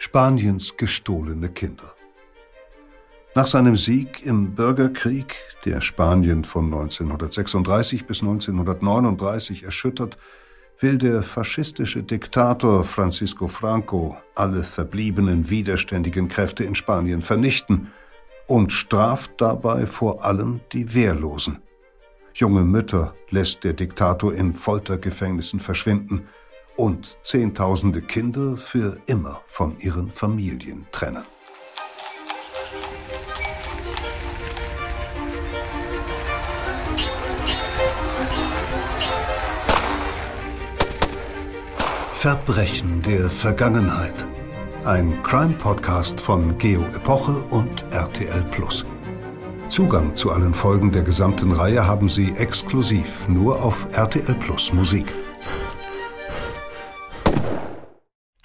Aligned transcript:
Spaniens 0.00 0.76
gestohlene 0.76 1.48
Kinder. 1.48 1.92
Nach 3.34 3.48
seinem 3.48 3.74
Sieg 3.74 4.24
im 4.24 4.54
Bürgerkrieg, 4.54 5.34
der 5.64 5.80
Spanien 5.80 6.44
von 6.44 6.66
1936 6.66 8.06
bis 8.06 8.22
1939 8.22 9.64
erschüttert, 9.64 10.16
will 10.78 10.98
der 10.98 11.24
faschistische 11.24 12.04
Diktator 12.04 12.84
Francisco 12.84 13.48
Franco 13.48 14.16
alle 14.36 14.62
verbliebenen 14.62 15.50
widerständigen 15.50 16.28
Kräfte 16.28 16.62
in 16.62 16.76
Spanien 16.76 17.20
vernichten 17.20 17.88
und 18.46 18.72
straft 18.72 19.32
dabei 19.38 19.86
vor 19.86 20.24
allem 20.24 20.60
die 20.72 20.94
Wehrlosen. 20.94 21.60
Junge 22.34 22.62
Mütter 22.62 23.16
lässt 23.30 23.64
der 23.64 23.72
Diktator 23.72 24.32
in 24.32 24.54
Foltergefängnissen 24.54 25.58
verschwinden 25.58 26.28
und 26.78 27.18
Zehntausende 27.22 28.00
Kinder 28.00 28.56
für 28.56 28.98
immer 29.06 29.42
von 29.46 29.76
ihren 29.80 30.10
Familien 30.10 30.86
trennen. 30.92 31.24
Verbrechen 42.12 43.02
der 43.02 43.28
Vergangenheit. 43.28 44.26
Ein 44.84 45.22
Crime-Podcast 45.22 46.20
von 46.20 46.58
Geo 46.58 46.82
Epoche 46.94 47.42
und 47.50 47.84
RTL 47.92 48.44
Plus. 48.50 48.86
Zugang 49.68 50.14
zu 50.14 50.30
allen 50.30 50.54
Folgen 50.54 50.92
der 50.92 51.02
gesamten 51.02 51.52
Reihe 51.52 51.86
haben 51.86 52.08
Sie 52.08 52.32
exklusiv 52.36 53.28
nur 53.28 53.62
auf 53.62 53.88
RTL 53.92 54.34
Plus 54.34 54.72
Musik. 54.72 55.06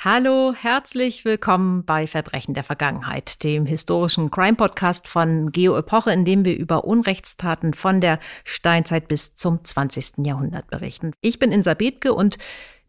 Hallo, 0.06 0.54
herzlich 0.54 1.24
willkommen 1.24 1.86
bei 1.86 2.08
Verbrechen 2.08 2.54
der 2.54 2.66
Vergangenheit, 2.66 3.42
dem 3.42 3.66
historischen 3.66 4.32
Crime-Podcast 4.32 5.08
von 5.08 5.54
Geo 5.54 5.78
Epoche, 5.78 6.12
in 6.12 6.26
dem 6.26 6.44
wir 6.44 6.58
über 6.58 6.84
Unrechtstaten 6.84 7.74
von 7.74 8.02
der 8.02 8.20
Steinzeit 8.44 9.08
bis 9.08 9.34
zum 9.36 9.64
20. 9.64 10.26
Jahrhundert 10.26 10.70
berichten. 10.70 11.14
Ich 11.22 11.40
bin 11.40 11.54
Insa 11.54 11.74
Bethke 11.74 12.14
und 12.14 12.38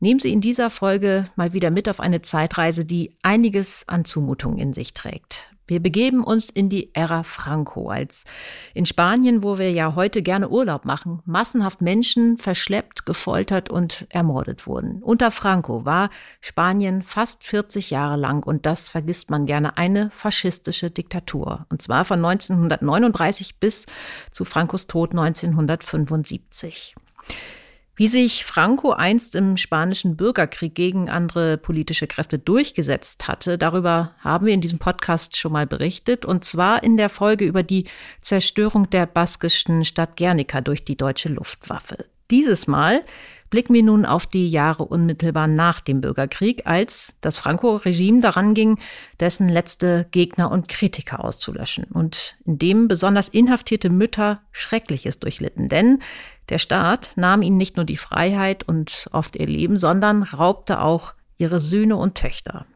Nehmen 0.00 0.18
Sie 0.18 0.32
in 0.32 0.40
dieser 0.40 0.70
Folge 0.70 1.30
mal 1.36 1.54
wieder 1.54 1.70
mit 1.70 1.88
auf 1.88 2.00
eine 2.00 2.20
Zeitreise, 2.20 2.84
die 2.84 3.16
einiges 3.22 3.84
an 3.86 4.04
Zumutungen 4.04 4.58
in 4.58 4.74
sich 4.74 4.92
trägt. 4.92 5.53
Wir 5.66 5.80
begeben 5.80 6.22
uns 6.22 6.50
in 6.50 6.68
die 6.68 6.94
Ära 6.94 7.22
Franco, 7.22 7.88
als 7.88 8.24
in 8.74 8.84
Spanien, 8.84 9.42
wo 9.42 9.56
wir 9.56 9.70
ja 9.70 9.94
heute 9.94 10.20
gerne 10.20 10.50
Urlaub 10.50 10.84
machen, 10.84 11.22
massenhaft 11.24 11.80
Menschen 11.80 12.36
verschleppt, 12.36 13.06
gefoltert 13.06 13.70
und 13.70 14.06
ermordet 14.10 14.66
wurden. 14.66 15.02
Unter 15.02 15.30
Franco 15.30 15.86
war 15.86 16.10
Spanien 16.42 17.02
fast 17.02 17.44
40 17.44 17.90
Jahre 17.90 18.16
lang, 18.16 18.44
und 18.44 18.66
das 18.66 18.90
vergisst 18.90 19.30
man 19.30 19.46
gerne, 19.46 19.78
eine 19.78 20.10
faschistische 20.10 20.90
Diktatur. 20.90 21.66
Und 21.70 21.80
zwar 21.80 22.04
von 22.04 22.22
1939 22.22 23.58
bis 23.58 23.86
zu 24.32 24.44
Francos 24.44 24.86
Tod 24.86 25.12
1975. 25.12 26.94
Wie 27.96 28.08
sich 28.08 28.44
Franco 28.44 28.90
einst 28.90 29.36
im 29.36 29.56
spanischen 29.56 30.16
Bürgerkrieg 30.16 30.74
gegen 30.74 31.08
andere 31.08 31.56
politische 31.56 32.08
Kräfte 32.08 32.40
durchgesetzt 32.40 33.28
hatte, 33.28 33.56
darüber 33.56 34.16
haben 34.18 34.46
wir 34.46 34.52
in 34.52 34.60
diesem 34.60 34.80
Podcast 34.80 35.36
schon 35.36 35.52
mal 35.52 35.68
berichtet, 35.68 36.24
und 36.24 36.44
zwar 36.44 36.82
in 36.82 36.96
der 36.96 37.08
Folge 37.08 37.44
über 37.44 37.62
die 37.62 37.84
Zerstörung 38.20 38.90
der 38.90 39.06
baskischen 39.06 39.84
Stadt 39.84 40.16
Guernica 40.16 40.60
durch 40.60 40.84
die 40.84 40.96
deutsche 40.96 41.28
Luftwaffe. 41.28 42.04
Dieses 42.32 42.66
Mal 42.66 43.04
blicken 43.50 43.74
wir 43.74 43.82
nun 43.82 44.04
auf 44.04 44.26
die 44.26 44.48
Jahre 44.48 44.84
unmittelbar 44.84 45.46
nach 45.46 45.80
dem 45.80 46.00
Bürgerkrieg, 46.00 46.66
als 46.66 47.12
das 47.20 47.38
Franco-Regime 47.38 48.20
daran 48.20 48.54
ging, 48.54 48.78
dessen 49.20 49.48
letzte 49.48 50.06
Gegner 50.10 50.50
und 50.50 50.68
Kritiker 50.68 51.24
auszulöschen 51.24 51.84
und 51.84 52.36
in 52.44 52.58
dem 52.58 52.88
besonders 52.88 53.28
inhaftierte 53.28 53.90
Mütter 53.90 54.40
Schreckliches 54.52 55.18
durchlitten. 55.18 55.68
Denn 55.68 56.00
der 56.48 56.58
Staat 56.58 57.12
nahm 57.16 57.42
ihnen 57.42 57.56
nicht 57.56 57.76
nur 57.76 57.84
die 57.84 57.96
Freiheit 57.96 58.62
und 58.68 59.08
oft 59.12 59.36
ihr 59.36 59.46
Leben, 59.46 59.76
sondern 59.76 60.22
raubte 60.22 60.80
auch 60.80 61.14
ihre 61.38 61.60
Söhne 61.60 61.96
und 61.96 62.16
Töchter. 62.16 62.66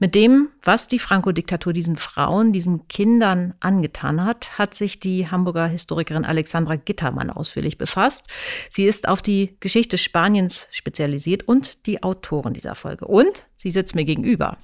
Mit 0.00 0.14
dem, 0.14 0.48
was 0.62 0.88
die 0.88 0.98
Franco-Diktatur 0.98 1.72
diesen 1.72 1.96
Frauen, 1.96 2.52
diesen 2.52 2.88
Kindern 2.88 3.54
angetan 3.60 4.24
hat, 4.24 4.58
hat 4.58 4.74
sich 4.74 4.98
die 4.98 5.30
Hamburger 5.30 5.66
Historikerin 5.66 6.24
Alexandra 6.24 6.76
Gittermann 6.76 7.30
ausführlich 7.30 7.78
befasst. 7.78 8.26
Sie 8.70 8.86
ist 8.86 9.08
auf 9.08 9.22
die 9.22 9.56
Geschichte 9.60 9.96
Spaniens 9.96 10.66
spezialisiert 10.72 11.46
und 11.46 11.86
die 11.86 12.02
Autorin 12.02 12.54
dieser 12.54 12.74
Folge. 12.74 13.06
Und 13.06 13.46
sie 13.56 13.70
sitzt 13.70 13.94
mir 13.94 14.04
gegenüber. 14.04 14.58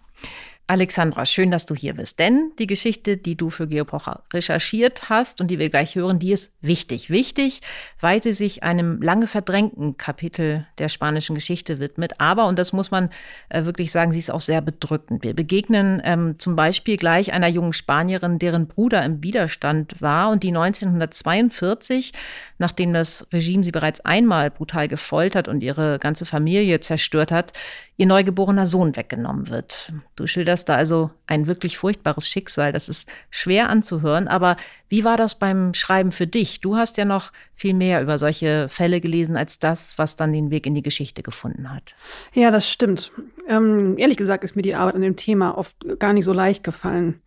Alexandra, 0.70 1.26
schön, 1.26 1.50
dass 1.50 1.66
du 1.66 1.74
hier 1.74 1.94
bist. 1.94 2.20
Denn 2.20 2.52
die 2.60 2.68
Geschichte, 2.68 3.16
die 3.16 3.34
du 3.34 3.50
für 3.50 3.66
Geopocher 3.66 4.22
recherchiert 4.32 5.10
hast 5.10 5.40
und 5.40 5.48
die 5.48 5.58
wir 5.58 5.68
gleich 5.68 5.96
hören, 5.96 6.20
die 6.20 6.30
ist 6.30 6.52
wichtig. 6.60 7.10
Wichtig, 7.10 7.60
weil 8.00 8.22
sie 8.22 8.32
sich 8.32 8.62
einem 8.62 9.02
lange 9.02 9.26
verdrängten 9.26 9.96
Kapitel 9.96 10.68
der 10.78 10.88
spanischen 10.88 11.34
Geschichte 11.34 11.80
widmet. 11.80 12.20
Aber, 12.20 12.46
und 12.46 12.56
das 12.56 12.72
muss 12.72 12.92
man 12.92 13.10
äh, 13.48 13.64
wirklich 13.64 13.90
sagen, 13.90 14.12
sie 14.12 14.20
ist 14.20 14.30
auch 14.30 14.40
sehr 14.40 14.60
bedrückend. 14.60 15.24
Wir 15.24 15.34
begegnen 15.34 16.00
ähm, 16.04 16.38
zum 16.38 16.54
Beispiel 16.54 16.96
gleich 16.96 17.32
einer 17.32 17.48
jungen 17.48 17.72
Spanierin, 17.72 18.38
deren 18.38 18.68
Bruder 18.68 19.04
im 19.04 19.24
Widerstand 19.24 20.00
war 20.00 20.30
und 20.30 20.44
die 20.44 20.54
1942, 20.54 22.12
nachdem 22.60 22.92
das 22.92 23.26
Regime 23.32 23.64
sie 23.64 23.72
bereits 23.72 24.00
einmal 24.00 24.50
brutal 24.50 24.86
gefoltert 24.86 25.48
und 25.48 25.62
ihre 25.62 25.98
ganze 25.98 26.26
Familie 26.26 26.78
zerstört 26.80 27.32
hat, 27.32 27.54
ihr 27.96 28.06
neugeborener 28.06 28.66
Sohn 28.66 28.94
weggenommen 28.96 29.48
wird. 29.48 29.92
Du 30.14 30.26
schilderst 30.26 30.68
da 30.68 30.76
also 30.76 31.10
ein 31.26 31.46
wirklich 31.46 31.78
furchtbares 31.78 32.28
Schicksal. 32.28 32.72
Das 32.72 32.90
ist 32.90 33.08
schwer 33.30 33.70
anzuhören. 33.70 34.28
Aber 34.28 34.56
wie 34.90 35.04
war 35.04 35.16
das 35.16 35.38
beim 35.38 35.72
Schreiben 35.72 36.12
für 36.12 36.26
dich? 36.26 36.60
Du 36.60 36.76
hast 36.76 36.98
ja 36.98 37.06
noch 37.06 37.32
viel 37.54 37.72
mehr 37.72 38.02
über 38.02 38.18
solche 38.18 38.68
Fälle 38.68 39.00
gelesen 39.00 39.38
als 39.38 39.58
das, 39.58 39.96
was 39.96 40.16
dann 40.16 40.32
den 40.32 40.50
Weg 40.50 40.66
in 40.66 40.74
die 40.74 40.82
Geschichte 40.82 41.22
gefunden 41.22 41.72
hat. 41.72 41.94
Ja, 42.34 42.50
das 42.50 42.70
stimmt. 42.70 43.10
Ähm, 43.48 43.96
ehrlich 43.96 44.18
gesagt 44.18 44.44
ist 44.44 44.54
mir 44.54 44.62
die 44.62 44.74
Arbeit 44.74 44.96
an 44.96 45.02
dem 45.02 45.16
Thema 45.16 45.56
oft 45.56 45.74
gar 45.98 46.12
nicht 46.12 46.26
so 46.26 46.34
leicht 46.34 46.62
gefallen. 46.62 47.22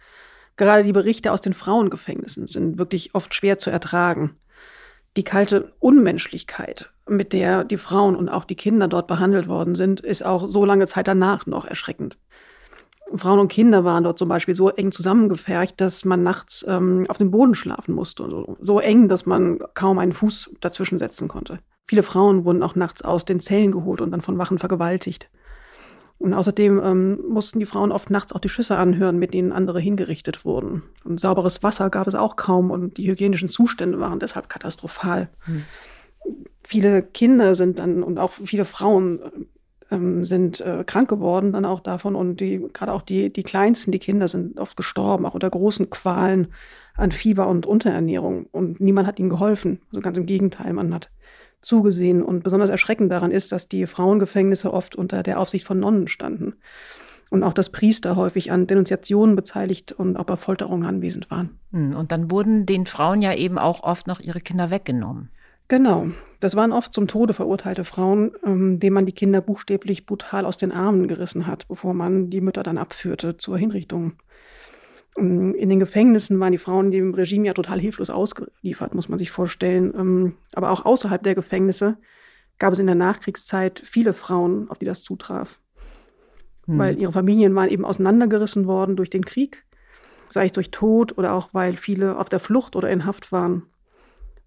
Gerade 0.57 0.83
die 0.83 0.93
Berichte 0.93 1.31
aus 1.31 1.41
den 1.41 1.55
Frauengefängnissen 1.55 2.45
sind 2.45 2.77
wirklich 2.77 3.15
oft 3.15 3.33
schwer 3.33 3.57
zu 3.57 3.71
ertragen. 3.71 4.37
Die 5.15 5.23
kalte 5.23 5.73
Unmenschlichkeit, 5.79 6.91
mit 7.07 7.33
der 7.33 7.63
die 7.63 7.77
Frauen 7.77 8.15
und 8.15 8.29
auch 8.29 8.45
die 8.45 8.55
Kinder 8.55 8.87
dort 8.87 9.07
behandelt 9.07 9.47
worden 9.47 9.75
sind, 9.75 9.99
ist 9.99 10.25
auch 10.25 10.47
so 10.47 10.65
lange 10.65 10.87
Zeit 10.87 11.07
danach 11.07 11.45
noch 11.45 11.65
erschreckend. 11.65 12.17
Frauen 13.15 13.39
und 13.39 13.47
Kinder 13.49 13.83
waren 13.83 14.03
dort 14.03 14.17
zum 14.17 14.27
Beispiel 14.27 14.55
so 14.55 14.69
eng 14.69 14.91
zusammengefercht, 14.91 15.79
dass 15.79 16.03
man 16.03 16.23
nachts 16.23 16.65
ähm, 16.67 17.05
auf 17.09 17.17
dem 17.17 17.29
Boden 17.29 17.53
schlafen 17.53 17.93
musste. 17.93 18.27
So, 18.27 18.57
so 18.59 18.79
eng, 18.79 19.07
dass 19.07 19.25
man 19.25 19.59
kaum 19.75 19.99
einen 19.99 20.13
Fuß 20.13 20.51
dazwischen 20.61 20.97
setzen 20.97 21.27
konnte. 21.27 21.59
Viele 21.87 22.01
Frauen 22.01 22.45
wurden 22.45 22.63
auch 22.63 22.75
nachts 22.75 23.03
aus 23.03 23.25
den 23.25 23.39
Zellen 23.39 23.71
geholt 23.71 24.01
und 24.01 24.11
dann 24.11 24.21
von 24.21 24.37
Wachen 24.37 24.57
vergewaltigt. 24.57 25.29
Und 26.23 26.33
außerdem 26.33 26.79
ähm, 26.81 27.19
mussten 27.27 27.59
die 27.59 27.65
Frauen 27.65 27.91
oft 27.91 28.09
nachts 28.09 28.31
auch 28.31 28.39
die 28.39 28.47
Schüsse 28.47 28.77
anhören, 28.77 29.19
mit 29.19 29.33
denen 29.33 29.51
andere 29.51 29.81
hingerichtet 29.81 30.45
wurden. 30.45 30.83
Und 31.03 31.19
sauberes 31.19 31.61
Wasser 31.63 31.89
gab 31.89 32.07
es 32.07 32.15
auch 32.15 32.37
kaum 32.37 32.71
und 32.71 32.95
die 32.95 33.11
hygienischen 33.11 33.49
Zustände 33.49 33.99
waren 33.99 34.21
deshalb 34.21 34.47
katastrophal. 34.47 35.27
Hm. 35.41 35.65
Viele 36.63 37.03
Kinder 37.03 37.55
sind 37.55 37.79
dann 37.79 38.03
und 38.03 38.19
auch 38.19 38.31
viele 38.31 38.63
Frauen 38.63 39.19
ähm, 39.91 40.23
sind 40.23 40.61
äh, 40.61 40.85
krank 40.85 41.09
geworden 41.09 41.51
dann 41.51 41.65
auch 41.65 41.81
davon 41.81 42.15
und 42.15 42.39
die 42.39 42.65
gerade 42.71 42.93
auch 42.93 43.01
die 43.01 43.29
die 43.29 43.43
kleinsten, 43.43 43.91
die 43.91 43.99
Kinder 43.99 44.29
sind 44.29 44.57
oft 44.61 44.77
gestorben, 44.77 45.25
auch 45.25 45.33
unter 45.33 45.49
großen 45.49 45.89
Qualen 45.89 46.47
an 46.95 47.11
Fieber 47.11 47.47
und 47.47 47.65
Unterernährung 47.65 48.45
und 48.53 48.79
niemand 48.79 49.09
hat 49.09 49.19
ihnen 49.19 49.29
geholfen. 49.29 49.81
Also 49.91 49.99
ganz 49.99 50.17
im 50.17 50.25
Gegenteil, 50.25 50.71
man 50.71 50.93
hat 50.93 51.09
zugesehen. 51.63 52.21
Und 52.21 52.43
besonders 52.43 52.69
erschreckend 52.69 53.11
daran 53.11 53.31
ist, 53.31 53.51
dass 53.51 53.67
die 53.67 53.87
Frauengefängnisse 53.87 54.73
oft 54.73 54.95
unter 54.95 55.23
der 55.23 55.39
Aufsicht 55.39 55.65
von 55.65 55.79
Nonnen 55.79 56.07
standen. 56.07 56.55
Und 57.29 57.41
auch, 57.43 57.53
dass 57.53 57.71
Priester 57.71 58.15
häufig 58.15 58.51
an 58.51 58.67
Denunziationen 58.67 59.35
beteiligt 59.35 59.91
und 59.91 60.17
auch 60.17 60.25
bei 60.25 60.37
Folterungen 60.37 60.87
anwesend 60.87 61.31
waren. 61.31 61.57
Hm, 61.71 61.95
und 61.95 62.11
dann 62.11 62.29
wurden 62.29 62.67
den 62.67 62.85
Frauen 62.85 63.23
ja 63.23 63.33
eben 63.33 63.57
auch 63.57 63.81
oft 63.81 64.05
noch 64.05 64.19
ihre 64.19 64.39
Kinder 64.39 64.69
weggenommen. 64.69 65.29
Genau. 65.67 66.07
Das 66.39 66.55
waren 66.55 66.71
oft 66.71 66.93
zum 66.93 67.07
Tode 67.07 67.33
verurteilte 67.33 67.85
Frauen, 67.85 68.33
ähm, 68.45 68.79
denen 68.79 68.93
man 68.93 69.05
die 69.05 69.13
Kinder 69.13 69.41
buchstäblich 69.41 70.05
brutal 70.05 70.45
aus 70.45 70.57
den 70.57 70.71
Armen 70.71 71.07
gerissen 71.07 71.47
hat, 71.47 71.67
bevor 71.67 71.93
man 71.93 72.29
die 72.29 72.41
Mütter 72.41 72.63
dann 72.63 72.77
abführte 72.77 73.37
zur 73.37 73.57
Hinrichtung. 73.57 74.13
Ähm, 75.17 75.53
in 75.55 75.69
den 75.69 75.79
Gefängnissen 75.79 76.39
waren 76.39 76.51
die 76.51 76.57
Frauen 76.57 76.91
dem 76.91 77.13
Regime 77.13 77.47
ja 77.47 77.53
total 77.53 77.79
hilflos 77.79 78.09
ausgeliefert, 78.09 78.95
muss 78.95 79.09
man 79.09 79.19
sich 79.19 79.31
vorstellen. 79.31 79.93
Ähm, 79.95 80.33
aber 80.53 80.71
auch 80.71 80.85
außerhalb 80.85 81.23
der 81.23 81.35
Gefängnisse 81.35 81.97
gab 82.59 82.73
es 82.73 82.79
in 82.79 82.85
der 82.85 82.95
Nachkriegszeit 82.95 83.81
viele 83.83 84.13
Frauen, 84.13 84.69
auf 84.69 84.79
die 84.79 84.85
das 84.85 85.03
zutraf. 85.03 85.59
Hm. 86.65 86.77
Weil 86.77 86.99
ihre 86.99 87.11
Familien 87.11 87.55
waren 87.55 87.69
eben 87.69 87.85
auseinandergerissen 87.85 88.67
worden 88.67 88.95
durch 88.95 89.09
den 89.09 89.25
Krieg, 89.25 89.63
sei 90.29 90.45
es 90.45 90.51
durch 90.51 90.71
Tod 90.71 91.17
oder 91.17 91.33
auch 91.33 91.49
weil 91.53 91.75
viele 91.75 92.17
auf 92.17 92.29
der 92.29 92.39
Flucht 92.39 92.75
oder 92.75 92.89
in 92.89 93.05
Haft 93.05 93.31
waren. 93.31 93.63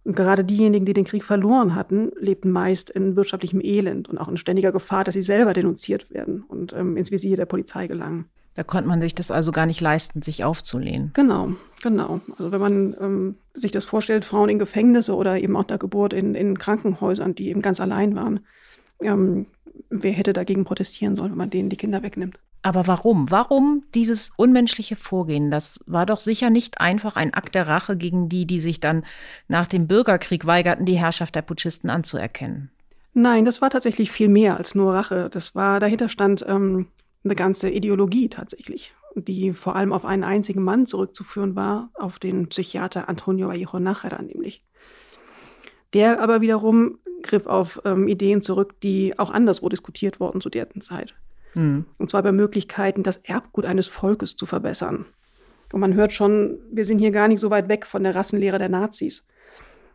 Und 0.04 0.14
gerade 0.14 0.44
diejenigen, 0.44 0.86
die 0.86 0.92
den 0.92 1.04
Krieg 1.04 1.24
verloren 1.24 1.74
hatten, 1.74 2.12
lebten 2.16 2.52
meist 2.52 2.90
in 2.90 3.16
wirtschaftlichem 3.16 3.60
Elend 3.60 4.08
und 4.08 4.18
auch 4.18 4.28
in 4.28 4.36
ständiger 4.36 4.70
Gefahr, 4.70 5.02
dass 5.02 5.14
sie 5.14 5.22
selber 5.22 5.52
denunziert 5.52 6.10
werden 6.10 6.44
und 6.46 6.72
ähm, 6.74 6.96
ins 6.96 7.10
Visier 7.10 7.36
der 7.36 7.46
Polizei 7.46 7.88
gelangen. 7.88 8.26
Da 8.56 8.62
konnte 8.62 8.88
man 8.88 9.02
sich 9.02 9.14
das 9.14 9.30
also 9.30 9.52
gar 9.52 9.66
nicht 9.66 9.82
leisten, 9.82 10.22
sich 10.22 10.42
aufzulehnen. 10.42 11.10
Genau, 11.12 11.50
genau. 11.82 12.20
Also 12.38 12.50
wenn 12.52 12.60
man 12.60 12.96
ähm, 12.98 13.34
sich 13.52 13.70
das 13.70 13.84
vorstellt, 13.84 14.24
Frauen 14.24 14.48
in 14.48 14.58
Gefängnisse 14.58 15.14
oder 15.14 15.38
eben 15.38 15.56
auch 15.56 15.64
der 15.64 15.76
Geburt 15.76 16.14
in, 16.14 16.34
in 16.34 16.58
Krankenhäusern, 16.58 17.34
die 17.34 17.48
eben 17.48 17.60
ganz 17.60 17.80
allein 17.80 18.16
waren, 18.16 18.40
ähm, 19.00 19.46
wer 19.90 20.12
hätte 20.12 20.32
dagegen 20.32 20.64
protestieren 20.64 21.16
sollen, 21.16 21.32
wenn 21.32 21.38
man 21.38 21.50
denen 21.50 21.68
die 21.68 21.76
Kinder 21.76 22.02
wegnimmt? 22.02 22.38
Aber 22.62 22.86
warum? 22.86 23.30
Warum 23.30 23.84
dieses 23.94 24.32
unmenschliche 24.36 24.96
Vorgehen? 24.96 25.50
Das 25.50 25.78
war 25.86 26.06
doch 26.06 26.18
sicher 26.18 26.48
nicht 26.48 26.80
einfach 26.80 27.14
ein 27.16 27.34
Akt 27.34 27.54
der 27.54 27.68
Rache 27.68 27.96
gegen 27.96 28.28
die, 28.30 28.46
die 28.46 28.58
sich 28.58 28.80
dann 28.80 29.04
nach 29.48 29.68
dem 29.68 29.86
Bürgerkrieg 29.86 30.46
weigerten, 30.46 30.86
die 30.86 30.98
Herrschaft 30.98 31.34
der 31.34 31.42
Putschisten 31.42 31.90
anzuerkennen. 31.90 32.70
Nein, 33.12 33.44
das 33.44 33.62
war 33.62 33.70
tatsächlich 33.70 34.10
viel 34.10 34.28
mehr 34.28 34.56
als 34.56 34.74
nur 34.74 34.94
Rache. 34.94 35.28
Das 35.30 35.54
war, 35.54 35.78
dahinter 35.78 36.08
stand 36.08 36.44
ähm, 36.48 36.86
eine 37.26 37.37
ganze 37.37 37.69
Ideologie 37.69 38.28
tatsächlich, 38.28 38.94
die 39.14 39.52
vor 39.52 39.76
allem 39.76 39.93
auf 39.93 40.05
einen 40.05 40.25
einzigen 40.25 40.62
Mann 40.62 40.87
zurückzuführen 40.87 41.56
war, 41.56 41.90
auf 41.94 42.19
den 42.19 42.49
Psychiater 42.49 43.08
Antonio 43.08 43.49
Vallejo 43.49 43.76
Nájera 43.78 44.23
nämlich. 44.23 44.62
Der 45.93 46.20
aber 46.20 46.40
wiederum 46.40 46.99
griff 47.23 47.46
auf 47.46 47.81
ähm, 47.84 48.08
Ideen 48.08 48.43
zurück, 48.43 48.81
die 48.81 49.19
auch 49.19 49.31
anderswo 49.31 49.69
diskutiert 49.69 50.20
wurden 50.20 50.40
zu 50.40 50.49
der 50.49 50.69
Zeit. 50.81 51.14
Mhm. 51.55 51.87
Und 51.99 52.11
zwar 52.11 52.23
bei 52.23 52.32
Möglichkeiten, 52.32 53.02
das 53.02 53.19
Erbgut 53.19 53.67
eines 53.67 53.88
Volkes 53.88 54.37
zu 54.37 54.46
verbessern. 54.46 55.06
Und 55.73 55.81
man 55.81 55.94
hört 55.94 56.12
schon, 56.12 56.58
wir 56.70 56.84
sind 56.84 56.99
hier 56.99 57.11
gar 57.11 57.28
nicht 57.28 57.40
so 57.40 57.50
weit 57.50 57.69
weg 57.69 57.87
von 57.87 58.05
der 58.05 58.14
Rassenlehre 58.14 58.58
der 58.58 58.69
Nazis. 58.69 59.26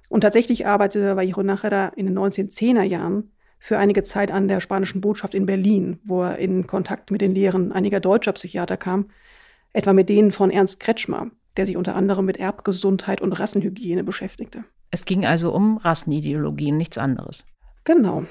Und 0.10 0.22
tatsächlich 0.22 0.68
arbeitete 0.68 1.16
Vallejo 1.16 1.42
Nájera 1.42 1.94
in 1.95 2.06
den 2.06 2.18
1910er 2.18 2.83
Jahren 2.83 3.31
für 3.63 3.77
einige 3.77 4.01
Zeit 4.01 4.31
an 4.31 4.47
der 4.47 4.59
spanischen 4.59 5.01
Botschaft 5.01 5.35
in 5.35 5.45
Berlin, 5.45 5.99
wo 6.03 6.23
er 6.23 6.39
in 6.39 6.65
Kontakt 6.65 7.11
mit 7.11 7.21
den 7.21 7.35
Lehren 7.35 7.71
einiger 7.71 7.99
deutscher 7.99 8.33
Psychiater 8.33 8.75
kam, 8.75 9.11
etwa 9.71 9.93
mit 9.93 10.09
denen 10.09 10.31
von 10.31 10.49
Ernst 10.49 10.79
Kretschmer, 10.79 11.29
der 11.57 11.67
sich 11.67 11.77
unter 11.77 11.95
anderem 11.95 12.25
mit 12.25 12.37
Erbgesundheit 12.37 13.21
und 13.21 13.33
Rassenhygiene 13.33 14.03
beschäftigte. 14.03 14.63
Es 14.89 15.05
ging 15.05 15.27
also 15.27 15.53
um 15.53 15.77
Rassenideologien, 15.77 16.75
nichts 16.75 16.97
anderes. 16.97 17.45
Genau. 17.83 18.25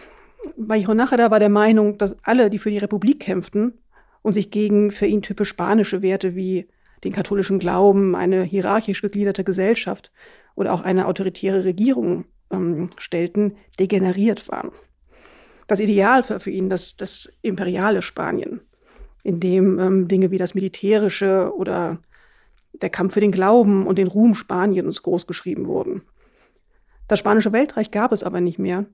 Vallejo 0.56 0.92
Nájera 0.92 1.30
war 1.30 1.38
der 1.38 1.48
Meinung, 1.48 1.96
dass 1.96 2.16
alle, 2.24 2.50
die 2.50 2.58
für 2.58 2.72
die 2.72 2.78
Republik 2.78 3.20
kämpften 3.20 3.74
und 4.22 4.32
sich 4.32 4.50
gegen 4.50 4.90
für 4.90 5.06
ihn 5.06 5.22
typisch 5.22 5.50
spanische 5.50 6.02
Werte 6.02 6.34
wie 6.34 6.68
den 7.04 7.12
katholischen 7.12 7.60
Glauben, 7.60 8.16
eine 8.16 8.42
hierarchisch 8.42 9.00
gegliederte 9.00 9.44
Gesellschaft 9.44 10.10
oder 10.56 10.74
auch 10.74 10.82
eine 10.82 11.06
autoritäre 11.06 11.64
Regierung 11.64 12.24
ähm, 12.50 12.90
stellten, 12.98 13.54
degeneriert 13.78 14.48
waren 14.48 14.72
das 15.70 15.78
Ideal 15.78 16.24
für, 16.24 16.40
für 16.40 16.50
ihn, 16.50 16.68
das, 16.68 16.96
das 16.96 17.32
imperiale 17.42 18.02
Spanien, 18.02 18.60
in 19.22 19.38
dem 19.38 19.78
ähm, 19.78 20.08
Dinge 20.08 20.32
wie 20.32 20.38
das 20.38 20.54
Militärische 20.54 21.52
oder 21.54 21.98
der 22.72 22.90
Kampf 22.90 23.14
für 23.14 23.20
den 23.20 23.30
Glauben 23.30 23.86
und 23.86 23.96
den 23.96 24.08
Ruhm 24.08 24.34
Spaniens 24.34 25.02
großgeschrieben 25.02 25.66
wurden. 25.66 26.02
Das 27.06 27.20
spanische 27.20 27.52
Weltreich 27.52 27.92
gab 27.92 28.10
es 28.10 28.24
aber 28.24 28.40
nicht 28.40 28.58
mehr. 28.58 28.86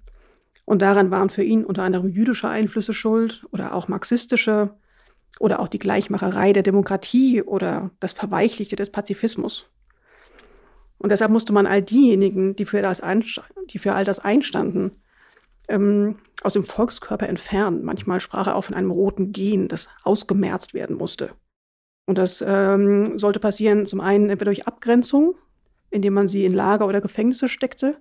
Und 0.67 0.82
daran 0.82 1.11
waren 1.11 1.31
für 1.31 1.44
ihn 1.44 1.64
unter 1.64 1.82
anderem 1.82 2.08
jüdische 2.08 2.49
Einflüsse 2.49 2.93
schuld 2.93 3.46
oder 3.52 3.75
auch 3.75 3.88
marxistische 3.88 4.75
oder 5.38 5.61
auch 5.61 5.69
die 5.69 5.79
Gleichmacherei 5.79 6.52
der 6.52 6.62
Demokratie 6.62 7.43
oder 7.43 7.90
das 8.00 8.12
Verweichlichte 8.12 8.76
des 8.76 8.90
Pazifismus. 8.90 9.70
Und 10.99 11.11
deshalb 11.11 11.31
musste 11.31 11.52
man 11.52 11.67
all 11.67 11.82
diejenigen, 11.82 12.55
die 12.56 12.67
für, 12.67 12.82
das 12.82 13.02
die 13.70 13.79
für 13.79 13.94
all 13.94 14.05
das 14.05 14.19
einstanden, 14.19 14.93
ähm, 15.68 16.16
aus 16.42 16.54
dem 16.54 16.64
Volkskörper 16.64 17.28
entfernen. 17.28 17.82
Manchmal 17.84 18.20
sprach 18.20 18.46
er 18.46 18.56
auch 18.56 18.64
von 18.64 18.74
einem 18.76 18.90
roten 18.90 19.32
Gen, 19.32 19.68
das 19.68 19.88
ausgemerzt 20.04 20.74
werden 20.74 20.96
musste. 20.96 21.30
Und 22.06 22.18
das 22.18 22.42
ähm, 22.46 23.18
sollte 23.18 23.40
passieren 23.40 23.86
zum 23.86 24.00
einen 24.00 24.30
entweder 24.30 24.50
durch 24.50 24.66
Abgrenzung, 24.66 25.34
indem 25.90 26.14
man 26.14 26.28
sie 26.28 26.44
in 26.44 26.54
Lager 26.54 26.86
oder 26.86 27.00
Gefängnisse 27.00 27.48
steckte, 27.48 28.00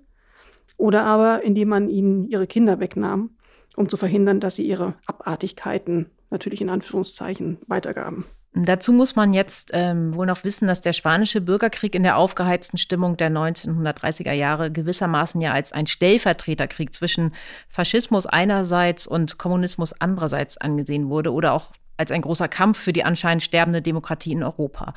oder 0.78 1.04
aber 1.04 1.44
indem 1.44 1.70
man 1.70 1.90
ihnen 1.90 2.28
ihre 2.28 2.48
Kinder 2.48 2.80
wegnahm, 2.80 3.32
um 3.76 3.90
zu 3.90 3.98
verhindern, 3.98 4.40
dass 4.40 4.58
sie 4.58 4.68
ihre 4.68 4.96
Abartigkeiten, 5.06 6.12
natürlich 6.30 6.62
in 6.62 6.70
Anführungszeichen, 6.70 7.58
weitergaben. 7.68 8.26
Dazu 8.58 8.94
muss 8.94 9.18
man 9.18 9.34
jetzt 9.34 9.72
ähm, 9.74 10.16
wohl 10.16 10.26
noch 10.26 10.46
wissen, 10.46 10.66
dass 10.70 10.80
der 10.80 10.94
spanische 10.94 11.42
Bürgerkrieg 11.42 11.94
in 11.94 12.04
der 12.04 12.16
aufgeheizten 12.16 12.78
Stimmung 12.78 13.18
der 13.18 13.30
1930er 13.30 14.32
Jahre 14.32 14.72
gewissermaßen 14.72 15.42
ja 15.42 15.52
als 15.52 15.74
ein 15.74 15.88
Stellvertreterkrieg 15.88 16.94
zwischen 16.94 17.34
Faschismus 17.68 18.26
einerseits 18.26 19.08
und 19.08 19.38
Kommunismus 19.38 19.92
andererseits 19.92 20.56
angesehen 20.56 21.10
wurde 21.10 21.34
oder 21.34 21.52
auch 21.52 21.74
als 21.98 22.12
ein 22.12 22.22
großer 22.22 22.48
Kampf 22.48 22.80
für 22.80 22.94
die 22.94 23.04
anscheinend 23.04 23.44
sterbende 23.44 23.82
Demokratie 23.82 24.32
in 24.32 24.44
Europa. 24.44 24.94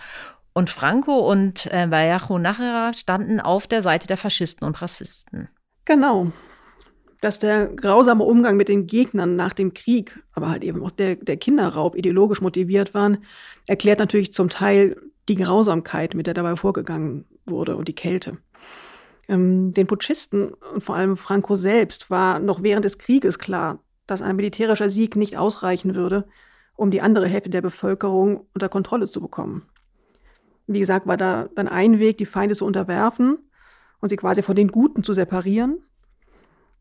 Und 0.52 0.70
Franco 0.70 1.18
und 1.18 1.66
äh, 1.66 1.90
Vallejo 1.90 2.36
Nájera 2.36 2.96
standen 2.96 3.40
auf 3.40 3.66
der 3.66 3.82
Seite 3.82 4.06
der 4.06 4.16
Faschisten 4.16 4.68
und 4.68 4.80
Rassisten. 4.80 5.48
Genau 5.84 6.32
dass 7.20 7.38
der 7.38 7.66
grausame 7.66 8.24
Umgang 8.24 8.56
mit 8.56 8.68
den 8.68 8.86
Gegnern 8.86 9.34
nach 9.36 9.52
dem 9.52 9.74
Krieg, 9.74 10.22
aber 10.32 10.50
halt 10.50 10.62
eben 10.62 10.84
auch 10.84 10.90
der, 10.90 11.16
der 11.16 11.36
Kinderraub 11.36 11.96
ideologisch 11.96 12.40
motiviert 12.40 12.94
waren, 12.94 13.18
erklärt 13.66 13.98
natürlich 13.98 14.32
zum 14.32 14.48
Teil 14.48 14.96
die 15.28 15.34
Grausamkeit, 15.34 16.14
mit 16.14 16.26
der 16.26 16.34
dabei 16.34 16.56
vorgegangen 16.56 17.24
wurde 17.44 17.76
und 17.76 17.88
die 17.88 17.94
Kälte. 17.94 18.38
Ähm, 19.28 19.72
den 19.72 19.86
Putschisten 19.86 20.52
und 20.74 20.82
vor 20.82 20.94
allem 20.94 21.16
Franco 21.16 21.56
selbst 21.56 22.08
war 22.10 22.38
noch 22.38 22.62
während 22.62 22.84
des 22.84 22.98
Krieges 22.98 23.38
klar, 23.38 23.80
dass 24.06 24.22
ein 24.22 24.36
militärischer 24.36 24.88
Sieg 24.88 25.16
nicht 25.16 25.36
ausreichen 25.36 25.94
würde, 25.94 26.24
um 26.76 26.90
die 26.90 27.02
andere 27.02 27.26
Hälfte 27.26 27.50
der 27.50 27.60
Bevölkerung 27.60 28.46
unter 28.54 28.68
Kontrolle 28.68 29.06
zu 29.06 29.20
bekommen. 29.20 29.62
Wie 30.66 30.78
gesagt, 30.78 31.06
war 31.06 31.16
da 31.16 31.48
dann 31.56 31.66
ein 31.66 31.98
Weg, 31.98 32.18
die 32.18 32.26
Feinde 32.26 32.54
zu 32.54 32.64
unterwerfen 32.64 33.38
und 34.00 34.08
sie 34.08 34.16
quasi 34.16 34.42
von 34.42 34.54
den 34.54 34.68
Guten 34.68 35.02
zu 35.02 35.12
separieren 35.12 35.82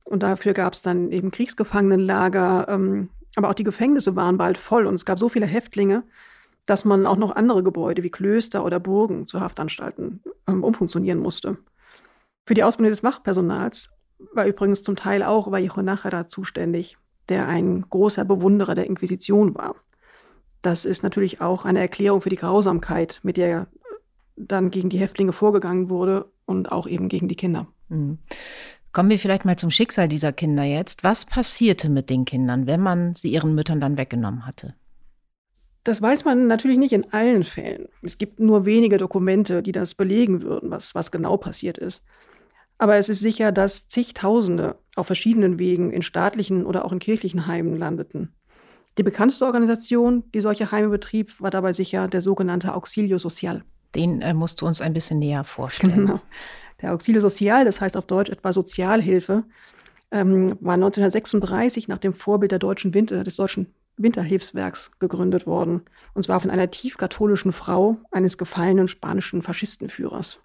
und 0.09 0.23
dafür 0.23 0.53
gab 0.53 0.73
es 0.73 0.81
dann 0.81 1.11
eben 1.11 1.31
Kriegsgefangenenlager, 1.31 2.67
ähm, 2.69 3.09
aber 3.35 3.49
auch 3.49 3.53
die 3.53 3.63
Gefängnisse 3.63 4.15
waren 4.15 4.37
bald 4.37 4.57
voll 4.57 4.87
und 4.87 4.95
es 4.95 5.05
gab 5.05 5.19
so 5.19 5.29
viele 5.29 5.45
Häftlinge, 5.45 6.03
dass 6.65 6.85
man 6.85 7.05
auch 7.05 7.17
noch 7.17 7.35
andere 7.35 7.63
Gebäude 7.63 8.03
wie 8.03 8.09
Klöster 8.09 8.63
oder 8.65 8.79
Burgen 8.79 9.27
zu 9.27 9.41
Haftanstalten 9.41 10.21
ähm, 10.47 10.63
umfunktionieren 10.63 11.19
musste. 11.19 11.57
Für 12.45 12.53
die 12.53 12.63
Ausbildung 12.63 12.91
des 12.91 13.03
Wachpersonals 13.03 13.89
war 14.33 14.45
übrigens 14.45 14.81
zum 14.81 14.95
Teil 14.95 15.23
auch 15.23 15.51
Vallejo 15.51 15.81
zuständig, 16.27 16.97
der 17.29 17.47
ein 17.47 17.85
großer 17.89 18.25
Bewunderer 18.25 18.75
der 18.75 18.87
Inquisition 18.87 19.55
war. 19.55 19.75
Das 20.61 20.85
ist 20.85 21.03
natürlich 21.03 21.41
auch 21.41 21.65
eine 21.65 21.79
Erklärung 21.79 22.21
für 22.21 22.29
die 22.29 22.37
Grausamkeit, 22.37 23.19
mit 23.23 23.37
der 23.37 23.67
dann 24.35 24.71
gegen 24.71 24.89
die 24.89 24.99
Häftlinge 24.99 25.33
vorgegangen 25.33 25.89
wurde 25.89 26.31
und 26.45 26.71
auch 26.71 26.87
eben 26.87 27.09
gegen 27.09 27.27
die 27.27 27.35
Kinder. 27.35 27.67
Mhm. 27.89 28.19
Kommen 28.91 29.09
wir 29.09 29.19
vielleicht 29.19 29.45
mal 29.45 29.57
zum 29.57 29.71
Schicksal 29.71 30.07
dieser 30.07 30.33
Kinder 30.33 30.63
jetzt. 30.63 31.03
Was 31.03 31.25
passierte 31.25 31.89
mit 31.89 32.09
den 32.09 32.25
Kindern, 32.25 32.67
wenn 32.67 32.81
man 32.81 33.15
sie 33.15 33.31
ihren 33.31 33.53
Müttern 33.53 33.79
dann 33.79 33.97
weggenommen 33.97 34.45
hatte? 34.45 34.75
Das 35.83 36.01
weiß 36.01 36.25
man 36.25 36.47
natürlich 36.47 36.77
nicht 36.77 36.91
in 36.91 37.13
allen 37.13 37.43
Fällen. 37.43 37.87
Es 38.01 38.17
gibt 38.17 38.39
nur 38.39 38.65
wenige 38.65 38.97
Dokumente, 38.97 39.63
die 39.63 39.71
das 39.71 39.95
belegen 39.95 40.41
würden, 40.41 40.69
was, 40.69 40.95
was 40.95 41.11
genau 41.11 41.37
passiert 41.37 41.77
ist. 41.77 42.01
Aber 42.77 42.97
es 42.97 43.09
ist 43.09 43.21
sicher, 43.21 43.51
dass 43.51 43.87
zigtausende 43.87 44.77
auf 44.95 45.07
verschiedenen 45.07 45.59
Wegen 45.59 45.91
in 45.91 46.01
staatlichen 46.01 46.65
oder 46.65 46.85
auch 46.85 46.91
in 46.91 46.99
kirchlichen 46.99 47.47
Heimen 47.47 47.77
landeten. 47.77 48.33
Die 48.97 49.03
bekannteste 49.03 49.45
Organisation, 49.45 50.23
die 50.33 50.41
solche 50.41 50.71
Heime 50.71 50.89
betrieb, 50.89 51.39
war 51.39 51.51
dabei 51.51 51.71
sicher 51.71 52.07
der 52.07 52.21
sogenannte 52.21 52.73
Auxilio 52.73 53.17
Social. 53.17 53.63
Den 53.95 54.21
äh, 54.21 54.33
musst 54.33 54.61
du 54.61 54.65
uns 54.65 54.81
ein 54.81 54.93
bisschen 54.93 55.19
näher 55.19 55.43
vorstellen. 55.43 56.07
Genau. 56.07 56.19
Der 56.81 56.93
Auxilio 56.93 57.21
Social, 57.21 57.65
das 57.65 57.81
heißt 57.81 57.97
auf 57.97 58.05
Deutsch 58.05 58.29
etwa 58.29 58.53
Sozialhilfe, 58.53 59.43
ähm, 60.11 60.57
war 60.61 60.75
1936 60.75 61.87
nach 61.87 61.97
dem 61.97 62.13
Vorbild 62.13 62.51
der 62.51 62.59
deutschen 62.59 62.93
Winter, 62.93 63.23
des 63.23 63.35
deutschen 63.35 63.73
Winterhilfswerks 63.97 64.91
gegründet 64.99 65.47
worden. 65.47 65.81
Und 66.13 66.23
zwar 66.23 66.39
von 66.39 66.51
einer 66.51 66.69
tiefkatholischen 66.69 67.51
Frau 67.51 67.97
eines 68.11 68.37
gefallenen 68.37 68.87
spanischen 68.87 69.41
Faschistenführers. 69.41 70.39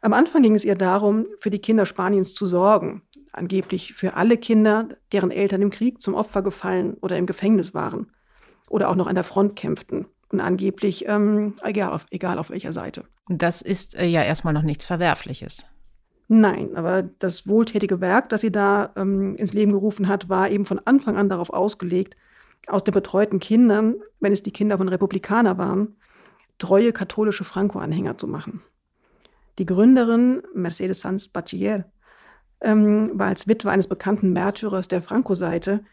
Am 0.00 0.14
Anfang 0.14 0.42
ging 0.42 0.54
es 0.54 0.64
ihr 0.64 0.74
darum, 0.74 1.26
für 1.38 1.50
die 1.50 1.58
Kinder 1.58 1.84
Spaniens 1.84 2.32
zu 2.32 2.46
sorgen, 2.46 3.02
angeblich 3.32 3.92
für 3.92 4.14
alle 4.14 4.38
Kinder, 4.38 4.88
deren 5.12 5.30
Eltern 5.30 5.60
im 5.60 5.70
Krieg 5.70 6.00
zum 6.00 6.14
Opfer 6.14 6.40
gefallen 6.40 6.94
oder 7.02 7.18
im 7.18 7.26
Gefängnis 7.26 7.74
waren 7.74 8.10
oder 8.70 8.88
auch 8.88 8.96
noch 8.96 9.06
an 9.06 9.14
der 9.14 9.24
Front 9.24 9.56
kämpften 9.56 10.06
und 10.30 10.40
angeblich 10.40 11.06
ähm, 11.08 11.54
egal, 11.62 11.92
auf, 11.92 12.06
egal 12.10 12.38
auf 12.38 12.50
welcher 12.50 12.72
Seite. 12.72 13.04
Das 13.28 13.62
ist 13.62 13.98
äh, 13.98 14.06
ja 14.06 14.22
erstmal 14.22 14.54
noch 14.54 14.62
nichts 14.62 14.86
Verwerfliches. 14.86 15.66
Nein, 16.28 16.76
aber 16.76 17.02
das 17.02 17.48
wohltätige 17.48 18.00
Werk, 18.00 18.28
das 18.28 18.42
sie 18.42 18.52
da 18.52 18.92
ähm, 18.96 19.34
ins 19.36 19.52
Leben 19.52 19.72
gerufen 19.72 20.06
hat, 20.06 20.28
war 20.28 20.48
eben 20.48 20.64
von 20.64 20.78
Anfang 20.84 21.16
an 21.16 21.28
darauf 21.28 21.50
ausgelegt, 21.50 22.16
aus 22.68 22.84
den 22.84 22.94
betreuten 22.94 23.40
Kindern, 23.40 23.96
wenn 24.20 24.32
es 24.32 24.42
die 24.42 24.52
Kinder 24.52 24.78
von 24.78 24.88
Republikaner 24.88 25.58
waren, 25.58 25.96
treue 26.58 26.92
katholische 26.92 27.42
Franco-Anhänger 27.42 28.16
zu 28.16 28.28
machen. 28.28 28.60
Die 29.58 29.66
Gründerin, 29.66 30.42
Mercedes 30.54 31.00
Sanz 31.00 31.26
Bachiller, 31.26 31.86
ähm, 32.60 33.10
war 33.14 33.26
als 33.26 33.48
Witwe 33.48 33.70
eines 33.70 33.88
bekannten 33.88 34.32
Märtyrers 34.32 34.86
der 34.86 35.02
Franco-Seite 35.02 35.84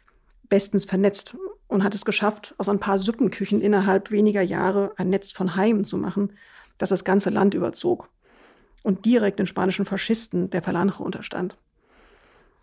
bestens 0.49 0.85
vernetzt 0.85 1.35
und 1.67 1.83
hat 1.83 1.95
es 1.95 2.05
geschafft, 2.05 2.55
aus 2.57 2.69
ein 2.69 2.79
paar 2.79 2.99
Suppenküchen 2.99 3.61
innerhalb 3.61 4.11
weniger 4.11 4.41
Jahre 4.41 4.93
ein 4.97 5.09
Netz 5.09 5.31
von 5.31 5.55
Heimen 5.55 5.83
zu 5.83 5.97
machen, 5.97 6.33
das 6.77 6.89
das 6.89 7.03
ganze 7.03 7.29
Land 7.29 7.53
überzog 7.53 8.09
und 8.83 9.05
direkt 9.05 9.39
den 9.39 9.47
spanischen 9.47 9.85
Faschisten 9.85 10.49
der 10.49 10.61
Falange 10.61 10.97
unterstand. 10.99 11.57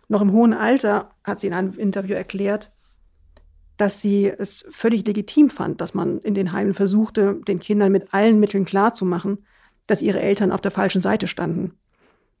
Noch 0.07 0.21
im 0.21 0.31
hohen 0.31 0.53
Alter 0.53 1.11
hat 1.23 1.39
sie 1.39 1.47
in 1.47 1.53
einem 1.53 1.73
Interview 1.73 2.15
erklärt, 2.15 2.71
dass 3.77 4.01
sie 4.01 4.27
es 4.27 4.65
völlig 4.69 5.05
legitim 5.05 5.49
fand, 5.49 5.81
dass 5.81 5.93
man 5.93 6.19
in 6.19 6.33
den 6.33 6.51
Heimen 6.51 6.73
versuchte, 6.73 7.41
den 7.47 7.59
Kindern 7.59 7.91
mit 7.91 8.13
allen 8.13 8.39
Mitteln 8.39 8.65
klarzumachen, 8.65 9.45
dass 9.87 10.01
ihre 10.01 10.21
Eltern 10.21 10.51
auf 10.51 10.61
der 10.61 10.71
falschen 10.71 11.01
Seite 11.01 11.27
standen. 11.27 11.73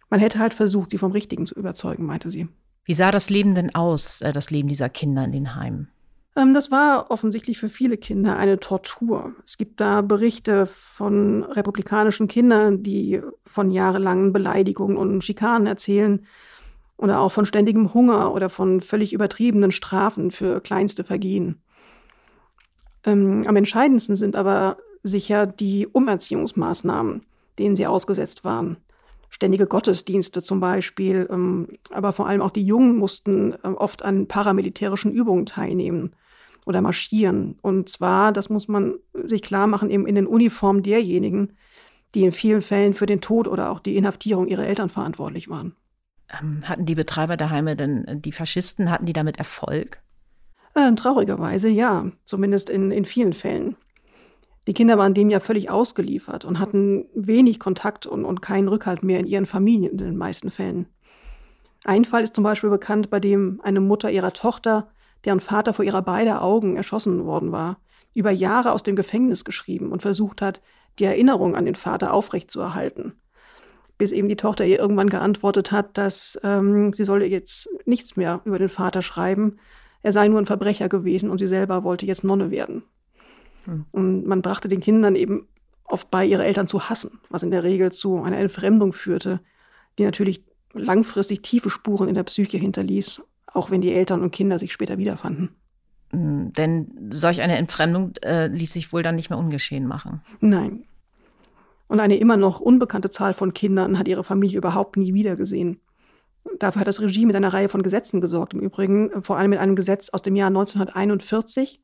Man 0.09 0.19
hätte 0.19 0.39
halt 0.39 0.53
versucht, 0.53 0.91
sie 0.91 0.97
vom 0.97 1.11
Richtigen 1.11 1.45
zu 1.45 1.55
überzeugen, 1.55 2.05
meinte 2.05 2.31
sie. 2.31 2.47
Wie 2.85 2.93
sah 2.93 3.11
das 3.11 3.29
Leben 3.29 3.55
denn 3.55 3.73
aus, 3.73 4.21
äh, 4.21 4.31
das 4.31 4.51
Leben 4.51 4.67
dieser 4.67 4.89
Kinder 4.89 5.23
in 5.25 5.31
den 5.31 5.55
Heimen? 5.55 5.89
Ähm, 6.35 6.53
das 6.53 6.71
war 6.71 7.11
offensichtlich 7.11 7.57
für 7.57 7.69
viele 7.69 7.97
Kinder 7.97 8.37
eine 8.37 8.59
Tortur. 8.59 9.33
Es 9.43 9.57
gibt 9.57 9.79
da 9.79 10.01
Berichte 10.01 10.65
von 10.65 11.43
republikanischen 11.43 12.27
Kindern, 12.27 12.83
die 12.83 13.21
von 13.45 13.71
jahrelangen 13.71 14.33
Beleidigungen 14.33 14.97
und 14.97 15.23
Schikanen 15.23 15.67
erzählen 15.67 16.25
oder 16.97 17.19
auch 17.19 17.31
von 17.31 17.45
ständigem 17.45 17.93
Hunger 17.93 18.33
oder 18.33 18.49
von 18.49 18.81
völlig 18.81 19.13
übertriebenen 19.13 19.71
Strafen 19.71 20.31
für 20.31 20.61
kleinste 20.61 21.03
Vergehen. 21.03 21.61
Ähm, 23.05 23.43
am 23.47 23.55
entscheidendsten 23.55 24.15
sind 24.15 24.35
aber 24.35 24.77
sicher 25.03 25.45
die 25.45 25.87
Umerziehungsmaßnahmen, 25.87 27.23
denen 27.59 27.75
sie 27.75 27.87
ausgesetzt 27.87 28.43
waren. 28.43 28.77
Ständige 29.29 29.67
Gottesdienste 29.67 30.41
zum 30.41 30.59
Beispiel, 30.59 31.27
ähm, 31.29 31.67
aber 31.91 32.13
vor 32.13 32.27
allem 32.27 32.41
auch 32.41 32.51
die 32.51 32.65
Jungen 32.65 32.97
mussten 32.97 33.53
äh, 33.53 33.67
oft 33.67 34.03
an 34.03 34.27
paramilitärischen 34.27 35.11
Übungen 35.11 35.45
teilnehmen 35.45 36.15
oder 36.65 36.81
marschieren. 36.81 37.57
Und 37.61 37.89
zwar, 37.89 38.31
das 38.31 38.49
muss 38.49 38.67
man 38.67 38.95
sich 39.13 39.41
klar 39.41 39.67
machen, 39.67 39.89
eben 39.89 40.07
in 40.07 40.15
den 40.15 40.27
Uniformen 40.27 40.83
derjenigen, 40.83 41.53
die 42.13 42.23
in 42.23 42.31
vielen 42.31 42.61
Fällen 42.61 42.93
für 42.93 43.05
den 43.05 43.21
Tod 43.21 43.47
oder 43.47 43.69
auch 43.69 43.79
die 43.79 43.95
Inhaftierung 43.95 44.47
ihrer 44.47 44.65
Eltern 44.65 44.89
verantwortlich 44.89 45.49
waren. 45.49 45.75
Ähm, 46.29 46.61
hatten 46.65 46.85
die 46.85 46.95
Betreiber 46.95 47.37
der 47.37 47.51
Heime 47.51 47.75
denn, 47.75 48.05
äh, 48.05 48.17
die 48.19 48.31
Faschisten, 48.31 48.89
hatten 48.89 49.05
die 49.05 49.13
damit 49.13 49.37
Erfolg? 49.37 50.01
Äh, 50.73 50.93
traurigerweise 50.95 51.69
ja, 51.69 52.11
zumindest 52.25 52.69
in, 52.69 52.91
in 52.91 53.05
vielen 53.05 53.33
Fällen. 53.33 53.75
Die 54.67 54.73
Kinder 54.73 54.97
waren 54.97 55.13
dem 55.13 55.29
ja 55.29 55.39
völlig 55.39 55.69
ausgeliefert 55.69 56.43
und 56.43 56.59
hatten 56.59 57.05
wenig 57.13 57.59
Kontakt 57.59 58.07
und, 58.07 58.25
und 58.25 58.41
keinen 58.41 58.67
Rückhalt 58.67 59.03
mehr 59.03 59.19
in 59.19 59.27
ihren 59.27 59.45
Familien 59.45 59.91
in 59.91 59.97
den 59.99 60.17
meisten 60.17 60.49
Fällen. 60.49 60.87
Ein 61.83 62.03
Fall 62.03 62.23
ist 62.23 62.33
zum 62.33 62.43
Beispiel 62.43 62.71
bekannt, 62.71 63.11
bei 63.11 63.19
dem 63.19 63.61
eine 63.63 63.79
Mutter 63.79 64.09
ihrer 64.09 64.33
Tochter, 64.33 64.87
deren 65.25 65.39
Vater 65.39 65.73
vor 65.73 65.83
ihrer 65.83 66.01
beider 66.01 66.41
Augen 66.41 66.77
erschossen 66.77 67.25
worden 67.25 67.51
war, 67.51 67.79
über 68.13 68.31
Jahre 68.31 68.71
aus 68.71 68.83
dem 68.83 68.95
Gefängnis 68.95 69.43
geschrieben 69.43 69.91
und 69.91 70.01
versucht 70.01 70.41
hat, 70.41 70.61
die 70.99 71.03
Erinnerung 71.03 71.55
an 71.55 71.65
den 71.65 71.75
Vater 71.75 72.13
aufrechtzuerhalten 72.13 73.15
bis 73.97 74.11
eben 74.11 74.27
die 74.27 74.35
Tochter 74.35 74.65
ihr 74.65 74.79
irgendwann 74.79 75.09
geantwortet 75.09 75.71
hat, 75.71 75.97
dass 75.97 76.39
ähm, 76.43 76.93
sie 76.93 77.05
solle 77.05 77.25
jetzt 77.25 77.69
nichts 77.85 78.15
mehr 78.15 78.41
über 78.45 78.59
den 78.59 78.69
Vater 78.69 79.01
schreiben. 79.01 79.57
Er 80.01 80.11
sei 80.11 80.27
nur 80.27 80.39
ein 80.39 80.45
Verbrecher 80.45 80.89
gewesen 80.89 81.29
und 81.29 81.37
sie 81.37 81.47
selber 81.47 81.83
wollte 81.83 82.05
jetzt 82.05 82.23
Nonne 82.23 82.51
werden. 82.51 82.83
Hm. 83.65 83.85
Und 83.91 84.25
man 84.25 84.41
brachte 84.41 84.67
den 84.67 84.81
Kindern 84.81 85.15
eben 85.15 85.47
oft 85.85 86.11
bei, 86.11 86.25
ihre 86.25 86.43
Eltern 86.43 86.67
zu 86.67 86.89
hassen, 86.89 87.19
was 87.29 87.43
in 87.43 87.51
der 87.51 87.63
Regel 87.63 87.91
zu 87.91 88.21
einer 88.21 88.37
Entfremdung 88.37 88.91
führte, 88.91 89.39
die 89.97 90.03
natürlich 90.03 90.43
langfristig 90.73 91.41
tiefe 91.41 91.69
Spuren 91.69 92.09
in 92.09 92.15
der 92.15 92.23
Psyche 92.23 92.57
hinterließ, 92.57 93.21
auch 93.55 93.71
wenn 93.71 93.81
die 93.81 93.93
Eltern 93.93 94.21
und 94.21 94.31
Kinder 94.31 94.59
sich 94.59 94.73
später 94.73 94.97
wiederfanden. 94.97 95.49
Hm, 96.11 96.53
denn 96.53 97.09
solch 97.11 97.41
eine 97.41 97.57
Entfremdung 97.57 98.13
äh, 98.23 98.47
ließ 98.47 98.73
sich 98.73 98.93
wohl 98.93 99.03
dann 99.03 99.15
nicht 99.15 99.29
mehr 99.29 99.39
ungeschehen 99.39 99.87
machen. 99.87 100.21
Nein, 100.39 100.85
und 101.87 101.99
eine 101.99 102.17
immer 102.17 102.37
noch 102.37 102.59
unbekannte 102.59 103.09
Zahl 103.09 103.33
von 103.33 103.53
Kindern 103.53 103.99
hat 103.99 104.07
ihre 104.07 104.23
Familie 104.23 104.57
überhaupt 104.57 104.97
nie 104.97 105.13
wiedergesehen. 105.13 105.79
Dafür 106.59 106.81
hat 106.81 106.87
das 106.87 107.01
Regime 107.01 107.27
mit 107.27 107.35
einer 107.35 107.53
Reihe 107.53 107.69
von 107.69 107.83
Gesetzen 107.83 108.21
gesorgt, 108.21 108.53
im 108.53 108.59
Übrigen 108.59 109.23
vor 109.23 109.37
allem 109.37 109.49
mit 109.51 109.59
einem 109.59 109.75
Gesetz 109.75 110.09
aus 110.09 110.21
dem 110.21 110.35
Jahr 110.35 110.47
1941, 110.47 111.81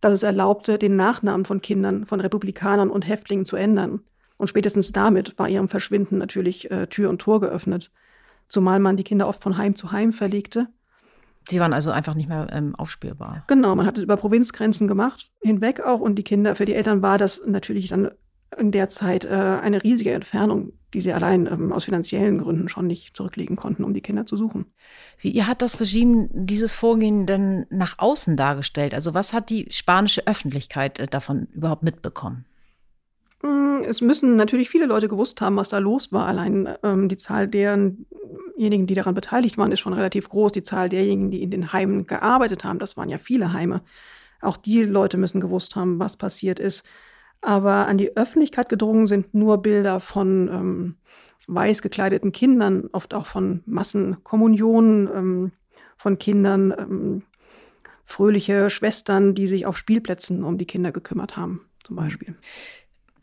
das 0.00 0.12
es 0.12 0.22
erlaubte, 0.22 0.78
den 0.78 0.96
Nachnamen 0.96 1.44
von 1.44 1.60
Kindern 1.60 2.06
von 2.06 2.20
Republikanern 2.20 2.90
und 2.90 3.06
Häftlingen 3.06 3.44
zu 3.44 3.56
ändern. 3.56 4.00
Und 4.36 4.48
spätestens 4.48 4.92
damit 4.92 5.38
war 5.38 5.48
ihrem 5.48 5.68
Verschwinden 5.68 6.18
natürlich 6.18 6.70
äh, 6.70 6.86
Tür 6.88 7.10
und 7.10 7.20
Tor 7.20 7.40
geöffnet, 7.40 7.90
zumal 8.48 8.80
man 8.80 8.96
die 8.96 9.04
Kinder 9.04 9.28
oft 9.28 9.42
von 9.42 9.56
Heim 9.56 9.76
zu 9.76 9.92
Heim 9.92 10.12
verlegte. 10.12 10.68
Sie 11.48 11.60
waren 11.60 11.72
also 11.72 11.90
einfach 11.90 12.14
nicht 12.14 12.28
mehr 12.28 12.48
ähm, 12.52 12.74
aufspürbar. 12.74 13.44
Genau, 13.48 13.74
man 13.74 13.86
hat 13.86 13.96
es 13.96 14.02
über 14.02 14.16
Provinzgrenzen 14.16 14.88
gemacht, 14.88 15.30
hinweg 15.40 15.80
auch. 15.80 16.00
Und 16.00 16.16
die 16.16 16.22
Kinder, 16.22 16.54
für 16.54 16.64
die 16.64 16.74
Eltern 16.74 17.02
war 17.02 17.18
das 17.18 17.42
natürlich 17.46 17.88
dann 17.88 18.10
in 18.58 18.70
der 18.70 18.88
Zeit 18.88 19.24
äh, 19.24 19.28
eine 19.28 19.82
riesige 19.82 20.12
Entfernung, 20.12 20.72
die 20.94 21.00
sie 21.00 21.12
allein 21.12 21.46
ähm, 21.46 21.72
aus 21.72 21.84
finanziellen 21.84 22.38
Gründen 22.38 22.68
schon 22.68 22.86
nicht 22.86 23.16
zurücklegen 23.16 23.56
konnten, 23.56 23.84
um 23.84 23.94
die 23.94 24.00
Kinder 24.00 24.26
zu 24.26 24.36
suchen. 24.36 24.66
Wie 25.18 25.42
hat 25.42 25.62
das 25.62 25.80
Regime 25.80 26.28
dieses 26.32 26.74
Vorgehen 26.74 27.26
denn 27.26 27.66
nach 27.70 27.98
außen 27.98 28.36
dargestellt? 28.36 28.94
Also 28.94 29.14
was 29.14 29.32
hat 29.32 29.50
die 29.50 29.66
spanische 29.70 30.26
Öffentlichkeit 30.26 30.98
äh, 30.98 31.06
davon 31.06 31.48
überhaupt 31.52 31.82
mitbekommen? 31.82 32.44
Mm, 33.42 33.82
es 33.84 34.00
müssen 34.00 34.36
natürlich 34.36 34.70
viele 34.70 34.86
Leute 34.86 35.08
gewusst 35.08 35.40
haben, 35.40 35.56
was 35.56 35.70
da 35.70 35.78
los 35.78 36.12
war. 36.12 36.26
Allein 36.26 36.68
ähm, 36.82 37.08
die 37.08 37.16
Zahl 37.16 37.48
derjenigen, 38.62 38.86
die 38.86 38.94
daran 38.94 39.14
beteiligt 39.14 39.58
waren, 39.58 39.72
ist 39.72 39.80
schon 39.80 39.92
relativ 39.92 40.28
groß. 40.28 40.52
Die 40.52 40.62
Zahl 40.62 40.88
derjenigen, 40.88 41.30
die 41.30 41.42
in 41.42 41.50
den 41.50 41.72
Heimen 41.72 42.06
gearbeitet 42.06 42.64
haben, 42.64 42.78
das 42.78 42.96
waren 42.96 43.08
ja 43.08 43.18
viele 43.18 43.52
Heime. 43.52 43.82
Auch 44.40 44.56
die 44.56 44.82
Leute 44.84 45.18
müssen 45.18 45.40
gewusst 45.40 45.76
haben, 45.76 45.98
was 45.98 46.16
passiert 46.16 46.58
ist. 46.58 46.84
Aber 47.40 47.86
an 47.88 47.98
die 47.98 48.16
Öffentlichkeit 48.16 48.68
gedrungen 48.68 49.06
sind 49.06 49.34
nur 49.34 49.58
Bilder 49.62 49.98
von 49.98 50.48
ähm, 50.48 50.96
weiß 51.48 51.82
gekleideten 51.82 52.30
Kindern, 52.30 52.88
oft 52.92 53.14
auch 53.14 53.26
von 53.26 53.62
Massenkommunionen 53.66 55.08
ähm, 55.08 55.52
von 55.96 56.18
Kindern, 56.18 56.72
ähm, 56.76 57.22
fröhliche 58.04 58.70
Schwestern, 58.70 59.34
die 59.34 59.46
sich 59.46 59.66
auf 59.66 59.76
Spielplätzen 59.76 60.44
um 60.44 60.58
die 60.58 60.66
Kinder 60.66 60.92
gekümmert 60.92 61.36
haben, 61.36 61.66
zum 61.82 61.96
Beispiel 61.96 62.36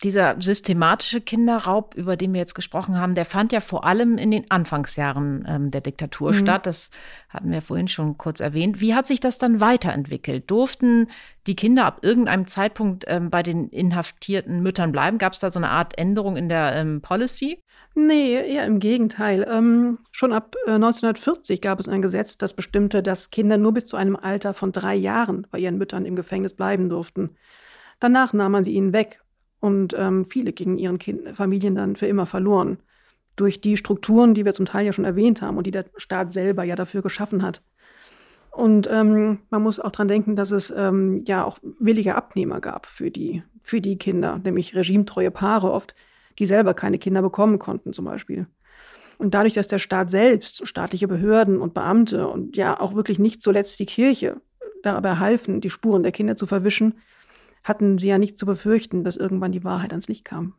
dieser 0.04 0.36
systematische 0.40 1.20
Kinderraub, 1.20 1.94
über 1.96 2.16
den 2.16 2.34
wir 2.34 2.40
jetzt 2.40 2.56
gesprochen 2.56 2.98
haben, 2.98 3.16
der 3.16 3.26
fand 3.26 3.52
ja 3.52 3.60
vor 3.60 3.86
allem 3.86 4.18
in 4.18 4.32
den 4.32 4.50
Anfangsjahren 4.50 5.46
ähm, 5.48 5.72
der 5.72 5.82
Diktatur 5.82 6.32
mhm. 6.32 6.36
statt. 6.36 6.66
Das 6.66 6.90
hatten 7.28 7.52
wir 7.52 7.62
vorhin 7.62 7.88
schon 7.88 8.18
kurz 8.18 8.40
erwähnt. 8.40 8.80
Wie 8.80 8.96
hat 8.96 9.08
sich 9.08 9.20
das 9.20 9.38
dann 9.38 9.60
weiterentwickelt? 9.60 10.50
Durften 10.50 11.08
die 11.48 11.56
Kinder 11.56 11.86
ab 11.86 12.00
irgendeinem 12.02 12.48
Zeitpunkt 12.48 13.06
ähm, 13.08 13.30
bei 13.30 13.44
den 13.44 13.68
inhaftierten 13.70 14.62
Müttern 14.62 14.92
bleiben? 14.92 15.18
Gab 15.18 15.34
es 15.34 15.40
da 15.40 15.52
so 15.52 15.60
eine 15.60 15.70
Art 15.70 15.98
Änderung 15.98 16.38
in 16.38 16.48
der 16.48 16.76
ähm, 16.76 17.02
Policy? 17.02 17.62
Nee, 17.96 18.36
eher 18.36 18.66
im 18.66 18.80
Gegenteil. 18.80 19.46
Ähm, 19.50 20.00
schon 20.12 20.32
ab 20.32 20.56
äh, 20.66 20.72
1940 20.72 21.60
gab 21.60 21.80
es 21.80 21.90
ein 21.90 22.02
Gesetz, 22.02 22.38
das 22.38 22.54
bestimmte, 22.54 23.04
dass 23.04 23.32
Kinder 23.32 23.58
nur 23.58 23.74
bis 23.74 23.86
zu 23.86 23.98
einem 23.98 24.16
Alter 24.16 24.54
von 24.54 24.72
drei 24.72 24.96
Jahren 24.96 25.46
bei 25.52 25.60
ihren 25.60 25.78
Müttern 25.78 26.06
im 26.06 26.16
Gefängnis 26.16 26.54
bleiben 26.54 26.88
durften. 26.88 27.36
Danach 28.00 28.32
nahm 28.32 28.54
man 28.54 28.64
sie 28.64 28.74
ihnen 28.74 28.94
weg 28.94 29.20
und 29.60 29.96
ähm, 29.98 30.26
viele 30.26 30.54
gingen 30.54 30.78
ihren 30.78 31.00
kind 31.00 31.36
Familien 31.36 31.76
dann 31.76 31.96
für 31.96 32.08
immer 32.08 32.26
verloren. 32.26 32.80
Durch 33.36 33.62
die 33.62 33.78
Strukturen, 33.78 34.34
die 34.34 34.46
wir 34.46 34.54
zum 34.54 34.66
Teil 34.66 34.86
ja 34.86 34.94
schon 34.94 35.06
erwähnt 35.06 35.42
haben 35.42 35.58
und 35.58 35.68
die 35.68 35.72
der 35.72 35.86
Staat 35.98 36.34
selber 36.34 36.64
ja 36.64 36.76
dafür 36.76 37.02
geschaffen 37.02 37.44
hat. 37.44 37.62
Und 38.52 38.90
ähm, 38.92 39.40
man 39.50 39.62
muss 39.62 39.80
auch 39.80 39.92
dran 39.92 40.08
denken, 40.08 40.36
dass 40.36 40.52
es 40.52 40.74
ähm, 40.76 41.24
ja 41.26 41.46
auch 41.46 41.60
willige 41.62 42.16
Abnehmer 42.16 42.60
gab 42.60 42.88
für 42.88 43.12
die, 43.12 43.44
für 43.62 43.80
die 43.80 43.98
Kinder, 43.98 44.40
nämlich 44.44 44.76
regimetreue 44.76 45.32
Paare 45.32 45.72
oft, 45.72 45.96
die 46.40 46.46
selber 46.46 46.74
keine 46.74 46.98
Kinder 46.98 47.22
bekommen 47.22 47.60
konnten 47.60 47.94
zum 47.94 48.06
Beispiel. 48.06 48.48
Und 49.18 49.34
dadurch, 49.34 49.54
dass 49.54 49.68
der 49.68 49.80
Staat 49.80 50.10
selbst, 50.10 50.66
staatliche 50.68 51.08
Behörden 51.08 51.60
und 51.60 51.74
Beamte 51.74 52.28
und 52.28 52.56
ja 52.58 52.80
auch 52.80 52.96
wirklich 52.96 53.20
nicht 53.20 53.44
zuletzt 53.44 53.80
die 53.80 53.86
Kirche 53.86 54.42
dabei 54.82 55.18
halfen, 55.18 55.62
die 55.62 55.70
Spuren 55.70 56.04
der 56.04 56.14
Kinder 56.14 56.38
zu 56.38 56.48
verwischen, 56.48 56.96
hatten 57.64 57.98
sie 57.98 58.08
ja 58.08 58.18
nicht 58.18 58.38
zu 58.38 58.46
befürchten, 58.46 59.04
dass 59.04 59.18
irgendwann 59.18 59.52
die 59.52 59.64
Wahrheit 59.64 59.92
ans 59.92 60.08
Licht 60.08 60.26
kam. 60.26 60.54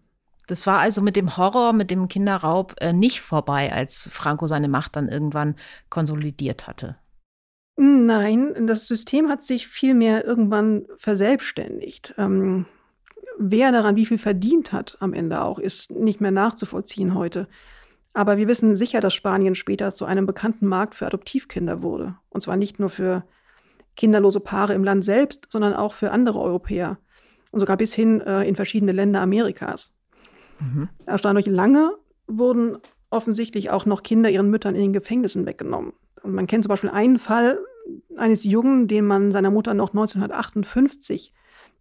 Das 0.47 0.67
war 0.67 0.81
also 0.81 1.01
mit 1.01 1.15
dem 1.15 1.37
Horror, 1.37 1.73
mit 1.73 1.91
dem 1.91 2.09
Kinderraub 2.09 2.75
äh, 2.81 2.93
nicht 2.93 3.21
vorbei, 3.21 3.73
als 3.73 4.09
Franco 4.11 4.49
seine 4.49 4.69
Macht 4.69 4.97
dann 4.97 5.09
irgendwann 5.09 5.55
konsolidiert 5.91 6.67
hatte. 6.67 6.97
Nein, 7.77 8.67
das 8.67 8.89
System 8.89 9.29
hat 9.29 9.43
sich 9.43 9.69
vielmehr 9.69 10.25
irgendwann 10.25 10.87
verselbstständigt. 10.99 12.15
Ähm, 12.19 12.67
wer 13.39 13.73
daran 13.73 13.97
wie 13.97 14.07
viel 14.07 14.19
verdient 14.19 14.73
hat 14.73 14.97
am 15.01 15.15
Ende 15.15 15.43
auch, 15.43 15.59
ist 15.59 15.91
nicht 15.91 16.21
mehr 16.21 16.31
nachzuvollziehen 16.31 17.15
heute. 17.15 17.49
Aber 18.13 18.37
wir 18.37 18.49
wissen 18.49 18.77
sicher, 18.77 19.01
dass 19.01 19.15
Spanien 19.15 19.55
später 19.55 19.95
zu 19.95 20.05
einem 20.05 20.27
bekannten 20.27 20.67
Markt 20.67 20.95
für 20.97 21.07
Adoptivkinder 21.07 21.83
wurde. 21.83 22.17
Und 22.29 22.41
zwar 22.41 22.57
nicht 22.57 22.81
nur 22.81 22.91
für 22.91 23.25
kinderlose 23.97 24.41
Paare 24.41 24.75
im 24.75 24.85
Land 24.85 25.05
selbst, 25.05 25.47
sondern 25.51 25.75
auch 25.75 25.93
für 25.93 26.11
andere 26.11 26.41
Europäer 26.41 26.99
und 27.51 27.61
sogar 27.61 27.77
bis 27.77 27.95
hin 27.95 28.21
äh, 28.21 28.45
in 28.45 28.57
verschiedene 28.57 28.93
Länder 28.93 29.21
Amerikas. 29.21 29.93
Mhm. 30.61 30.89
Erstaunlich 31.07 31.47
lange 31.47 31.93
wurden 32.27 32.79
offensichtlich 33.11 33.71
auch 33.71 33.87
noch 33.87 34.03
Kinder 34.03 34.31
ihren 34.31 34.51
Müttern 34.51 34.75
in 34.75 34.83
den 34.83 34.93
Gefängnissen 34.93 35.47
weggenommen. 35.47 35.93
Und 36.23 36.35
man 36.35 36.47
kennt 36.47 36.65
zum 36.65 36.69
Beispiel 36.69 36.91
einen 36.91 37.19
Fall, 37.19 37.59
eines 38.17 38.45
Jungen, 38.45 38.87
den 38.87 39.05
man 39.05 39.33
seiner 39.33 39.51
Mutter 39.51 39.75
noch 39.75 39.91
1958 39.91 41.33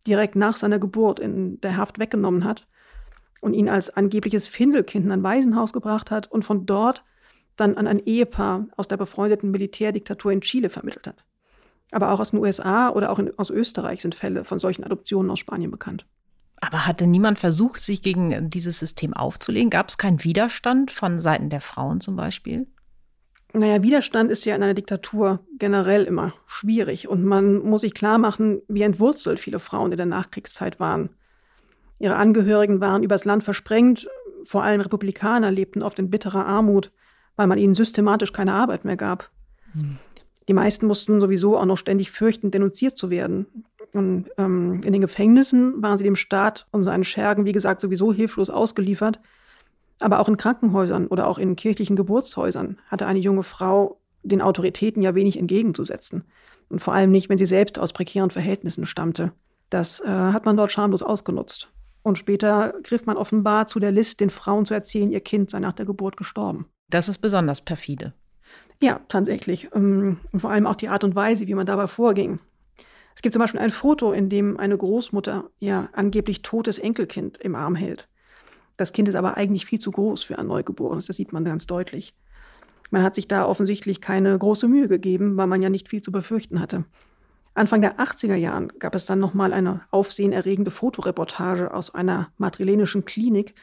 direkt 0.07 0.35
nach 0.35 0.55
seiner 0.55 0.79
Geburt 0.79 1.19
in 1.19 1.59
der 1.61 1.77
Haft 1.77 1.99
weggenommen 1.99 2.45
hat 2.45 2.67
und 3.41 3.53
ihn 3.53 3.69
als 3.69 3.89
angebliches 3.89 4.47
Findelkind 4.47 5.05
in 5.05 5.11
ein 5.11 5.23
Waisenhaus 5.23 5.73
gebracht 5.73 6.09
hat 6.09 6.31
und 6.31 6.43
von 6.43 6.65
dort 6.65 7.03
dann 7.57 7.75
an 7.75 7.87
ein 7.87 7.99
Ehepaar 7.99 8.67
aus 8.77 8.87
der 8.87 8.97
befreundeten 8.97 9.51
Militärdiktatur 9.51 10.31
in 10.31 10.41
Chile 10.41 10.69
vermittelt 10.69 11.07
hat. 11.07 11.25
Aber 11.91 12.11
auch 12.11 12.19
aus 12.19 12.31
den 12.31 12.39
USA 12.39 12.89
oder 12.89 13.11
auch 13.11 13.19
in, 13.19 13.37
aus 13.37 13.49
Österreich 13.49 14.01
sind 14.01 14.15
Fälle 14.15 14.43
von 14.43 14.59
solchen 14.59 14.83
Adoptionen 14.83 15.31
aus 15.31 15.39
Spanien 15.39 15.71
bekannt. 15.71 16.05
Aber 16.61 16.85
hatte 16.85 17.07
niemand 17.07 17.39
versucht, 17.39 17.81
sich 17.83 18.01
gegen 18.01 18.49
dieses 18.49 18.79
System 18.79 19.13
aufzulegen? 19.13 19.69
Gab 19.69 19.89
es 19.89 19.97
keinen 19.97 20.23
Widerstand 20.23 20.91
von 20.91 21.21
Seiten 21.21 21.49
der 21.49 21.61
Frauen 21.61 22.01
zum 22.01 22.15
Beispiel? 22.15 22.67
Naja, 23.53 23.81
Widerstand 23.81 24.29
ist 24.29 24.45
ja 24.45 24.55
in 24.55 24.61
einer 24.61 24.73
Diktatur 24.75 25.39
generell 25.57 26.03
immer 26.03 26.33
schwierig. 26.45 27.07
Und 27.07 27.23
man 27.23 27.59
muss 27.59 27.81
sich 27.81 27.93
klar 27.93 28.17
machen, 28.17 28.61
wie 28.67 28.83
entwurzelt 28.83 29.39
viele 29.39 29.59
Frauen 29.59 29.91
in 29.91 29.97
der 29.97 30.05
Nachkriegszeit 30.05 30.79
waren. 30.79 31.09
Ihre 31.97 32.15
Angehörigen 32.15 32.79
waren 32.79 33.03
übers 33.03 33.25
Land 33.25 33.43
versprengt. 33.43 34.07
Vor 34.43 34.63
allem 34.63 34.81
Republikaner 34.81 35.51
lebten 35.51 35.81
oft 35.81 35.97
in 35.97 36.09
bitterer 36.09 36.45
Armut, 36.45 36.91
weil 37.35 37.47
man 37.47 37.57
ihnen 37.57 37.73
systematisch 37.73 38.33
keine 38.33 38.53
Arbeit 38.53 38.85
mehr 38.85 38.97
gab. 38.97 39.31
Hm. 39.73 39.97
Die 40.49 40.53
meisten 40.53 40.87
mussten 40.87 41.21
sowieso 41.21 41.59
auch 41.59 41.65
noch 41.65 41.77
ständig 41.77 42.09
fürchten, 42.09 42.49
denunziert 42.49 42.97
zu 42.97 43.11
werden. 43.11 43.45
Und 43.93 44.31
ähm, 44.39 44.81
in 44.83 44.93
den 44.93 45.01
Gefängnissen 45.01 45.79
waren 45.83 45.99
sie 45.99 46.03
dem 46.03 46.15
Staat 46.15 46.65
und 46.71 46.81
seinen 46.81 47.03
Schergen, 47.03 47.45
wie 47.45 47.51
gesagt, 47.51 47.81
sowieso 47.81 48.11
hilflos 48.11 48.49
ausgeliefert. 48.49 49.19
Aber 49.99 50.19
auch 50.19 50.27
in 50.27 50.37
Krankenhäusern 50.37 51.05
oder 51.05 51.27
auch 51.27 51.37
in 51.37 51.55
kirchlichen 51.55 51.95
Geburtshäusern 51.95 52.79
hatte 52.87 53.05
eine 53.05 53.19
junge 53.19 53.43
Frau 53.43 53.99
den 54.23 54.41
Autoritäten 54.41 55.03
ja 55.03 55.13
wenig 55.13 55.37
entgegenzusetzen. 55.37 56.23
Und 56.67 56.79
vor 56.79 56.95
allem 56.95 57.11
nicht, 57.11 57.29
wenn 57.29 57.37
sie 57.37 57.45
selbst 57.45 57.77
aus 57.77 57.93
prekären 57.93 58.31
Verhältnissen 58.31 58.87
stammte. 58.87 59.33
Das 59.69 59.99
äh, 59.99 60.07
hat 60.07 60.45
man 60.45 60.57
dort 60.57 60.71
schamlos 60.71 61.03
ausgenutzt. 61.03 61.71
Und 62.01 62.17
später 62.17 62.73
griff 62.81 63.05
man 63.05 63.17
offenbar 63.17 63.67
zu 63.67 63.79
der 63.79 63.91
List, 63.91 64.19
den 64.19 64.31
Frauen 64.31 64.65
zu 64.65 64.73
erzählen, 64.73 65.11
ihr 65.11 65.21
Kind 65.21 65.51
sei 65.51 65.59
nach 65.59 65.73
der 65.73 65.85
Geburt 65.85 66.17
gestorben. 66.17 66.65
Das 66.89 67.07
ist 67.07 67.19
besonders 67.19 67.61
perfide. 67.61 68.13
Ja, 68.81 69.01
tatsächlich. 69.07 69.69
Ähm, 69.73 70.19
und 70.31 70.39
vor 70.39 70.51
allem 70.51 70.67
auch 70.67 70.75
die 70.75 70.89
Art 70.89 71.03
und 71.03 71.15
Weise, 71.15 71.47
wie 71.47 71.55
man 71.55 71.65
dabei 71.65 71.87
vorging. 71.87 72.39
Es 73.15 73.21
gibt 73.21 73.33
zum 73.33 73.41
Beispiel 73.41 73.59
ein 73.59 73.71
Foto, 73.71 74.13
in 74.13 74.29
dem 74.29 74.57
eine 74.57 74.77
Großmutter 74.77 75.49
ihr 75.59 75.89
angeblich 75.91 76.41
totes 76.41 76.77
Enkelkind 76.77 77.37
im 77.37 77.55
Arm 77.55 77.75
hält. 77.75 78.07
Das 78.77 78.93
Kind 78.93 79.09
ist 79.09 79.15
aber 79.15 79.35
eigentlich 79.35 79.65
viel 79.65 79.79
zu 79.79 79.91
groß 79.91 80.23
für 80.23 80.39
ein 80.39 80.47
Neugeborenes, 80.47 81.07
das 81.07 81.17
sieht 81.17 81.33
man 81.33 81.43
ganz 81.43 81.67
deutlich. 81.67 82.13
Man 82.91 83.03
hat 83.03 83.15
sich 83.15 83.27
da 83.27 83.45
offensichtlich 83.45 83.99
keine 83.99 84.37
große 84.37 84.69
Mühe 84.69 84.87
gegeben, 84.87 85.35
weil 85.35 85.47
man 85.47 85.61
ja 85.61 85.69
nicht 85.69 85.89
viel 85.89 86.01
zu 86.01 86.13
befürchten 86.13 86.61
hatte. 86.61 86.85
Anfang 87.53 87.81
der 87.81 87.99
80er 87.99 88.35
Jahren 88.35 88.71
gab 88.79 88.95
es 88.95 89.05
dann 89.05 89.19
nochmal 89.19 89.51
eine 89.51 89.81
aufsehenerregende 89.91 90.71
Fotoreportage 90.71 91.73
aus 91.73 91.93
einer 91.93 92.29
madrilenischen 92.37 93.03
Klinik, 93.03 93.53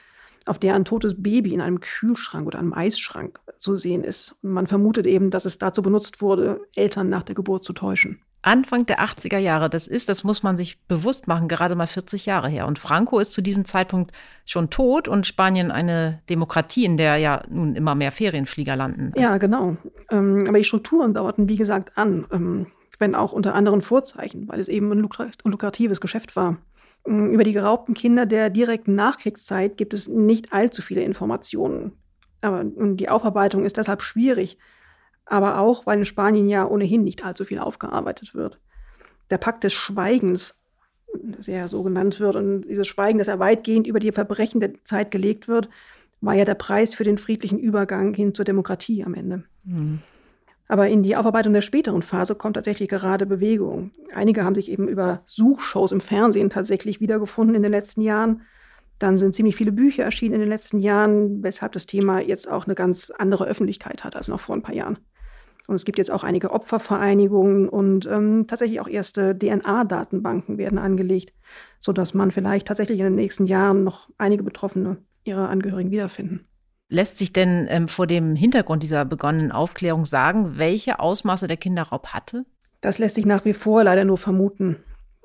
auf 0.47 0.59
der 0.59 0.75
ein 0.75 0.85
totes 0.85 1.21
Baby 1.21 1.55
in 1.55 1.61
einem 1.61 1.81
Kühlschrank 1.81 2.47
oder 2.47 2.59
einem 2.59 2.73
Eisschrank 2.73 3.41
zu 3.59 3.76
sehen 3.76 4.05
ist. 4.05 4.35
Und 4.43 4.53
man 4.53 4.67
vermutet 4.67 5.07
eben, 5.07 5.31
dass 5.31 5.45
es 5.45 5.59
dazu 5.59 5.83
benutzt 5.83 6.21
wurde, 6.21 6.61
Eltern 6.75 7.09
nach 7.09 7.23
der 7.23 7.35
Geburt 7.35 7.65
zu 7.65 7.73
täuschen. 7.73 8.21
Anfang 8.47 8.87
der 8.87 9.00
80er 9.00 9.38
Jahre, 9.38 9.69
das 9.69 9.88
ist, 9.88 10.09
das 10.09 10.23
muss 10.23 10.45
man 10.45 10.57
sich 10.57 10.81
bewusst 10.87 11.26
machen, 11.26 11.49
gerade 11.49 11.75
mal 11.75 11.88
40 11.88 12.26
Jahre 12.26 12.49
her. 12.49 12.69
Und 12.69 12.79
Franco 12.79 13.19
ist 13.19 13.33
zu 13.33 13.43
diesem 13.43 13.65
Zeitpunkt 13.65 14.12
schon 14.45 14.71
tot 14.71 15.09
und 15.09 15.26
Spanien 15.26 15.73
eine 15.73 16.23
Demokratie, 16.31 16.85
in 16.85 16.97
der 16.97 17.17
ja 17.17 17.43
nun 17.49 17.75
immer 17.75 17.97
mehr 17.97 18.12
Ferienflieger 18.12 18.76
landen. 18.76 19.12
Ja, 19.17 19.38
genau. 19.38 19.76
Ähm, 20.12 20.45
aber 20.47 20.59
die 20.59 20.65
Strukturen 20.65 21.12
dauerten, 21.12 21.49
wie 21.49 21.57
gesagt, 21.57 21.99
an, 21.99 22.26
ähm, 22.31 22.67
wenn 23.00 23.17
auch 23.17 23.33
unter 23.33 23.53
anderen 23.53 23.83
Vorzeichen, 23.83 24.47
weil 24.47 24.61
es 24.61 24.69
eben 24.69 24.93
ein 24.93 25.09
lukratives 25.45 26.00
Geschäft 26.00 26.37
war. 26.37 26.57
Ähm, 27.07 27.31
über 27.31 27.45
die 27.45 27.53
geraubten 27.53 27.95
Kinder 27.95 28.27
der 28.27 28.51
direkten 28.51 28.95
Nachkriegszeit 28.95 29.77
gibt 29.77 29.95
es 29.95 30.09
nicht 30.09 30.53
allzu 30.53 30.83
viele 30.83 31.03
Informationen. 31.03 31.92
Aber 32.40 32.62
die 32.64 33.09
Aufarbeitung 33.09 33.64
ist 33.64 33.77
deshalb 33.77 34.03
schwierig, 34.03 34.59
aber 35.25 35.59
auch, 35.59 35.87
weil 35.87 35.99
in 35.99 36.05
Spanien 36.05 36.49
ja 36.49 36.66
ohnehin 36.66 37.03
nicht 37.03 37.25
allzu 37.25 37.45
viel 37.45 37.59
aufgearbeitet 37.59 38.35
wird. 38.35 38.61
Der 39.31 39.38
Pakt 39.38 39.64
des 39.64 39.73
Schweigens, 39.73 40.55
der 41.14 41.66
so 41.66 41.83
genannt 41.83 42.21
wird, 42.21 42.37
und 42.37 42.62
dieses 42.69 42.87
Schweigen, 42.87 43.19
das 43.19 43.27
ja 43.27 43.38
weitgehend 43.38 43.87
über 43.87 43.99
die 43.99 44.12
Verbrechen 44.12 44.61
der 44.61 44.85
Zeit 44.85 45.11
gelegt 45.11 45.49
wird, 45.49 45.69
war 46.21 46.35
ja 46.35 46.45
der 46.45 46.55
Preis 46.55 46.95
für 46.95 47.05
den 47.05 47.19
friedlichen 47.19 47.59
Übergang 47.59 48.14
hin 48.14 48.35
zur 48.35 48.45
Demokratie 48.45 49.03
am 49.05 49.14
Ende. 49.14 49.45
Mhm. 49.64 50.01
Aber 50.68 50.88
in 50.88 51.02
die 51.02 51.16
Aufarbeitung 51.16 51.52
der 51.52 51.61
späteren 51.61 52.02
Phase 52.02 52.35
kommt 52.35 52.55
tatsächlich 52.55 52.88
gerade 52.88 53.26
Bewegung. 53.26 53.92
Einige 54.12 54.44
haben 54.44 54.55
sich 54.55 54.70
eben 54.70 54.88
über 54.88 55.22
Suchshows 55.26 55.92
im 55.92 56.00
Fernsehen 56.00 56.50
tatsächlich 56.50 57.00
wiedergefunden 57.00 57.55
in 57.55 57.62
den 57.62 57.70
letzten 57.70 58.00
Jahren. 58.00 58.42
Dann 58.98 59.16
sind 59.16 59.35
ziemlich 59.35 59.57
viele 59.57 59.72
Bücher 59.72 60.05
erschienen 60.05 60.35
in 60.35 60.40
den 60.40 60.48
letzten 60.48 60.81
Jahren, 60.81 61.42
weshalb 61.42 61.72
das 61.72 61.87
Thema 61.87 62.20
jetzt 62.20 62.50
auch 62.50 62.64
eine 62.64 62.74
ganz 62.74 63.11
andere 63.16 63.46
Öffentlichkeit 63.46 64.05
hat 64.05 64.16
als 64.16 64.26
noch 64.26 64.40
vor 64.40 64.57
ein 64.57 64.62
paar 64.62 64.74
Jahren. 64.74 64.98
Und 65.66 65.74
es 65.74 65.85
gibt 65.85 65.98
jetzt 65.98 66.11
auch 66.11 66.24
einige 66.24 66.52
Opfervereinigungen 66.52 67.68
und 67.68 68.07
ähm, 68.07 68.46
tatsächlich 68.46 68.81
auch 68.81 68.88
erste 68.88 69.37
DNA-Datenbanken 69.37 70.59
werden 70.59 70.79
angelegt, 70.79 71.35
sodass 71.81 72.14
man 72.14 72.31
vielleicht 72.31 72.68
tatsächlich 72.68 73.00
in 73.00 73.07
den 73.07 73.14
nächsten 73.16 73.46
Jahren 73.46 73.85
noch 73.85 74.09
einige 74.16 74.44
Betroffene 74.44 74.98
ihrer 75.24 75.48
Angehörigen 75.48 75.90
wiederfinden. 75.90 76.46
Lässt 76.88 77.18
sich 77.18 77.33
denn 77.33 77.66
ähm, 77.68 77.88
vor 77.88 78.07
dem 78.07 78.37
Hintergrund 78.37 78.83
dieser 78.83 79.05
begonnenen 79.05 79.51
Aufklärung 79.51 80.05
sagen, 80.05 80.57
welche 80.57 81.01
Ausmaße 81.01 81.49
der 81.49 81.57
Kinderraub 81.57 82.09
hatte? 82.09 82.44
Das 82.81 82.99
lässt 82.99 83.16
sich 83.16 83.27
nach 83.27 83.44
wie 83.44 83.55
vor 83.55 83.83
leider 83.83 84.05
nur 84.05 84.18
vermuten. 84.18 84.77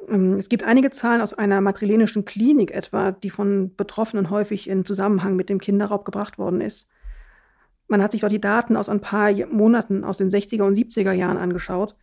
Ähm, 0.10 0.34
es 0.34 0.50
gibt 0.50 0.64
einige 0.64 0.90
Zahlen 0.90 1.22
aus 1.22 1.34
einer 1.34 1.62
madrilenischen 1.62 2.26
Klinik 2.26 2.72
etwa, 2.72 3.12
die 3.12 3.30
von 3.30 3.76
Betroffenen 3.76 4.32
häufig 4.32 4.68
in 4.68 4.86
Zusammenhang 4.86 5.36
mit 5.36 5.50
dem 5.50 5.60
Kinderraub 5.60 6.04
gebracht 6.04 6.40
worden 6.40 6.62
ist. 6.62 6.88
Man 7.88 8.02
hat 8.02 8.14
sich 8.14 8.22
dort 8.22 8.34
die 8.34 8.42
Daten 8.42 8.76
aus 8.76 8.90
ein 8.90 9.02
paar 9.02 9.32
Monaten 9.52 10.04
aus 10.04 10.18
den 10.18 10.30
60er 10.30 10.64
und 10.64 10.76
70er 10.76 11.12
Jahren 11.12 11.38
angeschaut. 11.38 11.96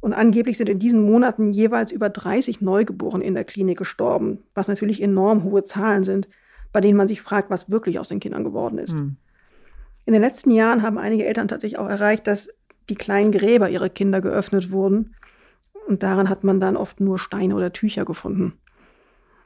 Und 0.00 0.12
angeblich 0.12 0.58
sind 0.58 0.68
in 0.68 0.78
diesen 0.78 1.02
Monaten 1.06 1.52
jeweils 1.52 1.90
über 1.90 2.10
30 2.10 2.60
Neugeborene 2.60 3.24
in 3.24 3.32
der 3.32 3.44
Klinik 3.44 3.78
gestorben, 3.78 4.42
was 4.54 4.68
natürlich 4.68 5.00
enorm 5.00 5.44
hohe 5.44 5.62
Zahlen 5.62 6.04
sind, 6.04 6.28
bei 6.74 6.80
denen 6.80 6.98
man 6.98 7.06
sich 7.06 7.22
fragt, 7.22 7.50
was 7.50 7.70
wirklich 7.70 8.00
aus 8.00 8.08
den 8.08 8.18
Kindern 8.18 8.42
geworden 8.42 8.78
ist. 8.78 8.94
Hm. 8.94 9.16
In 10.06 10.12
den 10.12 10.20
letzten 10.20 10.50
Jahren 10.50 10.82
haben 10.82 10.98
einige 10.98 11.24
Eltern 11.24 11.46
tatsächlich 11.46 11.78
auch 11.78 11.88
erreicht, 11.88 12.26
dass 12.26 12.50
die 12.90 12.96
kleinen 12.96 13.30
Gräber 13.30 13.70
ihrer 13.70 13.88
Kinder 13.88 14.20
geöffnet 14.20 14.72
wurden. 14.72 15.14
Und 15.86 16.02
daran 16.02 16.28
hat 16.28 16.42
man 16.42 16.58
dann 16.58 16.76
oft 16.76 16.98
nur 16.98 17.20
Steine 17.20 17.54
oder 17.54 17.72
Tücher 17.72 18.04
gefunden. 18.04 18.54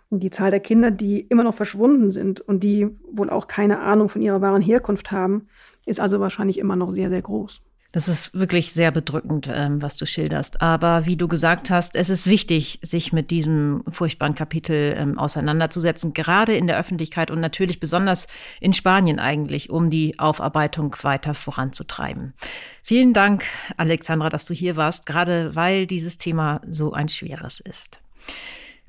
Die 0.08 0.30
Zahl 0.30 0.50
der 0.50 0.60
Kinder, 0.60 0.90
die 0.90 1.20
immer 1.20 1.44
noch 1.44 1.54
verschwunden 1.54 2.10
sind 2.10 2.40
und 2.40 2.64
die 2.64 2.88
wohl 3.12 3.28
auch 3.28 3.46
keine 3.46 3.80
Ahnung 3.80 4.08
von 4.08 4.22
ihrer 4.22 4.40
wahren 4.40 4.62
Herkunft 4.62 5.12
haben, 5.12 5.48
ist 5.84 6.00
also 6.00 6.20
wahrscheinlich 6.20 6.56
immer 6.56 6.76
noch 6.76 6.90
sehr, 6.90 7.10
sehr 7.10 7.20
groß. 7.20 7.60
Das 7.90 8.06
ist 8.06 8.38
wirklich 8.38 8.74
sehr 8.74 8.90
bedrückend, 8.90 9.50
ähm, 9.50 9.80
was 9.80 9.96
du 9.96 10.04
schilderst. 10.04 10.60
Aber 10.60 11.06
wie 11.06 11.16
du 11.16 11.26
gesagt 11.26 11.70
hast, 11.70 11.96
es 11.96 12.10
ist 12.10 12.26
wichtig, 12.26 12.80
sich 12.82 13.14
mit 13.14 13.30
diesem 13.30 13.82
furchtbaren 13.90 14.34
Kapitel 14.34 14.94
ähm, 14.98 15.18
auseinanderzusetzen, 15.18 16.12
gerade 16.12 16.54
in 16.54 16.66
der 16.66 16.78
Öffentlichkeit 16.78 17.30
und 17.30 17.40
natürlich 17.40 17.80
besonders 17.80 18.26
in 18.60 18.74
Spanien 18.74 19.18
eigentlich, 19.18 19.70
um 19.70 19.88
die 19.88 20.18
Aufarbeitung 20.18 20.94
weiter 21.00 21.32
voranzutreiben. 21.32 22.34
Vielen 22.82 23.14
Dank, 23.14 23.44
Alexandra, 23.78 24.28
dass 24.28 24.44
du 24.44 24.52
hier 24.52 24.76
warst, 24.76 25.06
gerade 25.06 25.56
weil 25.56 25.86
dieses 25.86 26.18
Thema 26.18 26.60
so 26.70 26.92
ein 26.92 27.08
schweres 27.08 27.58
ist. 27.58 28.00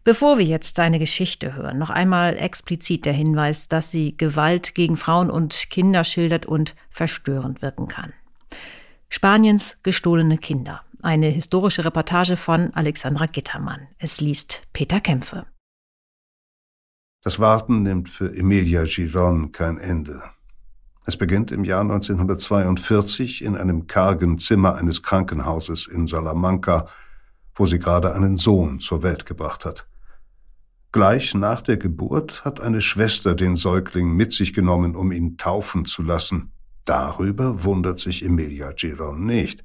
Bevor 0.04 0.40
wir 0.40 0.46
jetzt 0.46 0.78
deine 0.78 1.00
Geschichte 1.00 1.56
hören, 1.56 1.78
noch 1.78 1.90
einmal 1.90 2.36
explizit 2.36 3.06
der 3.06 3.14
Hinweis, 3.14 3.70
dass 3.70 3.92
sie 3.92 4.18
Gewalt 4.18 4.76
gegen 4.76 4.98
Frauen 4.98 5.30
und 5.30 5.70
Kinder 5.70 6.04
schildert 6.04 6.46
und 6.46 6.76
verstörend 6.90 7.62
wirken 7.62 7.88
kann. 7.88 8.12
Spaniens 9.10 9.78
gestohlene 9.82 10.38
Kinder. 10.38 10.84
Eine 11.02 11.30
historische 11.30 11.84
Reportage 11.84 12.38
von 12.38 12.74
Alexandra 12.76 13.26
Gittermann. 13.26 13.88
Es 13.98 14.22
liest 14.22 14.62
Peter 14.72 15.00
Kämpfe. 15.00 15.48
Das 17.24 17.40
Warten 17.40 17.82
nimmt 17.82 18.08
für 18.08 18.34
Emilia 18.34 18.84
Giron 18.86 19.52
kein 19.52 19.78
Ende. 19.78 20.22
Es 21.06 21.18
beginnt 21.18 21.52
im 21.52 21.64
Jahr 21.64 21.82
1942 21.82 23.44
in 23.44 23.58
einem 23.58 23.88
kargen 23.88 24.38
Zimmer 24.38 24.76
eines 24.76 25.02
Krankenhauses 25.02 25.88
in 25.88 26.06
Salamanca, 26.06 26.88
wo 27.56 27.66
sie 27.66 27.80
gerade 27.80 28.14
einen 28.14 28.38
Sohn 28.38 28.80
zur 28.80 29.02
Welt 29.02 29.26
gebracht 29.26 29.66
hat. 29.66 29.88
Gleich 30.92 31.34
nach 31.34 31.62
der 31.62 31.78
Geburt 31.78 32.46
hat 32.46 32.62
eine 32.62 32.82
Schwester 32.82 33.34
den 33.34 33.56
Säugling 33.56 34.12
mit 34.16 34.34
sich 34.34 34.54
genommen, 34.54 34.96
um 34.96 35.12
ihn 35.12 35.38
taufen 35.38 35.86
zu 35.86 36.04
lassen. 36.04 36.52
Darüber 36.90 37.64
wundert 37.66 38.00
sich 38.00 38.26
Emilia 38.26 38.72
Giron 38.72 39.24
nicht, 39.24 39.64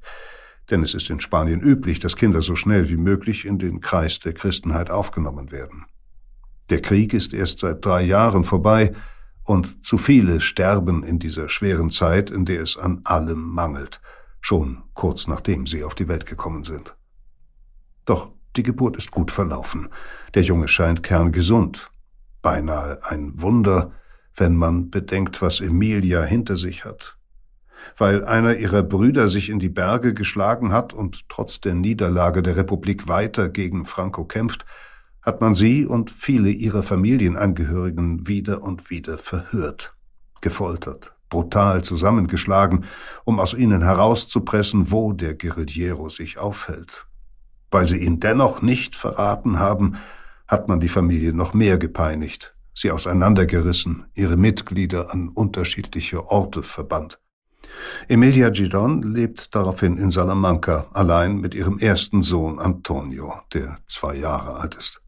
denn 0.69 0.83
es 0.83 0.93
ist 0.93 1.09
in 1.09 1.19
Spanien 1.19 1.59
üblich, 1.59 1.99
dass 1.99 2.17
Kinder 2.17 2.43
so 2.43 2.55
schnell 2.55 2.87
wie 2.87 2.97
möglich 2.97 3.45
in 3.45 3.57
den 3.57 3.79
Kreis 3.79 4.19
der 4.19 4.33
Christenheit 4.33 4.91
aufgenommen 4.91 5.51
werden. 5.51 5.85
Der 6.69 6.83
Krieg 6.83 7.15
ist 7.15 7.33
erst 7.33 7.57
seit 7.57 7.83
drei 7.83 8.03
Jahren 8.03 8.43
vorbei, 8.43 8.93
und 9.43 9.83
zu 9.83 9.97
viele 9.97 10.39
sterben 10.39 11.03
in 11.03 11.17
dieser 11.17 11.49
schweren 11.49 11.89
Zeit, 11.89 12.29
in 12.29 12.45
der 12.45 12.61
es 12.61 12.77
an 12.77 13.01
allem 13.05 13.41
mangelt. 13.41 14.01
schon 14.39 14.83
kurz 14.93 15.25
nachdem 15.25 15.65
sie 15.65 15.83
auf 15.83 15.95
die 15.95 16.07
Welt 16.07 16.27
gekommen 16.27 16.63
sind. 16.63 16.95
Doch 18.05 18.29
die 18.55 18.61
Geburt 18.61 18.97
ist 18.97 19.09
gut 19.09 19.31
verlaufen. 19.31 19.89
Der 20.35 20.43
Junge 20.43 20.67
scheint 20.67 21.01
kerngesund. 21.01 21.89
Beinahe 22.43 22.99
ein 23.03 23.41
Wunder, 23.41 23.93
wenn 24.35 24.55
man 24.55 24.91
bedenkt, 24.91 25.41
was 25.41 25.59
Emilia 25.59 26.21
hinter 26.21 26.57
sich 26.57 26.85
hat. 26.85 27.14
Weil 27.97 28.25
einer 28.25 28.55
ihrer 28.55 28.83
Brüder 28.83 29.29
sich 29.29 29.49
in 29.49 29.59
die 29.59 29.69
Berge 29.69 30.13
geschlagen 30.13 30.71
hat 30.71 30.93
und 30.93 31.29
trotz 31.29 31.61
der 31.61 31.75
Niederlage 31.75 32.41
der 32.41 32.57
Republik 32.57 33.07
weiter 33.07 33.49
gegen 33.49 33.85
Franco 33.85 34.25
kämpft, 34.25 34.65
hat 35.25 35.41
man 35.41 35.53
sie 35.53 35.85
und 35.85 36.11
viele 36.11 36.51
ihrer 36.51 36.83
Familienangehörigen 36.83 38.27
wieder 38.27 38.61
und 38.61 38.89
wieder 38.91 39.17
verhört, 39.17 39.95
gefoltert, 40.39 41.15
brutal 41.29 41.83
zusammengeschlagen, 41.83 42.85
um 43.23 43.39
aus 43.39 43.55
ihnen 43.55 43.81
herauszupressen, 43.81 44.91
wo 44.91 45.13
der 45.13 45.33
Guerillero 45.33 46.09
sich 46.09 46.37
aufhält. 46.37 47.07
Weil 47.71 47.87
sie 47.87 47.97
ihn 47.97 48.19
dennoch 48.19 48.61
nicht 48.61 48.95
verraten 48.95 49.57
haben, 49.59 49.95
hat 50.47 50.67
man 50.67 50.79
die 50.79 50.89
Familie 50.89 51.33
noch 51.33 51.55
mehr 51.55 51.79
gepeinigt, 51.79 52.55
sie 52.75 52.91
auseinandergerissen, 52.91 54.05
ihre 54.13 54.37
Mitglieder 54.37 55.11
an 55.11 55.29
unterschiedliche 55.29 56.27
Orte 56.29 56.61
verbannt. 56.61 57.19
Emilia 58.07 58.49
Giron 58.49 59.01
lebt 59.01 59.53
daraufhin 59.55 59.97
in 59.97 60.09
Salamanca, 60.11 60.87
allein 60.93 61.37
mit 61.37 61.55
ihrem 61.55 61.77
ersten 61.77 62.21
Sohn 62.21 62.59
Antonio, 62.59 63.33
der 63.53 63.79
zwei 63.87 64.15
Jahre 64.15 64.59
alt 64.59 64.75
ist. 64.75 65.01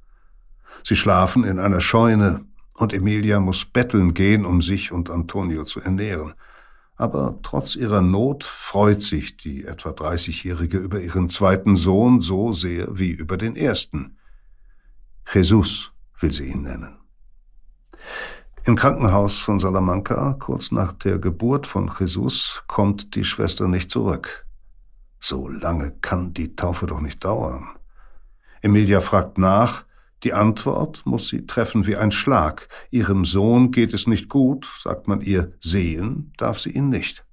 Sie 0.83 0.95
schlafen 0.95 1.43
in 1.43 1.59
einer 1.59 1.81
Scheune, 1.81 2.45
und 2.73 2.93
Emilia 2.93 3.39
muss 3.39 3.65
betteln 3.65 4.13
gehen, 4.13 4.45
um 4.45 4.61
sich 4.61 4.91
und 4.91 5.09
Antonio 5.09 5.63
zu 5.63 5.81
ernähren. 5.81 6.35
Aber 6.95 7.39
trotz 7.43 7.75
ihrer 7.75 8.01
Not 8.01 8.43
freut 8.43 9.01
sich 9.01 9.37
die 9.37 9.65
etwa 9.65 9.89
30-Jährige 9.89 10.77
über 10.77 10.99
ihren 10.99 11.29
zweiten 11.29 11.75
Sohn 11.75 12.21
so 12.21 12.53
sehr 12.53 12.87
wie 12.97 13.11
über 13.11 13.37
den 13.37 13.55
ersten. 13.55 14.17
Jesus 15.31 15.91
will 16.19 16.31
sie 16.31 16.45
ihn 16.45 16.63
nennen. 16.63 16.97
Im 18.67 18.75
Krankenhaus 18.75 19.39
von 19.39 19.59
Salamanca, 19.59 20.35
kurz 20.39 20.73
nach 20.73 20.91
der 20.91 21.19
Geburt 21.19 21.65
von 21.65 21.89
Jesus, 21.97 22.63
kommt 22.67 23.15
die 23.15 23.23
Schwester 23.23 23.65
nicht 23.69 23.89
zurück. 23.89 24.45
So 25.21 25.47
lange 25.47 25.91
kann 26.01 26.33
die 26.33 26.53
Taufe 26.53 26.85
doch 26.85 26.99
nicht 26.99 27.23
dauern. 27.23 27.69
Emilia 28.61 28.99
fragt 28.99 29.37
nach, 29.37 29.85
die 30.25 30.33
Antwort 30.33 31.05
muss 31.05 31.29
sie 31.29 31.47
treffen 31.47 31.87
wie 31.87 31.95
ein 31.95 32.11
Schlag. 32.11 32.67
Ihrem 32.91 33.23
Sohn 33.23 33.71
geht 33.71 33.93
es 33.93 34.05
nicht 34.05 34.27
gut, 34.27 34.69
sagt 34.77 35.07
man 35.07 35.21
ihr, 35.21 35.53
sehen 35.61 36.33
darf 36.35 36.59
sie 36.59 36.71
ihn 36.71 36.89
nicht. 36.89 37.25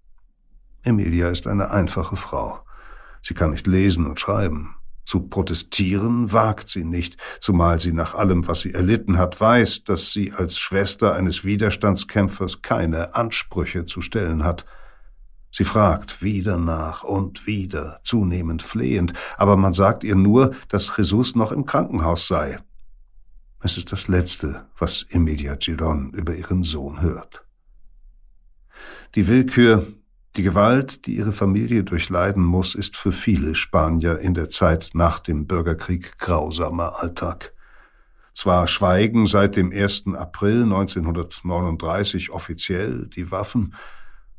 Emilia 0.85 1.31
ist 1.31 1.49
eine 1.49 1.73
einfache 1.73 2.17
Frau. 2.17 2.61
Sie 3.23 3.35
kann 3.35 3.51
nicht 3.51 3.67
lesen 3.67 4.07
und 4.07 4.21
schreiben. 4.21 4.74
Zu 5.05 5.29
protestieren 5.29 6.33
wagt 6.33 6.69
sie 6.69 6.85
nicht, 6.85 7.17
zumal 7.39 7.79
sie 7.79 7.93
nach 7.93 8.15
allem, 8.15 8.49
was 8.49 8.61
sie 8.61 8.73
erlitten 8.73 9.19
hat, 9.19 9.41
weiß, 9.41 9.85
dass 9.85 10.13
sie 10.13 10.33
als 10.33 10.59
Schwester 10.59 11.15
eines 11.15 11.45
Widerstandskämpfers 11.45 12.63
keine 12.63 13.15
Ansprüche 13.15 13.85
zu 13.85 14.01
stellen 14.01 14.45
hat. 14.45 14.65
Sie 15.51 15.65
fragt 15.65 16.23
wieder 16.23 16.57
nach 16.57 17.05
und 17.05 17.47
wieder, 17.47 18.01
zunehmend 18.03 18.63
flehend, 18.63 19.13
aber 19.37 19.57
man 19.57 19.73
sagt 19.73 20.03
ihr 20.03 20.17
nur, 20.17 20.53
dass 20.69 20.91
Jesus 20.97 21.37
noch 21.37 21.53
im 21.53 21.65
Krankenhaus 21.65 22.27
sei. 22.27 22.59
Es 23.61 23.79
ist 23.79 23.93
das 23.93 24.09
Letzte, 24.09 24.67
was 24.79 25.07
Emilia 25.11 25.55
Giron 25.55 26.11
über 26.11 26.35
ihren 26.35 26.65
Sohn 26.65 27.01
hört. 27.01 27.45
Die 29.15 29.29
Willkür, 29.29 29.87
die 30.37 30.43
Gewalt, 30.43 31.07
die 31.07 31.17
ihre 31.17 31.33
Familie 31.33 31.85
durchleiden 31.85 32.43
muss, 32.43 32.75
ist 32.75 32.97
für 32.97 33.13
viele 33.13 33.55
Spanier 33.55 34.19
in 34.19 34.35
der 34.35 34.49
Zeit 34.49 34.91
nach 34.95 35.19
dem 35.19 35.47
Bürgerkrieg 35.47 36.19
grausamer 36.19 37.01
Alltag. 37.01 37.53
Zwar 38.33 38.67
schweigen 38.67 39.27
seit 39.27 39.55
dem 39.57 39.71
1. 39.71 40.05
April 40.15 40.65
1939 40.65 42.31
offiziell 42.31 43.07
die 43.07 43.31
Waffen, 43.31 43.75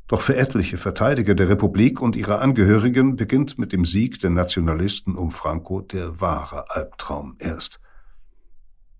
doch 0.06 0.20
für 0.20 0.36
etliche 0.36 0.78
Verteidiger 0.78 1.34
der 1.34 1.48
Republik 1.48 2.00
und 2.00 2.14
ihre 2.14 2.38
Angehörigen 2.38 3.16
beginnt 3.16 3.58
mit 3.58 3.72
dem 3.72 3.84
Sieg 3.84 4.20
der 4.20 4.30
Nationalisten 4.30 5.16
um 5.16 5.30
Franco 5.30 5.80
der 5.80 6.20
wahre 6.20 6.70
Albtraum 6.70 7.36
erst. 7.38 7.80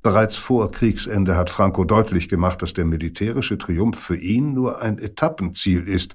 Bereits 0.03 0.37
vor 0.37 0.71
Kriegsende 0.71 1.37
hat 1.37 1.51
Franco 1.51 1.85
deutlich 1.85 2.29
gemacht, 2.29 2.63
dass 2.63 2.73
der 2.73 2.85
militärische 2.85 3.59
Triumph 3.59 3.99
für 3.99 4.17
ihn 4.17 4.55
nur 4.55 4.81
ein 4.81 4.99
Etappenziel 4.99 5.83
ist. 5.89 6.15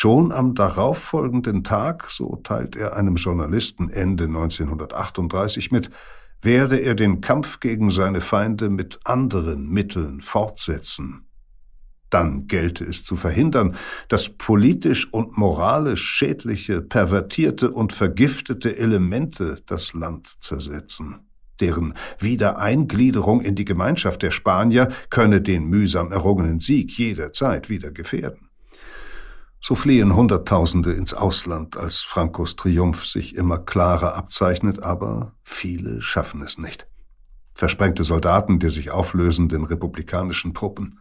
Schon 0.00 0.30
am 0.30 0.54
darauffolgenden 0.54 1.64
Tag, 1.64 2.08
so 2.08 2.36
teilt 2.44 2.76
er 2.76 2.94
einem 2.94 3.16
Journalisten 3.16 3.90
Ende 3.90 4.26
1938 4.26 5.72
mit, 5.72 5.90
werde 6.40 6.76
er 6.76 6.94
den 6.94 7.20
Kampf 7.20 7.58
gegen 7.58 7.90
seine 7.90 8.20
Feinde 8.20 8.70
mit 8.70 9.00
anderen 9.02 9.68
Mitteln 9.68 10.20
fortsetzen. 10.20 11.26
Dann 12.10 12.46
gelte 12.46 12.84
es 12.84 13.02
zu 13.02 13.16
verhindern, 13.16 13.74
dass 14.06 14.28
politisch 14.28 15.12
und 15.12 15.36
moralisch 15.36 16.04
schädliche, 16.04 16.80
pervertierte 16.80 17.72
und 17.72 17.92
vergiftete 17.92 18.78
Elemente 18.78 19.62
das 19.66 19.94
Land 19.94 20.32
zersetzen 20.38 21.24
deren 21.60 21.94
Wiedereingliederung 22.20 23.40
in 23.40 23.56
die 23.56 23.64
Gemeinschaft 23.64 24.22
der 24.22 24.30
Spanier 24.30 24.90
könne 25.10 25.40
den 25.40 25.64
mühsam 25.64 26.12
errungenen 26.12 26.60
Sieg 26.60 26.96
jederzeit 26.96 27.68
wieder 27.68 27.90
gefährden. 27.90 28.47
So 29.60 29.74
fliehen 29.74 30.14
Hunderttausende 30.14 30.92
ins 30.92 31.14
Ausland, 31.14 31.76
als 31.76 32.02
Francos 32.02 32.56
Triumph 32.56 33.04
sich 33.04 33.34
immer 33.34 33.58
klarer 33.58 34.14
abzeichnet, 34.14 34.82
aber 34.82 35.32
viele 35.42 36.00
schaffen 36.00 36.42
es 36.42 36.58
nicht. 36.58 36.86
Versprengte 37.54 38.04
Soldaten 38.04 38.60
der 38.60 38.70
sich 38.70 38.90
auflösenden 38.90 39.64
republikanischen 39.64 40.54
Truppen, 40.54 41.00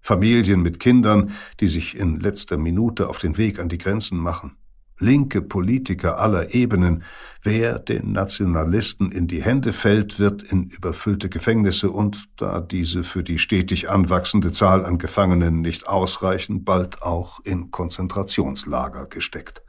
Familien 0.00 0.62
mit 0.62 0.78
Kindern, 0.78 1.32
die 1.58 1.66
sich 1.66 1.96
in 1.96 2.20
letzter 2.20 2.56
Minute 2.56 3.08
auf 3.08 3.18
den 3.18 3.36
Weg 3.36 3.58
an 3.58 3.68
die 3.68 3.78
Grenzen 3.78 4.16
machen, 4.16 4.56
linke 4.98 5.42
Politiker 5.42 6.18
aller 6.18 6.54
Ebenen, 6.54 7.04
wer 7.42 7.78
den 7.78 8.12
Nationalisten 8.12 9.12
in 9.12 9.26
die 9.26 9.42
Hände 9.42 9.72
fällt, 9.72 10.18
wird 10.18 10.42
in 10.42 10.64
überfüllte 10.64 11.28
Gefängnisse 11.28 11.90
und, 11.90 12.28
da 12.36 12.60
diese 12.60 13.04
für 13.04 13.22
die 13.22 13.38
stetig 13.38 13.90
anwachsende 13.90 14.52
Zahl 14.52 14.84
an 14.84 14.98
Gefangenen 14.98 15.60
nicht 15.60 15.88
ausreichen, 15.88 16.64
bald 16.64 17.02
auch 17.02 17.40
in 17.44 17.70
Konzentrationslager 17.70 19.06
gesteckt. 19.06 19.62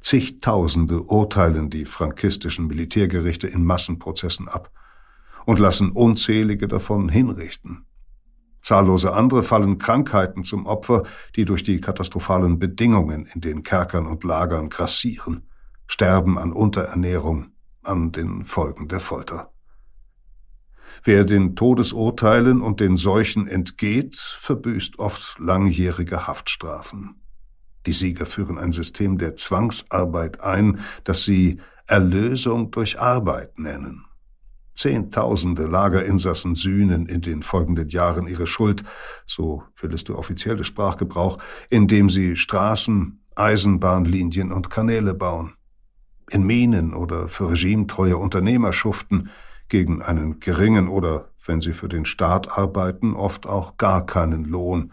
Zigtausende 0.00 1.02
urteilen 1.02 1.70
die 1.70 1.86
frankistischen 1.86 2.66
Militärgerichte 2.66 3.46
in 3.46 3.64
Massenprozessen 3.64 4.48
ab 4.48 4.70
und 5.46 5.58
lassen 5.58 5.92
unzählige 5.92 6.68
davon 6.68 7.08
hinrichten. 7.08 7.86
Zahllose 8.64 9.12
andere 9.12 9.42
fallen 9.42 9.76
Krankheiten 9.76 10.42
zum 10.42 10.64
Opfer, 10.64 11.02
die 11.36 11.44
durch 11.44 11.62
die 11.62 11.80
katastrophalen 11.80 12.58
Bedingungen 12.58 13.26
in 13.26 13.42
den 13.42 13.62
Kerkern 13.62 14.06
und 14.06 14.24
Lagern 14.24 14.70
grassieren, 14.70 15.46
sterben 15.86 16.38
an 16.38 16.50
Unterernährung, 16.50 17.52
an 17.82 18.10
den 18.10 18.46
Folgen 18.46 18.88
der 18.88 19.00
Folter. 19.00 19.52
Wer 21.02 21.24
den 21.24 21.54
Todesurteilen 21.54 22.62
und 22.62 22.80
den 22.80 22.96
Seuchen 22.96 23.46
entgeht, 23.46 24.16
verbüßt 24.16 24.98
oft 24.98 25.38
langjährige 25.38 26.26
Haftstrafen. 26.26 27.20
Die 27.84 27.92
Sieger 27.92 28.24
führen 28.24 28.56
ein 28.56 28.72
System 28.72 29.18
der 29.18 29.36
Zwangsarbeit 29.36 30.40
ein, 30.40 30.80
das 31.04 31.24
sie 31.24 31.60
Erlösung 31.86 32.70
durch 32.70 32.98
Arbeit 32.98 33.58
nennen. 33.58 34.03
Zehntausende 34.84 35.64
Lagerinsassen 35.64 36.54
sühnen 36.54 37.06
in 37.06 37.22
den 37.22 37.42
folgenden 37.42 37.88
Jahren 37.88 38.26
ihre 38.26 38.46
Schuld, 38.46 38.84
so 39.24 39.62
es 39.80 40.04
der 40.04 40.18
offizielle 40.18 40.62
Sprachgebrauch, 40.62 41.38
indem 41.70 42.10
sie 42.10 42.36
Straßen, 42.36 43.18
Eisenbahnlinien 43.34 44.52
und 44.52 44.68
Kanäle 44.68 45.14
bauen. 45.14 45.54
In 46.28 46.42
Minen 46.42 46.92
oder 46.92 47.30
für 47.30 47.50
regimetreue 47.52 48.18
Unternehmer 48.18 48.74
schuften, 48.74 49.30
gegen 49.70 50.02
einen 50.02 50.38
geringen 50.38 50.88
oder, 50.88 51.30
wenn 51.46 51.62
sie 51.62 51.72
für 51.72 51.88
den 51.88 52.04
Staat 52.04 52.58
arbeiten, 52.58 53.14
oft 53.14 53.46
auch 53.46 53.78
gar 53.78 54.04
keinen 54.04 54.44
Lohn, 54.44 54.92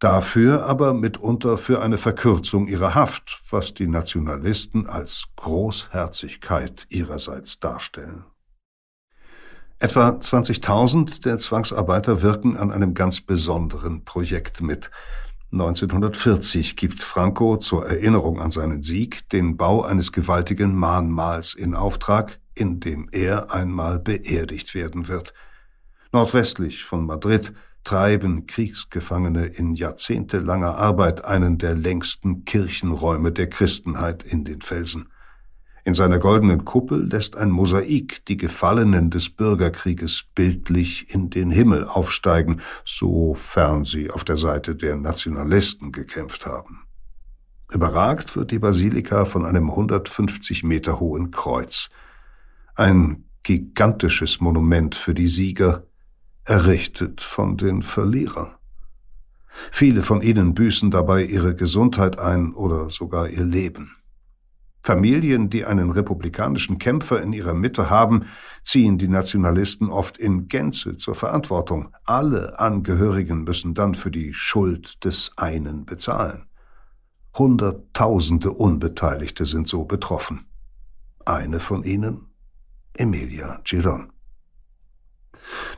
dafür 0.00 0.66
aber 0.66 0.92
mitunter 0.92 1.56
für 1.56 1.82
eine 1.82 1.98
Verkürzung 1.98 2.66
ihrer 2.66 2.96
Haft, 2.96 3.40
was 3.48 3.74
die 3.74 3.86
Nationalisten 3.86 4.88
als 4.88 5.26
Großherzigkeit 5.36 6.88
ihrerseits 6.88 7.60
darstellen. 7.60 8.24
Etwa 9.82 10.10
20.000 10.10 11.22
der 11.22 11.38
Zwangsarbeiter 11.38 12.20
wirken 12.20 12.54
an 12.58 12.70
einem 12.70 12.92
ganz 12.92 13.22
besonderen 13.22 14.04
Projekt 14.04 14.60
mit. 14.60 14.90
1940 15.52 16.76
gibt 16.76 17.00
Franco 17.00 17.56
zur 17.56 17.86
Erinnerung 17.86 18.42
an 18.42 18.50
seinen 18.50 18.82
Sieg 18.82 19.26
den 19.30 19.56
Bau 19.56 19.82
eines 19.82 20.12
gewaltigen 20.12 20.74
Mahnmals 20.74 21.54
in 21.54 21.74
Auftrag, 21.74 22.40
in 22.54 22.80
dem 22.80 23.08
er 23.10 23.54
einmal 23.54 23.98
beerdigt 23.98 24.74
werden 24.74 25.08
wird. 25.08 25.32
Nordwestlich 26.12 26.84
von 26.84 27.06
Madrid, 27.06 27.54
treiben 27.82 28.44
Kriegsgefangene 28.44 29.46
in 29.46 29.72
jahrzehntelanger 29.72 30.76
Arbeit 30.76 31.24
einen 31.24 31.56
der 31.56 31.74
längsten 31.74 32.44
Kirchenräume 32.44 33.32
der 33.32 33.48
Christenheit 33.48 34.24
in 34.24 34.44
den 34.44 34.60
Felsen. 34.60 35.08
In 35.84 35.94
seiner 35.94 36.18
goldenen 36.18 36.64
Kuppel 36.64 37.08
lässt 37.10 37.36
ein 37.36 37.50
Mosaik 37.50 38.24
die 38.26 38.36
Gefallenen 38.36 39.10
des 39.10 39.30
Bürgerkrieges 39.30 40.24
bildlich 40.34 41.12
in 41.14 41.30
den 41.30 41.50
Himmel 41.50 41.84
aufsteigen, 41.84 42.60
sofern 42.84 43.84
sie 43.84 44.10
auf 44.10 44.24
der 44.24 44.36
Seite 44.36 44.76
der 44.76 44.96
Nationalisten 44.96 45.92
gekämpft 45.92 46.46
haben. 46.46 46.82
Überragt 47.72 48.36
wird 48.36 48.50
die 48.50 48.58
Basilika 48.58 49.24
von 49.24 49.46
einem 49.46 49.70
150 49.70 50.64
Meter 50.64 51.00
hohen 51.00 51.30
Kreuz. 51.30 51.88
Ein 52.74 53.24
gigantisches 53.42 54.40
Monument 54.40 54.94
für 54.94 55.14
die 55.14 55.28
Sieger, 55.28 55.86
errichtet 56.44 57.20
von 57.20 57.56
den 57.56 57.82
Verlierern. 57.82 58.50
Viele 59.70 60.02
von 60.02 60.22
ihnen 60.22 60.54
büßen 60.54 60.90
dabei 60.90 61.24
ihre 61.24 61.54
Gesundheit 61.54 62.18
ein 62.18 62.52
oder 62.54 62.90
sogar 62.90 63.28
ihr 63.28 63.44
Leben. 63.44 63.96
Familien, 64.82 65.50
die 65.50 65.64
einen 65.64 65.90
republikanischen 65.90 66.78
Kämpfer 66.78 67.22
in 67.22 67.32
ihrer 67.32 67.54
Mitte 67.54 67.90
haben, 67.90 68.24
ziehen 68.62 68.98
die 68.98 69.08
Nationalisten 69.08 69.90
oft 69.90 70.16
in 70.16 70.48
Gänze 70.48 70.96
zur 70.96 71.14
Verantwortung. 71.14 71.94
Alle 72.04 72.58
Angehörigen 72.58 73.44
müssen 73.44 73.74
dann 73.74 73.94
für 73.94 74.10
die 74.10 74.32
Schuld 74.32 75.04
des 75.04 75.32
einen 75.36 75.84
bezahlen. 75.84 76.46
Hunderttausende 77.36 78.52
Unbeteiligte 78.52 79.46
sind 79.46 79.68
so 79.68 79.84
betroffen. 79.84 80.46
Eine 81.24 81.60
von 81.60 81.84
ihnen 81.84 82.26
Emilia 82.94 83.60
Giron. 83.64 84.09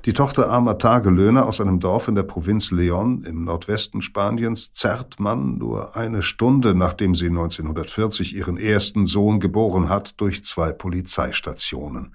Die 0.04 0.12
Tochter 0.12 0.50
armer 0.50 0.78
Tagelöhner 0.78 1.46
aus 1.46 1.60
einem 1.60 1.80
Dorf 1.80 2.08
in 2.08 2.14
der 2.14 2.24
Provinz 2.24 2.70
Leon 2.70 3.22
im 3.22 3.44
Nordwesten 3.44 4.02
Spaniens 4.02 4.72
zerrt 4.72 5.20
man 5.20 5.58
nur 5.58 5.96
eine 5.96 6.22
Stunde, 6.22 6.74
nachdem 6.74 7.14
sie 7.14 7.26
1940 7.26 8.34
ihren 8.34 8.56
ersten 8.56 9.06
Sohn 9.06 9.40
geboren 9.40 9.88
hat, 9.88 10.20
durch 10.20 10.44
zwei 10.44 10.72
Polizeistationen. 10.72 12.14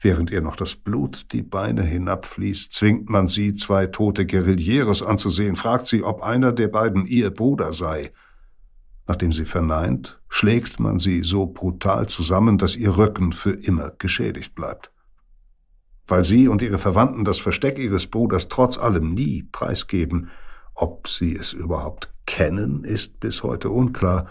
Während 0.00 0.30
ihr 0.30 0.42
noch 0.42 0.56
das 0.56 0.76
Blut 0.76 1.32
die 1.32 1.42
Beine 1.42 1.82
hinabfließt, 1.82 2.72
zwingt 2.72 3.08
man 3.08 3.26
sie, 3.26 3.54
zwei 3.54 3.86
tote 3.86 4.26
Guerilleros 4.26 5.02
anzusehen, 5.02 5.56
fragt 5.56 5.86
sie, 5.86 6.02
ob 6.02 6.22
einer 6.22 6.52
der 6.52 6.68
beiden 6.68 7.06
ihr 7.06 7.30
Bruder 7.30 7.72
sei. 7.72 8.12
Nachdem 9.06 9.32
sie 9.32 9.44
verneint, 9.44 10.20
schlägt 10.28 10.80
man 10.80 10.98
sie 10.98 11.22
so 11.22 11.46
brutal 11.46 12.08
zusammen, 12.08 12.58
dass 12.58 12.76
ihr 12.76 12.96
Rücken 12.96 13.32
für 13.32 13.52
immer 13.52 13.92
geschädigt 13.96 14.54
bleibt. 14.54 14.93
Weil 16.06 16.24
sie 16.24 16.48
und 16.48 16.62
ihre 16.62 16.78
Verwandten 16.78 17.24
das 17.24 17.38
Versteck 17.38 17.78
ihres 17.78 18.06
Bruders 18.06 18.48
trotz 18.48 18.78
allem 18.78 19.14
nie 19.14 19.44
preisgeben, 19.50 20.30
ob 20.74 21.08
sie 21.08 21.34
es 21.34 21.52
überhaupt 21.52 22.12
kennen, 22.26 22.84
ist 22.84 23.20
bis 23.20 23.42
heute 23.42 23.70
unklar, 23.70 24.28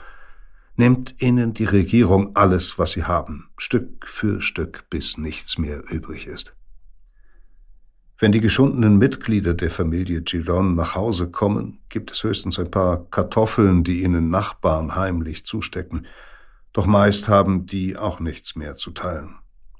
nimmt 0.75 1.21
ihnen 1.21 1.53
die 1.53 1.65
Regierung 1.65 2.35
alles, 2.35 2.77
was 2.77 2.91
sie 2.91 3.03
haben, 3.03 3.49
Stück 3.57 4.07
für 4.07 4.41
Stück, 4.41 4.89
bis 4.89 5.17
nichts 5.17 5.57
mehr 5.57 5.81
übrig 5.89 6.27
ist. 6.27 6.55
Wenn 8.19 8.31
die 8.31 8.41
geschundenen 8.41 8.97
Mitglieder 8.97 9.53
der 9.53 9.71
Familie 9.71 10.21
Gillon 10.21 10.75
nach 10.75 10.95
Hause 10.95 11.29
kommen, 11.29 11.79
gibt 11.89 12.11
es 12.11 12.23
höchstens 12.23 12.59
ein 12.59 12.71
paar 12.71 13.05
Kartoffeln, 13.09 13.83
die 13.83 14.03
ihnen 14.03 14.29
Nachbarn 14.29 14.95
heimlich 14.95 15.45
zustecken. 15.45 16.07
Doch 16.71 16.85
meist 16.85 17.27
haben 17.27 17.65
die 17.65 17.97
auch 17.97 18.19
nichts 18.19 18.55
mehr 18.55 18.75
zu 18.75 18.91
teilen. 18.91 19.35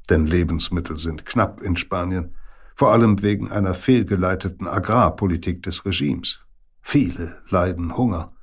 Denn 0.09 0.25
Lebensmittel 0.25 0.97
sind 0.97 1.25
knapp 1.25 1.61
in 1.61 1.75
Spanien, 1.75 2.35
vor 2.75 2.91
allem 2.91 3.21
wegen 3.21 3.51
einer 3.51 3.73
fehlgeleiteten 3.73 4.67
Agrarpolitik 4.67 5.63
des 5.63 5.85
Regimes. 5.85 6.39
Viele 6.81 7.41
leiden 7.49 7.95
Hunger. 7.95 8.33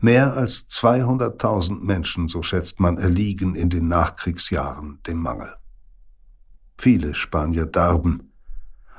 Mehr 0.00 0.36
als 0.36 0.68
200.000 0.68 1.80
Menschen, 1.80 2.28
so 2.28 2.42
schätzt 2.42 2.80
man, 2.80 2.98
erliegen 2.98 3.54
in 3.54 3.70
den 3.70 3.88
Nachkriegsjahren 3.88 5.00
dem 5.06 5.18
Mangel. 5.18 5.54
Viele 6.78 7.14
Spanier 7.14 7.66
darben, 7.66 8.32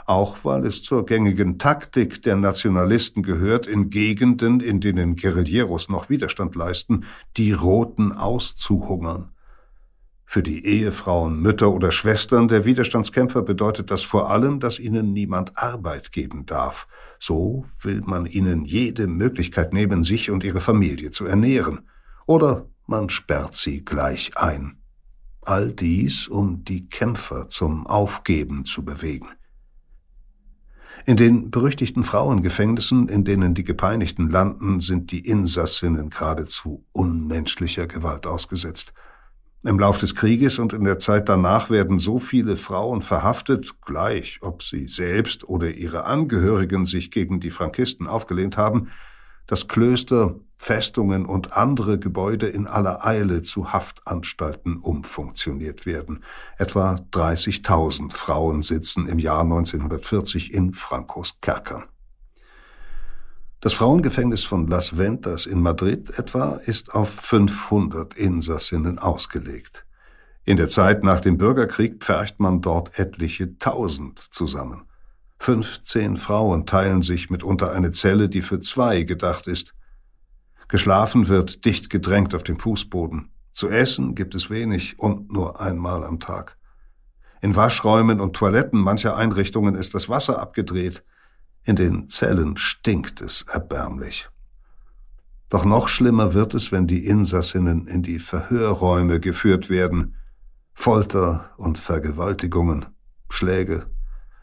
auch 0.06 0.44
weil 0.44 0.66
es 0.66 0.82
zur 0.82 1.06
gängigen 1.06 1.60
Taktik 1.60 2.24
der 2.24 2.36
Nationalisten 2.36 3.24
gehört, 3.24 3.68
in 3.68 3.90
Gegenden, 3.90 4.60
in 4.60 4.80
denen 4.80 5.16
Guerilleros 5.16 5.88
noch 5.88 6.10
Widerstand 6.10 6.56
leisten, 6.56 7.06
die 7.38 7.54
Roten 7.54 8.12
auszuhungern. 8.12 9.32
Für 10.32 10.44
die 10.44 10.64
Ehefrauen, 10.64 11.42
Mütter 11.42 11.72
oder 11.72 11.92
Schwestern 11.92 12.48
der 12.48 12.64
Widerstandskämpfer 12.64 13.42
bedeutet 13.42 13.90
das 13.90 14.04
vor 14.04 14.30
allem, 14.30 14.60
dass 14.60 14.78
ihnen 14.78 15.12
niemand 15.12 15.58
Arbeit 15.58 16.12
geben 16.12 16.46
darf. 16.46 16.88
So 17.18 17.66
will 17.82 18.04
man 18.06 18.28
ihnen 18.28 18.64
jede 18.64 19.08
Möglichkeit 19.08 19.74
nehmen, 19.74 20.04
sich 20.04 20.30
und 20.30 20.44
ihre 20.44 20.62
Familie 20.62 21.10
zu 21.10 21.26
ernähren. 21.26 21.90
Oder 22.28 22.68
man 22.86 23.10
sperrt 23.10 23.56
sie 23.56 23.84
gleich 23.84 24.38
ein. 24.38 24.78
All 25.42 25.72
dies, 25.72 26.28
um 26.28 26.64
die 26.64 26.88
Kämpfer 26.88 27.50
zum 27.50 27.88
Aufgeben 27.88 28.66
zu 28.66 28.86
bewegen. 28.86 29.30
In 31.08 31.18
den 31.18 31.50
berüchtigten 31.50 32.04
Frauengefängnissen, 32.04 33.08
in 33.08 33.26
denen 33.26 33.56
die 33.56 33.64
Gepeinigten 33.64 34.30
landen, 34.30 34.80
sind 34.80 35.12
die 35.12 35.26
Insassinnen 35.26 36.12
geradezu 36.12 36.86
unmenschlicher 36.92 37.88
Gewalt 37.88 38.28
ausgesetzt. 38.28 38.94
Im 39.64 39.78
Lauf 39.78 39.98
des 39.98 40.16
Krieges 40.16 40.58
und 40.58 40.72
in 40.72 40.86
der 40.86 41.00
Zeit 41.00 41.28
danach 41.28 41.70
werden 41.70 42.00
so 42.00 42.18
viele 42.18 42.56
Frauen 42.56 43.02
verhaftet, 43.02 43.82
gleich 43.82 44.40
ob 44.42 44.64
sie 44.64 44.88
selbst 44.88 45.44
oder 45.44 45.72
ihre 45.72 46.06
Angehörigen 46.06 46.86
sich 46.86 47.12
gegen 47.12 47.42
die 47.42 47.52
Frankisten 47.52 48.08
aufgelehnt 48.08 48.56
haben, 48.56 48.90
dass 49.48 49.68
Klöster, 49.68 50.36
Festungen 50.56 51.26
und 51.26 51.58
andere 51.58 52.00
Gebäude 52.00 52.48
in 52.48 52.68
aller 52.68 53.06
Eile 53.06 53.42
zu 53.42 53.74
Haftanstalten 53.74 54.78
umfunktioniert 54.78 55.86
werden. 55.86 56.24
Etwa 56.58 56.96
30.000 57.12 58.14
Frauen 58.14 58.62
sitzen 58.62 59.08
im 59.08 59.20
Jahr 59.20 59.42
1940 59.42 60.54
in 60.54 60.72
Frankos 60.72 61.42
Kerkern. 61.42 61.84
Das 63.62 63.74
Frauengefängnis 63.74 64.46
von 64.46 64.68
Las 64.68 64.98
Ventas 64.98 65.46
in 65.46 65.62
Madrid 65.62 66.18
etwa 66.18 66.56
ist 66.66 66.96
auf 66.96 67.10
500 67.10 68.14
Insassinnen 68.14 69.00
ausgelegt. 69.00 69.86
In 70.46 70.56
der 70.56 70.70
Zeit 70.70 71.04
nach 71.04 71.20
dem 71.20 71.38
Bürgerkrieg 71.38 72.02
pfercht 72.02 72.40
man 72.40 72.62
dort 72.62 72.98
etliche 72.98 73.58
Tausend 73.60 74.18
zusammen. 74.18 74.84
15 75.40 76.16
Frauen 76.16 76.68
teilen 76.68 77.02
sich 77.02 77.30
mitunter 77.30 77.74
eine 77.74 77.92
Zelle, 77.92 78.30
die 78.30 78.42
für 78.42 78.60
zwei 78.60 79.04
gedacht 79.04 79.48
ist. 79.48 79.74
Geschlafen 80.70 81.28
wird 81.28 81.66
dicht 81.66 81.90
gedrängt 81.90 82.34
auf 82.36 82.44
dem 82.44 82.60
Fußboden. 82.60 83.30
Zu 83.52 83.68
essen 83.68 84.16
gibt 84.16 84.36
es 84.36 84.50
wenig 84.50 85.00
und 85.00 85.34
nur 85.34 85.60
einmal 85.60 86.06
am 86.06 86.22
Tag. 86.22 86.58
In 87.42 87.58
Waschräumen 87.58 88.22
und 88.22 88.38
Toiletten 88.38 88.80
mancher 88.80 89.18
Einrichtungen 89.18 89.76
ist 89.76 89.94
das 89.96 90.08
Wasser 90.08 90.40
abgedreht. 90.40 91.04
In 91.64 91.76
den 91.76 92.10
Zellen 92.10 92.58
stinkt 92.58 93.22
es 93.22 93.44
erbärmlich. 93.44 94.30
Doch 95.50 95.66
noch 95.66 95.88
schlimmer 95.88 96.34
wird 96.34 96.54
es, 96.54 96.72
wenn 96.72 96.88
die 96.88 97.06
Insassinnen 97.06 97.88
in 97.88 98.04
die 98.04 98.20
Verhörräume 98.20 99.20
geführt 99.20 99.70
werden. 99.70 100.16
Folter 100.74 101.52
und 101.58 101.80
Vergewaltigungen, 101.80 102.86
Schläge, 103.30 103.88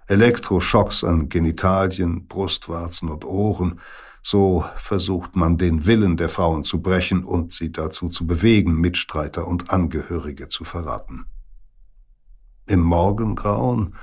Elektroschocks 0.09 1.05
an 1.05 1.29
Genitalien, 1.29 2.26
Brustwarzen 2.26 3.09
und 3.09 3.24
Ohren, 3.24 3.81
so 4.22 4.64
versucht 4.76 5.37
man 5.37 5.57
den 5.57 5.87
Willen 5.87 6.16
der 6.16 6.29
Frauen 6.29 6.64
zu 6.64 6.83
brechen 6.83 7.24
und 7.24 7.52
sie 7.52 7.70
dazu 7.70 8.09
zu 8.09 8.26
bewegen, 8.26 8.74
Mitstreiter 8.74 9.46
und 9.46 9.70
Angehörige 9.70 10.48
zu 10.48 10.64
verraten. 10.64 11.26
Im 12.66 12.81
Morgengrauen 12.81 13.94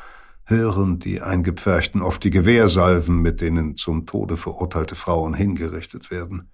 hören 0.46 1.00
die 1.00 1.22
Eingepferchten 1.22 2.02
oft 2.02 2.24
die 2.24 2.30
Gewehrsalven, 2.30 3.22
mit 3.22 3.42
denen 3.42 3.76
zum 3.76 4.06
Tode 4.06 4.38
verurteilte 4.38 4.96
Frauen 4.96 5.34
hingerichtet 5.34 6.12
werden. 6.12 6.50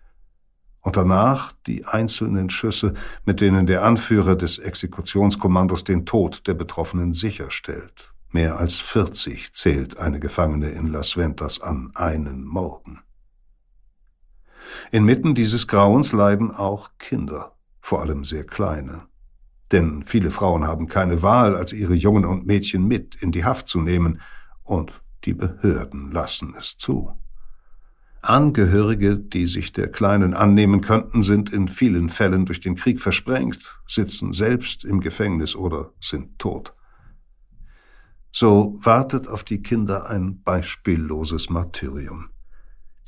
Und 0.81 0.95
danach 0.95 1.53
die 1.67 1.85
einzelnen 1.85 2.49
Schüsse, 2.49 2.93
mit 3.25 3.41
denen 3.41 3.67
der 3.67 3.83
Anführer 3.83 4.35
des 4.35 4.59
Exekutionskommandos 4.59 5.83
den 5.83 6.05
Tod 6.05 6.47
der 6.47 6.53
Betroffenen 6.53 7.11
sicherstellt. 7.11 8.13
Mehr 8.31 8.59
als 8.59 8.79
40 8.79 9.53
zählt 9.53 9.97
eine 9.97 10.19
Gefangene 10.19 10.69
in 10.69 10.87
Las 10.87 11.17
Ventas 11.17 11.61
an 11.61 11.91
einen 11.95 12.45
Morgen. 12.45 13.01
Inmitten 14.91 15.33
dieses 15.35 15.67
Grauens 15.67 16.11
leiden 16.11 16.51
auch 16.51 16.91
Kinder, 16.99 17.57
vor 17.81 18.01
allem 18.01 18.23
sehr 18.23 18.45
kleine. 18.45 19.08
Denn 19.71 20.03
viele 20.03 20.31
Frauen 20.31 20.65
haben 20.65 20.87
keine 20.87 21.21
Wahl, 21.21 21.55
als 21.55 21.73
ihre 21.73 21.93
Jungen 21.93 22.25
und 22.25 22.45
Mädchen 22.45 22.87
mit 22.87 23.15
in 23.21 23.31
die 23.31 23.45
Haft 23.45 23.67
zu 23.67 23.81
nehmen, 23.81 24.21
und 24.63 25.01
die 25.25 25.33
Behörden 25.33 26.11
lassen 26.11 26.53
es 26.57 26.77
zu. 26.77 27.11
Angehörige, 28.21 29.17
die 29.17 29.47
sich 29.47 29.71
der 29.71 29.89
Kleinen 29.89 30.33
annehmen 30.33 30.81
könnten, 30.81 31.23
sind 31.23 31.53
in 31.53 31.67
vielen 31.67 32.09
Fällen 32.09 32.45
durch 32.45 32.59
den 32.59 32.75
Krieg 32.75 32.99
versprengt, 32.99 33.79
sitzen 33.87 34.33
selbst 34.33 34.83
im 34.83 34.99
Gefängnis 34.99 35.55
oder 35.55 35.93
sind 36.01 36.37
tot. 36.37 36.75
So 38.31 38.77
wartet 38.81 39.27
auf 39.27 39.43
die 39.43 39.61
Kinder 39.61 40.09
ein 40.09 40.41
beispielloses 40.43 41.49
Martyrium. 41.49 42.29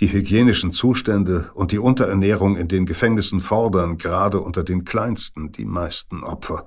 Die 0.02 0.12
hygienischen 0.12 0.72
Zustände 0.72 1.52
und 1.54 1.72
die 1.72 1.78
Unterernährung 1.78 2.58
in 2.58 2.68
den 2.68 2.88
Gefängnissen 2.88 3.40
fordern 3.40 4.00
gerade 4.00 4.40
unter 4.40 4.64
den 4.64 4.84
Kleinsten 4.84 5.52
die 5.52 5.66
meisten 5.66 6.24
Opfer. 6.24 6.66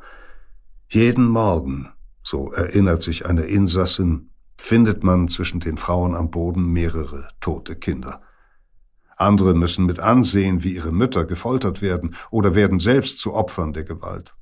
Jeden 0.89 1.27
Morgen, 1.27 1.89
so 2.23 2.53
erinnert 2.53 3.03
sich 3.03 3.27
eine 3.27 3.43
Insassin, 3.43 4.31
findet 4.57 5.03
man 5.03 5.27
zwischen 5.27 5.59
den 5.59 5.79
Frauen 5.79 6.15
am 6.15 6.31
Boden 6.31 6.69
mehrere 6.69 7.29
tote 7.41 7.75
Kinder. 7.75 8.23
Andere 9.17 9.55
müssen 9.55 9.85
mit 9.85 9.99
ansehen, 9.99 10.63
wie 10.63 10.77
ihre 10.77 10.93
Mütter 10.93 11.25
gefoltert 11.25 11.83
werden 11.83 12.15
oder 12.31 12.55
werden 12.55 12.79
selbst 12.79 13.19
zu 13.19 13.35
Opfern 13.35 13.73
der 13.73 13.83
Gewalt. 13.83 14.37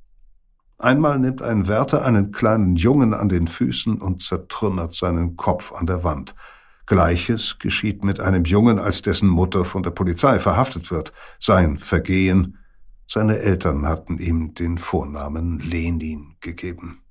Einmal 0.76 1.18
nimmt 1.18 1.40
ein 1.40 1.66
Wärter 1.66 2.04
einen 2.04 2.30
kleinen 2.30 2.76
Jungen 2.76 3.14
an 3.14 3.30
den 3.30 3.46
Füßen 3.46 4.02
und 4.02 4.20
zertrümmert 4.20 4.92
seinen 4.92 5.36
Kopf 5.36 5.72
an 5.72 5.86
der 5.86 6.04
Wand. 6.04 6.34
Gleiches 6.86 7.58
geschieht 7.58 8.04
mit 8.04 8.20
einem 8.20 8.44
Jungen, 8.44 8.78
als 8.78 9.02
dessen 9.02 9.28
Mutter 9.28 9.64
von 9.64 9.82
der 9.82 9.90
Polizei 9.90 10.38
verhaftet 10.38 10.90
wird. 10.90 11.12
Sein 11.38 11.78
Vergehen, 11.78 12.58
seine 13.06 13.38
Eltern 13.38 13.86
hatten 13.86 14.18
ihm 14.18 14.54
den 14.54 14.78
Vornamen 14.78 15.58
Lenin 15.58 16.36
gegeben. 16.40 17.02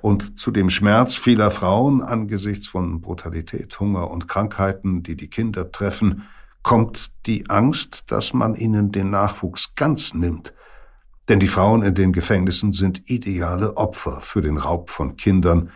Und 0.00 0.38
zu 0.38 0.50
dem 0.50 0.70
Schmerz 0.70 1.14
vieler 1.14 1.50
Frauen 1.50 2.02
angesichts 2.02 2.66
von 2.66 3.00
Brutalität, 3.00 3.78
Hunger 3.78 4.10
und 4.10 4.28
Krankheiten, 4.28 5.02
die 5.02 5.16
die 5.16 5.28
Kinder 5.28 5.70
treffen, 5.70 6.22
kommt 6.62 7.12
die 7.26 7.48
Angst, 7.48 8.10
dass 8.10 8.32
man 8.32 8.56
ihnen 8.56 8.90
den 8.90 9.10
Nachwuchs 9.10 9.74
ganz 9.76 10.14
nimmt. 10.14 10.52
Denn 11.28 11.40
die 11.40 11.48
Frauen 11.48 11.82
in 11.82 11.94
den 11.94 12.12
Gefängnissen 12.12 12.72
sind 12.72 13.08
ideale 13.10 13.76
Opfer 13.76 14.20
für 14.20 14.42
den 14.42 14.58
Raub 14.58 14.90
von 14.90 15.16
Kindern, 15.16 15.70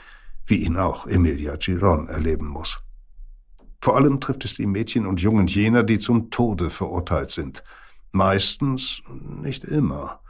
wie 0.50 0.56
ihn 0.56 0.76
auch 0.76 1.06
Emilia 1.06 1.56
Giron 1.56 2.08
erleben 2.08 2.46
muss. 2.46 2.80
Vor 3.80 3.96
allem 3.96 4.20
trifft 4.20 4.44
es 4.44 4.54
die 4.54 4.66
Mädchen 4.66 5.06
und 5.06 5.22
Jungen 5.22 5.46
jener, 5.46 5.82
die 5.82 5.98
zum 5.98 6.30
Tode 6.30 6.68
verurteilt 6.68 7.30
sind. 7.30 7.64
Meistens, 8.12 9.02
nicht 9.42 9.64
immer, 9.64 10.20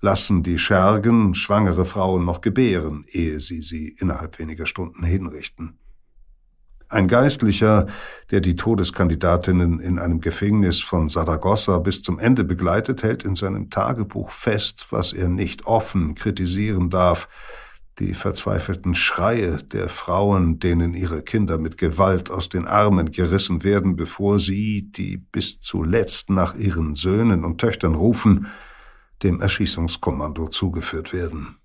lassen 0.00 0.42
die 0.42 0.58
Schergen 0.58 1.34
schwangere 1.34 1.84
Frauen 1.84 2.24
noch 2.24 2.40
gebären, 2.40 3.04
ehe 3.08 3.40
sie 3.40 3.62
sie 3.62 3.96
innerhalb 3.98 4.38
weniger 4.38 4.66
Stunden 4.66 5.02
hinrichten. 5.02 5.78
Ein 6.88 7.06
Geistlicher, 7.06 7.86
der 8.32 8.40
die 8.40 8.56
Todeskandidatinnen 8.56 9.78
in 9.78 10.00
einem 10.00 10.20
Gefängnis 10.20 10.80
von 10.80 11.08
Saragossa 11.08 11.78
bis 11.78 12.02
zum 12.02 12.18
Ende 12.18 12.42
begleitet, 12.42 13.04
hält 13.04 13.22
in 13.22 13.36
seinem 13.36 13.70
Tagebuch 13.70 14.30
fest, 14.30 14.88
was 14.90 15.12
er 15.12 15.28
nicht 15.28 15.66
offen 15.66 16.16
kritisieren 16.16 16.90
darf, 16.90 17.28
die 17.98 18.14
verzweifelten 18.14 18.94
Schreie 18.94 19.62
der 19.62 19.88
Frauen, 19.88 20.58
denen 20.58 20.94
ihre 20.94 21.22
Kinder 21.22 21.58
mit 21.58 21.76
Gewalt 21.76 22.30
aus 22.30 22.48
den 22.48 22.66
Armen 22.66 23.10
gerissen 23.10 23.62
werden, 23.62 23.96
bevor 23.96 24.38
sie, 24.38 24.90
die 24.90 25.18
bis 25.18 25.60
zuletzt 25.60 26.30
nach 26.30 26.54
ihren 26.54 26.94
Söhnen 26.94 27.44
und 27.44 27.60
Töchtern 27.60 27.94
rufen, 27.94 28.46
dem 29.22 29.40
Erschießungskommando 29.40 30.48
zugeführt 30.48 31.12
werden. 31.12 31.59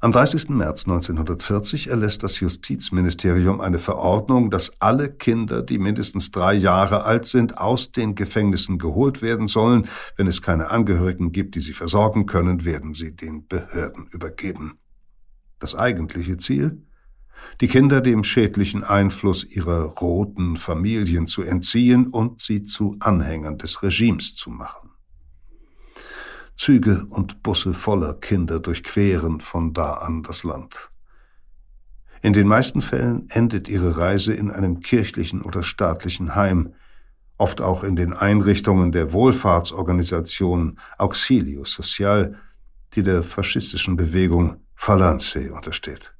Am 0.00 0.12
30. 0.12 0.50
März 0.50 0.84
1940 0.86 1.88
erlässt 1.88 2.22
das 2.22 2.38
Justizministerium 2.38 3.60
eine 3.60 3.80
Verordnung, 3.80 4.48
dass 4.48 4.70
alle 4.78 5.10
Kinder, 5.10 5.60
die 5.60 5.80
mindestens 5.80 6.30
drei 6.30 6.54
Jahre 6.54 7.02
alt 7.02 7.26
sind, 7.26 7.58
aus 7.58 7.90
den 7.90 8.14
Gefängnissen 8.14 8.78
geholt 8.78 9.22
werden 9.22 9.48
sollen. 9.48 9.88
Wenn 10.14 10.28
es 10.28 10.40
keine 10.40 10.70
Angehörigen 10.70 11.32
gibt, 11.32 11.56
die 11.56 11.60
sie 11.60 11.72
versorgen 11.72 12.26
können, 12.26 12.64
werden 12.64 12.94
sie 12.94 13.16
den 13.16 13.48
Behörden 13.48 14.06
übergeben. 14.12 14.78
Das 15.58 15.74
eigentliche 15.74 16.36
Ziel? 16.36 16.80
Die 17.60 17.66
Kinder 17.66 18.00
dem 18.00 18.22
schädlichen 18.22 18.84
Einfluss 18.84 19.42
ihrer 19.42 19.82
roten 19.82 20.56
Familien 20.56 21.26
zu 21.26 21.42
entziehen 21.42 22.06
und 22.06 22.40
sie 22.40 22.62
zu 22.62 22.94
Anhängern 23.00 23.58
des 23.58 23.82
Regimes 23.82 24.36
zu 24.36 24.50
machen. 24.50 24.87
Züge 26.58 27.06
und 27.08 27.42
Busse 27.42 27.72
voller 27.72 28.14
Kinder 28.14 28.58
durchqueren 28.60 29.40
von 29.40 29.72
da 29.72 29.94
an 29.94 30.24
das 30.24 30.42
Land. 30.44 30.90
In 32.20 32.32
den 32.32 32.48
meisten 32.48 32.82
Fällen 32.82 33.30
endet 33.30 33.68
ihre 33.68 33.96
Reise 33.96 34.34
in 34.34 34.50
einem 34.50 34.80
kirchlichen 34.80 35.40
oder 35.40 35.62
staatlichen 35.62 36.34
Heim, 36.34 36.74
oft 37.36 37.60
auch 37.60 37.84
in 37.84 37.94
den 37.94 38.12
Einrichtungen 38.12 38.90
der 38.90 39.12
Wohlfahrtsorganisation 39.12 40.80
Auxilio 40.98 41.64
Social, 41.64 42.36
die 42.94 43.04
der 43.04 43.22
faschistischen 43.22 43.96
Bewegung 43.96 44.56
Falance 44.74 45.52
untersteht. 45.52 46.12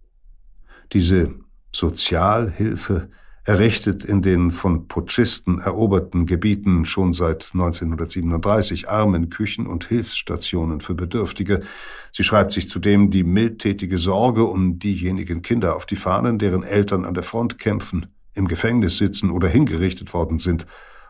Diese 0.92 1.35
Sozialhilfe 1.72 3.11
errichtet 3.49 4.05
in 4.05 4.21
den 4.21 4.51
von 4.51 4.89
Putschisten 4.89 5.59
eroberten 5.59 6.27
Gebieten 6.27 6.85
schon 6.85 7.15
seit 7.15 7.53
1937 7.55 8.91
armen 8.91 9.31
Küchen 9.31 9.67
und 9.67 9.87
Hilfsstationen 9.87 10.83
für 10.83 10.95
Bedürftige. 10.95 11.63
Sie 12.13 12.25
schreibt 12.25 12.53
sich 12.53 12.69
zudem 12.69 13.11
die 13.11 13.25
mildtätige 13.25 13.97
Sorge 13.97 14.45
um 14.45 14.79
diejenigen 14.79 15.41
Kinder 15.41 15.77
auf 15.77 15.87
die 15.87 15.97
Fahnen, 15.97 16.39
deren 16.39 16.63
Eltern 16.63 17.07
an 17.07 17.15
der 17.15 17.23
Front 17.23 17.59
kämpfen, 17.59 18.09
im 18.35 18.49
Gefängnis 18.49 18.99
sitzen 18.99 19.31
oder 19.31 19.49
hingerichtet 19.49 20.13
worden 20.13 20.39
sind. 20.39 20.67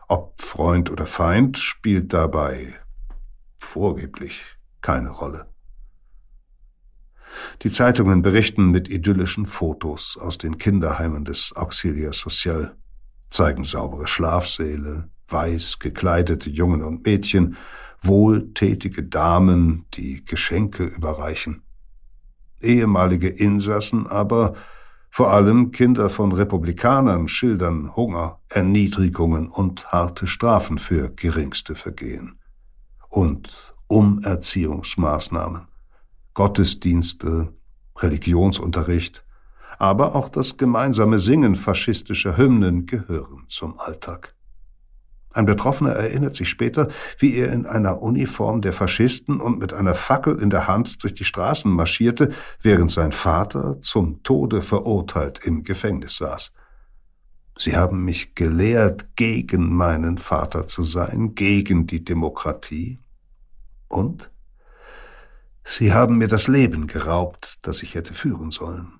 Ob 0.07 0.41
Freund 0.41 0.89
oder 0.89 1.05
Feind 1.05 1.57
spielt 1.57 2.13
dabei 2.13 2.73
vorgeblich 3.59 4.41
keine 4.81 5.09
Rolle. 5.09 5.48
Die 7.61 7.71
Zeitungen 7.71 8.21
berichten 8.21 8.71
mit 8.71 8.89
idyllischen 8.89 9.45
Fotos 9.45 10.17
aus 10.19 10.37
den 10.37 10.57
Kinderheimen 10.57 11.25
des 11.25 11.53
Auxilia 11.55 12.13
Social, 12.13 12.75
zeigen 13.29 13.63
saubere 13.63 14.07
Schlafsäle, 14.07 15.09
weiß 15.27 15.79
gekleidete 15.79 16.49
Jungen 16.49 16.83
und 16.83 17.05
Mädchen, 17.05 17.57
wohltätige 18.01 19.03
Damen, 19.03 19.85
die 19.93 20.23
Geschenke 20.25 20.83
überreichen. 20.83 21.61
Ehemalige 22.61 23.29
Insassen 23.29 24.07
aber, 24.07 24.55
vor 25.11 25.31
allem 25.31 25.71
Kinder 25.71 26.09
von 26.09 26.31
Republikanern, 26.31 27.27
schildern 27.27 27.95
Hunger, 27.95 28.39
Erniedrigungen 28.49 29.47
und 29.49 29.91
harte 29.91 30.27
Strafen 30.27 30.77
für 30.77 31.09
geringste 31.09 31.75
Vergehen. 31.75 32.39
Und 33.09 33.73
Umerziehungsmaßnahmen. 33.87 35.68
Gottesdienste, 36.39 37.53
Religionsunterricht, 37.97 39.25
aber 39.77 40.15
auch 40.15 40.29
das 40.29 40.55
gemeinsame 40.55 41.19
Singen 41.19 41.53
faschistischer 41.53 42.37
Hymnen 42.37 42.85
gehören 42.85 43.43
zum 43.49 43.77
Alltag. 43.77 44.35
Ein 45.33 45.45
Betroffener 45.45 45.91
erinnert 45.91 46.35
sich 46.35 46.47
später, 46.47 46.87
wie 47.17 47.35
er 47.35 47.51
in 47.51 47.65
einer 47.65 48.01
Uniform 48.01 48.61
der 48.61 48.71
Faschisten 48.71 49.41
und 49.41 49.59
mit 49.59 49.73
einer 49.73 49.95
Fackel 49.95 50.41
in 50.41 50.49
der 50.49 50.69
Hand 50.69 51.03
durch 51.03 51.13
die 51.13 51.25
Straßen 51.25 51.69
marschierte, 51.69 52.31
während 52.61 52.89
sein 52.89 53.11
Vater 53.11 53.81
zum 53.81 54.23
Tode 54.23 54.61
verurteilt 54.61 55.41
im 55.43 55.65
Gefängnis 55.65 56.15
saß. 56.15 56.53
Sie 57.57 57.75
haben 57.75 58.05
mich 58.05 58.33
gelehrt, 58.35 59.17
gegen 59.17 59.75
meinen 59.75 60.17
Vater 60.17 60.67
zu 60.67 60.85
sein, 60.85 61.35
gegen 61.35 61.85
die 61.85 62.05
Demokratie. 62.05 62.99
Und 63.89 64.31
Sie 65.63 65.93
haben 65.93 66.17
mir 66.17 66.27
das 66.27 66.47
Leben 66.47 66.87
geraubt, 66.87 67.59
das 67.61 67.83
ich 67.83 67.95
hätte 67.95 68.13
führen 68.13 68.51
sollen. 68.51 68.99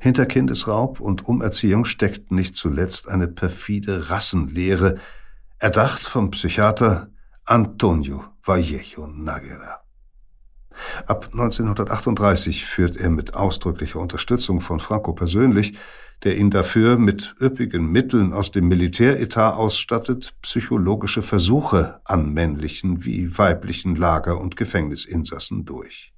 Hinter 0.00 0.26
Kindesraub 0.26 1.00
und 1.00 1.28
Umerziehung 1.28 1.84
steckt 1.84 2.32
nicht 2.32 2.56
zuletzt 2.56 3.08
eine 3.08 3.28
perfide 3.28 4.10
Rassenlehre, 4.10 4.98
erdacht 5.58 6.00
vom 6.00 6.30
Psychiater 6.30 7.10
Antonio 7.44 8.24
Vallejo 8.42 9.06
Nagera. 9.06 9.82
Ab 11.06 11.30
1938 11.32 12.64
führt 12.64 12.96
er 12.96 13.10
mit 13.10 13.34
ausdrücklicher 13.34 14.00
Unterstützung 14.00 14.60
von 14.60 14.80
Franco 14.80 15.12
persönlich 15.12 15.76
der 16.24 16.36
ihn 16.36 16.50
dafür 16.50 16.98
mit 16.98 17.34
üppigen 17.40 17.86
Mitteln 17.90 18.32
aus 18.32 18.50
dem 18.50 18.68
Militäretat 18.68 19.54
ausstattet, 19.54 20.34
psychologische 20.42 21.22
Versuche 21.22 22.00
an 22.04 22.32
männlichen 22.32 23.04
wie 23.04 23.38
weiblichen 23.38 23.94
Lager- 23.94 24.40
und 24.40 24.56
Gefängnisinsassen 24.56 25.64
durch. 25.64 26.12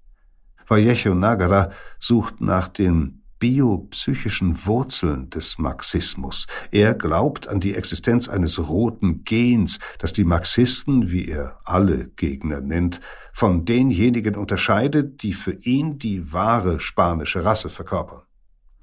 Vallejo 0.66 1.14
Nagara 1.14 1.70
sucht 1.99 2.41
nach 2.41 2.68
den 2.68 3.20
biopsychischen 3.41 4.66
Wurzeln 4.66 5.31
des 5.31 5.59
Marxismus. 5.59 6.47
Er 6.70 6.95
glaubt 6.95 7.49
an 7.49 7.59
die 7.59 7.75
Existenz 7.75 8.29
eines 8.29 8.68
roten 8.68 9.25
Gens, 9.25 9.79
das 9.99 10.12
die 10.12 10.25
Marxisten, 10.25 11.11
wie 11.11 11.27
er 11.27 11.59
alle 11.64 12.09
Gegner 12.16 12.61
nennt, 12.61 13.01
von 13.33 13.64
denjenigen 13.64 14.37
unterscheidet, 14.37 15.22
die 15.22 15.33
für 15.33 15.55
ihn 15.62 15.99
die 15.99 16.33
wahre 16.33 16.81
spanische 16.81 17.45
Rasse 17.45 17.70
verkörpern. 17.70 18.22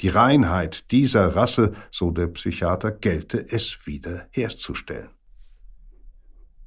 Die 0.01 0.09
Reinheit 0.09 0.91
dieser 0.91 1.35
Rasse, 1.35 1.73
so 1.89 2.11
der 2.11 2.27
Psychiater, 2.27 2.91
gelte 2.91 3.39
es 3.39 3.87
wieder 3.87 4.27
herzustellen. 4.31 5.09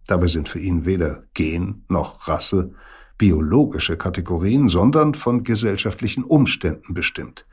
Dabei 0.06 0.26
sind 0.26 0.48
für 0.48 0.58
ihn 0.58 0.84
weder 0.84 1.24
Gen 1.34 1.84
noch 1.88 2.26
Rasse 2.26 2.74
biologische 3.18 3.96
Kategorien, 3.96 4.66
sondern 4.66 5.14
von 5.14 5.44
gesellschaftlichen 5.44 6.24
Umständen 6.24 6.94
bestimmt. 6.94 7.46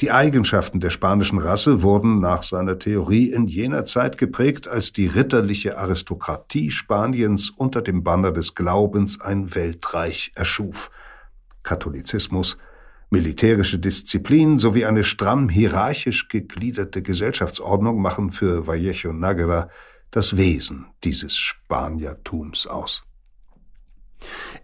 Die 0.00 0.10
Eigenschaften 0.10 0.80
der 0.80 0.90
spanischen 0.90 1.38
Rasse 1.38 1.80
wurden 1.80 2.20
nach 2.20 2.42
seiner 2.42 2.78
Theorie 2.78 3.32
in 3.32 3.46
jener 3.46 3.86
Zeit 3.86 4.18
geprägt, 4.18 4.68
als 4.68 4.92
die 4.92 5.06
ritterliche 5.06 5.78
Aristokratie 5.78 6.70
Spaniens 6.70 7.50
unter 7.56 7.80
dem 7.80 8.04
Banner 8.04 8.30
des 8.30 8.54
Glaubens 8.54 9.22
ein 9.22 9.54
Weltreich 9.54 10.32
erschuf. 10.34 10.90
Katholizismus, 11.62 12.58
militärische 13.10 13.78
Disziplin 13.78 14.58
sowie 14.58 14.84
eine 14.84 15.04
stramm 15.04 15.48
hierarchisch 15.48 16.28
gegliederte 16.28 17.02
Gesellschaftsordnung 17.02 18.00
machen 18.00 18.30
für 18.30 18.66
Vallejo 18.66 19.12
Nagara 19.12 19.68
das 20.10 20.36
Wesen 20.36 20.86
dieses 21.04 21.36
Spaniertums 21.36 22.66
aus. 22.66 23.02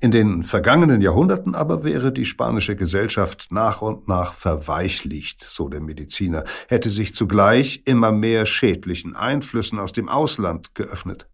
In 0.01 0.11
den 0.11 0.43
vergangenen 0.43 1.01
Jahrhunderten 1.01 1.55
aber 1.55 1.85
wäre 1.85 2.13
die 2.13 2.25
spanische 2.25 2.75
Gesellschaft 2.75 3.49
nach 3.51 3.83
und 3.83 4.09
nach 4.09 4.35
verweichlicht, 4.35 5.45
so 5.45 5.69
der 5.69 5.81
Mediziner, 5.81 6.45
hätte 6.69 6.91
sich 6.91 7.15
zugleich 7.15 7.83
immer 7.85 8.11
mehr 8.11 8.47
schädlichen 8.47 9.15
Einflüssen 9.15 9.79
aus 9.79 9.93
dem 9.93 10.09
Ausland 10.09 10.75
geöffnet. 10.75 11.29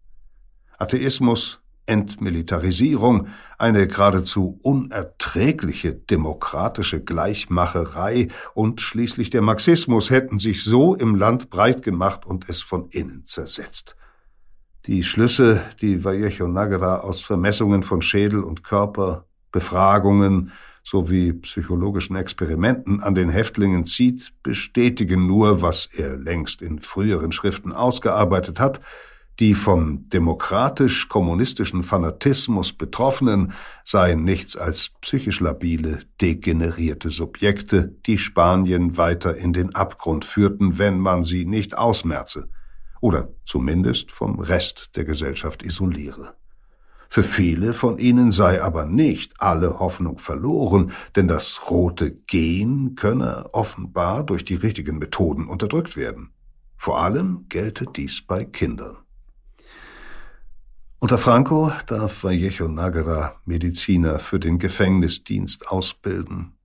Atheismus, 0.77 1.61
Entmilitarisierung, 1.89 3.27
eine 3.57 3.87
geradezu 3.87 4.59
unerträgliche 4.61 5.93
demokratische 5.93 7.03
Gleichmacherei 7.03 8.29
und 8.53 8.79
schließlich 8.79 9.31
der 9.31 9.41
Marxismus 9.41 10.09
hätten 10.09 10.39
sich 10.39 10.63
so 10.63 10.95
im 10.95 11.15
Land 11.15 11.49
breit 11.49 11.81
gemacht 11.81 12.25
und 12.25 12.47
es 12.47 12.61
von 12.61 12.87
innen 12.89 13.25
zersetzt. 13.25 13.95
Die 14.85 15.03
Schlüsse, 15.03 15.61
die 15.81 16.03
Vallejo 16.05 16.47
Nagara 16.47 16.99
aus 16.99 17.21
Vermessungen 17.21 17.83
von 17.83 18.01
Schädel 18.01 18.43
und 18.43 18.63
Körper, 18.63 19.25
Befragungen 19.51 20.51
sowie 20.83 21.33
psychologischen 21.33 22.15
Experimenten 22.15 23.01
an 23.01 23.15
den 23.15 23.29
Häftlingen 23.29 23.85
zieht, 23.85 24.31
bestätigen 24.43 25.27
nur, 25.27 25.61
was 25.61 25.87
er 25.87 26.17
längst 26.17 26.61
in 26.61 26.79
früheren 26.79 27.31
Schriften 27.31 27.73
ausgearbeitet 27.73 28.59
hat, 28.59 28.79
die 29.39 29.53
vom 29.53 30.09
demokratisch-kommunistischen 30.09 31.81
Fanatismus 31.83 32.73
Betroffenen 32.73 33.53
seien 33.85 34.23
nichts 34.23 34.57
als 34.57 34.91
psychisch 35.01 35.39
labile, 35.39 35.99
degenerierte 36.19 37.09
Subjekte, 37.09 37.95
die 38.05 38.17
Spanien 38.17 38.97
weiter 38.97 39.37
in 39.37 39.53
den 39.53 39.73
Abgrund 39.75 40.25
führten, 40.25 40.77
wenn 40.77 40.99
man 40.99 41.23
sie 41.23 41.45
nicht 41.45 41.77
ausmerze 41.77 42.49
oder 43.01 43.29
zumindest 43.45 44.11
vom 44.11 44.39
Rest 44.39 44.91
der 44.95 45.05
Gesellschaft 45.05 45.63
isoliere. 45.63 46.35
Für 47.11 47.23
viele 47.23 47.73
von 47.73 47.97
ihnen 47.97 48.29
sei 48.29 48.61
aber 48.61 48.85
nicht 48.85 49.33
alle 49.39 49.79
Hoffnung 49.79 50.19
verloren, 50.19 50.91
denn 51.15 51.27
das 51.27 51.71
rote 51.71 52.11
Gen 52.11 52.93
könne 52.95 53.49
offenbar 53.53 54.23
durch 54.23 54.45
die 54.45 54.55
richtigen 54.55 54.99
Methoden 54.99 55.47
unterdrückt 55.47 55.97
werden. 55.97 56.33
Vor 56.77 57.01
allem 57.01 57.47
gelte 57.49 57.85
dies 57.85 58.21
bei 58.21 58.45
Kindern. 58.45 58.98
Unter 61.01 61.17
Franco 61.17 61.71
darf 61.87 62.25
Vallejo 62.25 62.67
Nagara 62.67 63.37
Mediziner 63.45 64.19
für 64.19 64.37
den 64.37 64.59
Gefängnisdienst 64.59 65.69
ausbilden. 65.69 66.57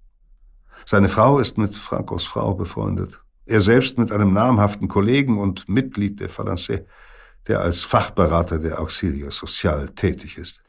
Seine 0.87 1.09
Frau 1.09 1.39
ist 1.39 1.57
mit 1.57 1.77
Francos 1.77 2.27
Frau 2.27 2.53
befreundet. 2.53 3.23
Er 3.47 3.61
selbst 3.61 3.97
mit 3.97 4.11
einem 4.11 4.33
namhaften 4.33 4.89
Kollegen 4.89 5.39
und 5.39 5.69
Mitglied 5.69 6.19
der 6.19 6.31
Phalanxe, 6.31 6.85
der 7.47 7.61
als 7.61 7.85
Fachberater 7.85 8.59
der 8.59 8.81
Auxilio 8.81 9.31
Social 9.31 9.91
tätig 9.91 10.37
ist. 10.37 10.65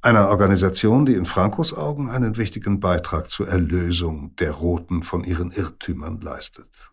Einer 0.00 0.28
Organisation, 0.28 1.04
die 1.04 1.14
in 1.14 1.24
Francos 1.24 1.76
Augen 1.76 2.08
einen 2.08 2.36
wichtigen 2.36 2.78
Beitrag 2.78 3.28
zur 3.28 3.48
Erlösung 3.48 4.36
der 4.36 4.52
Roten 4.52 5.02
von 5.02 5.24
ihren 5.24 5.50
Irrtümern 5.50 6.20
leistet. 6.20 6.92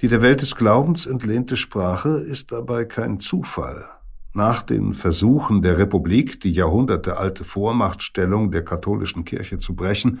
Die 0.00 0.08
der 0.08 0.20
Welt 0.20 0.42
des 0.42 0.56
Glaubens 0.56 1.06
entlehnte 1.06 1.56
Sprache 1.56 2.08
ist 2.08 2.50
dabei 2.50 2.84
kein 2.86 3.20
Zufall. 3.20 3.88
Nach 4.36 4.60
den 4.60 4.92
Versuchen 4.92 5.62
der 5.62 5.78
Republik, 5.78 6.42
die 6.42 6.52
jahrhundertealte 6.52 7.42
Vormachtstellung 7.42 8.50
der 8.50 8.66
katholischen 8.66 9.24
Kirche 9.24 9.56
zu 9.56 9.74
brechen, 9.74 10.20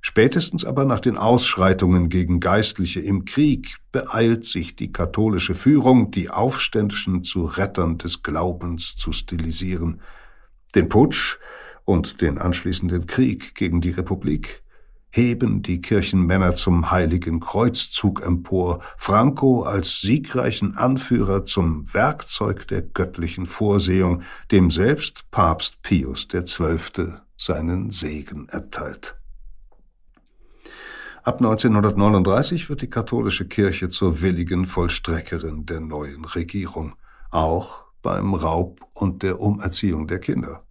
Spätestens 0.00 0.64
aber 0.64 0.84
nach 0.84 1.00
den 1.00 1.16
Ausschreitungen 1.16 2.08
gegen 2.08 2.38
Geistliche 2.38 3.00
im 3.00 3.24
Krieg 3.24 3.78
beeilt 3.90 4.44
sich 4.44 4.76
die 4.76 4.92
katholische 4.92 5.56
Führung, 5.56 6.12
die 6.12 6.30
Aufständischen 6.30 7.24
zu 7.24 7.46
Rettern 7.46 7.98
des 7.98 8.22
Glaubens 8.22 8.94
zu 8.94 9.10
stilisieren. 9.10 10.02
Den 10.76 10.88
Putsch 10.88 11.38
und 11.84 12.20
den 12.20 12.38
anschließenden 12.38 13.08
Krieg 13.08 13.56
gegen 13.56 13.80
die 13.80 13.90
Republik 13.90 14.62
heben 15.18 15.62
die 15.62 15.80
Kirchenmänner 15.80 16.54
zum 16.54 16.92
heiligen 16.92 17.40
Kreuzzug 17.40 18.24
empor, 18.24 18.80
Franco 18.96 19.62
als 19.62 20.00
siegreichen 20.00 20.76
Anführer 20.76 21.44
zum 21.44 21.92
Werkzeug 21.92 22.68
der 22.68 22.82
göttlichen 22.82 23.46
Vorsehung, 23.46 24.22
dem 24.52 24.70
selbst 24.70 25.28
Papst 25.32 25.82
Pius 25.82 26.28
XII. 26.28 27.14
seinen 27.36 27.90
Segen 27.90 28.48
erteilt. 28.48 29.16
Ab 31.24 31.38
1939 31.38 32.68
wird 32.68 32.82
die 32.82 32.90
katholische 32.90 33.48
Kirche 33.48 33.88
zur 33.88 34.20
willigen 34.22 34.66
Vollstreckerin 34.66 35.66
der 35.66 35.80
neuen 35.80 36.24
Regierung, 36.24 36.94
auch 37.30 37.86
beim 38.02 38.34
Raub 38.34 38.80
und 38.94 39.24
der 39.24 39.40
Umerziehung 39.40 40.06
der 40.06 40.20
Kinder. 40.20 40.62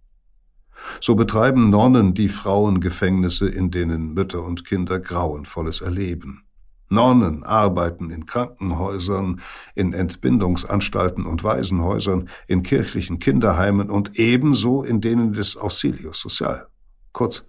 So 1.00 1.14
betreiben 1.14 1.70
Nonnen 1.70 2.14
die 2.14 2.28
Frauengefängnisse, 2.28 3.48
in 3.48 3.70
denen 3.70 4.14
Mütter 4.14 4.44
und 4.44 4.64
Kinder 4.64 5.00
Grauenvolles 5.00 5.80
erleben. 5.80 6.44
Nonnen 6.90 7.44
arbeiten 7.44 8.10
in 8.10 8.24
Krankenhäusern, 8.24 9.40
in 9.74 9.92
Entbindungsanstalten 9.92 11.26
und 11.26 11.44
Waisenhäusern, 11.44 12.28
in 12.46 12.62
kirchlichen 12.62 13.18
Kinderheimen 13.18 13.90
und 13.90 14.18
ebenso 14.18 14.82
in 14.82 15.00
denen 15.00 15.34
des 15.34 15.56
Auxilius 15.56 16.20
Social. 16.20 16.66
Kurz, 17.12 17.44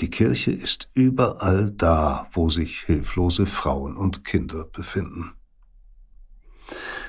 die 0.00 0.10
Kirche 0.10 0.50
ist 0.50 0.90
überall 0.94 1.70
da, 1.70 2.26
wo 2.32 2.50
sich 2.50 2.80
hilflose 2.80 3.46
Frauen 3.46 3.96
und 3.96 4.24
Kinder 4.24 4.64
befinden. 4.64 5.35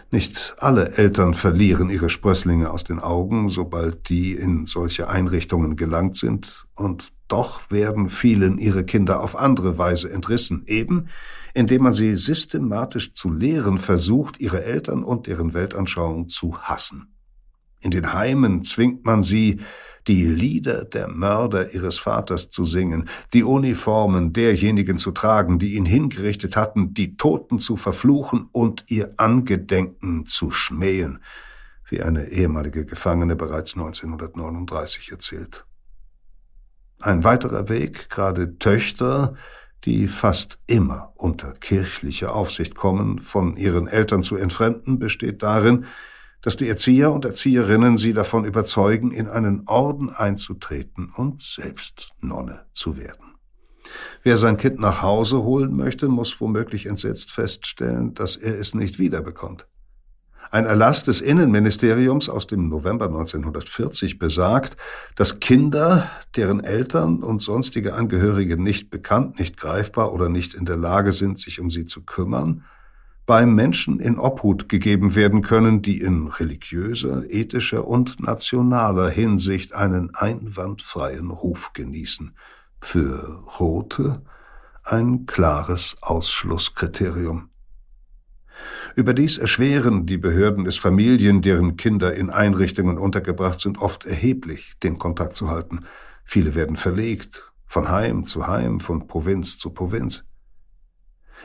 Nicht 0.10 0.56
alle 0.60 0.98
Eltern 0.98 1.34
verlieren 1.34 1.90
ihre 1.90 2.10
Sprösslinge 2.10 2.72
aus 2.72 2.86
den 2.86 3.00
Augen, 3.00 3.50
sobald 3.50 4.08
die 4.08 4.34
in 4.34 4.66
solche 4.66 5.10
Einrichtungen 5.10 5.76
gelangt 5.76 6.16
sind, 6.16 6.66
und 6.76 7.10
doch 7.28 7.70
werden 7.70 8.08
vielen 8.08 8.58
ihre 8.58 8.86
Kinder 8.86 9.22
auf 9.22 9.38
andere 9.38 9.78
Weise 9.78 10.10
entrissen, 10.10 10.64
eben 10.66 11.08
indem 11.54 11.84
man 11.84 11.94
sie 11.94 12.16
systematisch 12.16 13.14
zu 13.14 13.32
lehren 13.32 13.80
versucht, 13.80 14.40
ihre 14.40 14.64
Eltern 14.64 15.04
und 15.04 15.28
deren 15.28 15.54
Weltanschauung 15.54 16.30
zu 16.30 16.58
hassen. 16.60 17.14
In 17.82 17.92
den 17.92 18.14
Heimen 18.14 18.64
zwingt 18.64 19.06
man 19.06 19.24
sie, 19.24 19.60
die 20.08 20.26
Lieder 20.26 20.86
der 20.86 21.10
Mörder 21.10 21.74
ihres 21.74 22.00
Vaters 22.00 22.50
zu 22.50 22.64
singen, 22.64 23.10
die 23.34 23.44
Uniformen 23.44 24.34
derjenigen 24.34 24.98
zu 24.98 25.12
tragen, 25.12 25.60
die 25.60 25.76
ihn 25.76 25.86
hingerichtet 25.86 26.56
hatten, 26.56 26.94
die 26.94 27.18
Toten 27.18 27.60
zu 27.60 27.76
verfluchen 27.76 28.48
und 28.52 28.86
ihr 28.88 29.14
Angedenken 29.18 30.26
zu 30.26 30.52
schmähen, 30.52 31.20
wie 31.90 32.02
eine 32.02 32.30
ehemalige 32.30 32.86
Gefangene 32.86 33.36
bereits 33.36 33.76
1939 33.76 35.12
erzählt. 35.12 35.66
Ein 37.00 37.24
weiterer 37.24 37.70
Weg, 37.70 38.10
gerade 38.10 38.58
Töchter, 38.58 39.36
die 39.86 40.08
fast 40.08 40.60
immer 40.68 41.14
unter 41.16 41.54
kirchliche 41.54 42.32
Aufsicht 42.32 42.76
kommen, 42.76 43.20
von 43.20 43.56
ihren 43.58 43.88
Eltern 43.88 44.24
zu 44.24 44.36
entfremden, 44.36 45.00
besteht 45.00 45.44
darin, 45.44 45.86
dass 46.42 46.58
die 46.58 46.68
Erzieher 46.68 47.12
und 47.12 47.26
Erzieherinnen 47.26 47.98
sie 47.98 48.14
davon 48.14 48.46
überzeugen, 48.46 49.12
in 49.12 49.28
einen 49.28 49.64
Orden 49.68 50.10
einzutreten 50.10 51.12
und 51.16 51.42
selbst 51.42 52.12
Nonne 52.22 52.66
zu 52.74 52.98
werden. 52.98 53.36
Wer 54.24 54.38
sein 54.38 54.58
Kind 54.58 54.80
nach 54.80 55.02
Hause 55.02 55.44
holen 55.44 55.76
möchte, 55.76 56.10
muss 56.10 56.40
womöglich 56.42 56.86
entsetzt 56.86 57.32
feststellen, 57.32 58.14
dass 58.14 58.36
er 58.36 58.60
es 58.60 58.74
nicht 58.74 59.00
wiederbekommt. 59.00 59.68
Ein 60.50 60.66
Erlass 60.66 61.04
des 61.04 61.20
Innenministeriums 61.20 62.30
aus 62.30 62.48
dem 62.48 62.70
November 62.70 63.08
1940 63.08 64.18
besagt, 64.18 64.78
dass 65.16 65.40
Kinder, 65.40 66.10
deren 66.38 66.64
Eltern 66.64 67.22
und 67.22 67.42
sonstige 67.42 67.96
Angehörige 67.96 68.62
nicht 68.62 68.90
bekannt, 68.90 69.40
nicht 69.40 69.58
greifbar 69.58 70.14
oder 70.14 70.30
nicht 70.30 70.54
in 70.54 70.66
der 70.66 70.78
Lage 70.78 71.12
sind, 71.12 71.38
sich 71.38 71.60
um 71.60 71.70
sie 71.70 71.84
zu 71.84 72.04
kümmern, 72.04 72.64
beim 73.28 73.54
Menschen 73.54 74.00
in 74.00 74.18
Obhut 74.18 74.70
gegeben 74.70 75.14
werden 75.14 75.42
können, 75.42 75.82
die 75.82 76.00
in 76.00 76.28
religiöser, 76.28 77.30
ethischer 77.30 77.86
und 77.86 78.22
nationaler 78.22 79.10
Hinsicht 79.10 79.76
einen 79.76 80.16
einwandfreien 80.16 81.30
Ruf 81.30 81.74
genießen. 81.74 82.36
Für 82.80 83.44
Rote 83.60 84.24
ein 84.84 85.26
klares 85.26 85.98
Ausschlusskriterium. 86.02 87.50
Überdies 88.96 89.38
erschweren 89.38 90.06
die 90.06 90.18
Behörden 90.18 90.66
es 90.66 90.78
Familien, 90.78 91.42
deren 91.42 91.76
Kinder 91.76 92.16
in 92.16 92.30
Einrichtungen 92.30 92.98
untergebracht 92.98 93.60
sind, 93.60 93.80
oft 93.80 94.06
erheblich, 94.06 94.80
den 94.82 94.98
Kontakt 94.98 95.36
zu 95.36 95.50
halten. 95.50 95.86
Viele 96.24 96.56
werden 96.56 96.78
verlegt, 96.78 97.52
von 97.66 97.90
Heim 97.90 98.26
zu 98.26 98.48
Heim, 98.48 98.80
von 98.80 99.06
Provinz 99.08 99.58
zu 99.58 99.72
Provinz. 99.72 100.24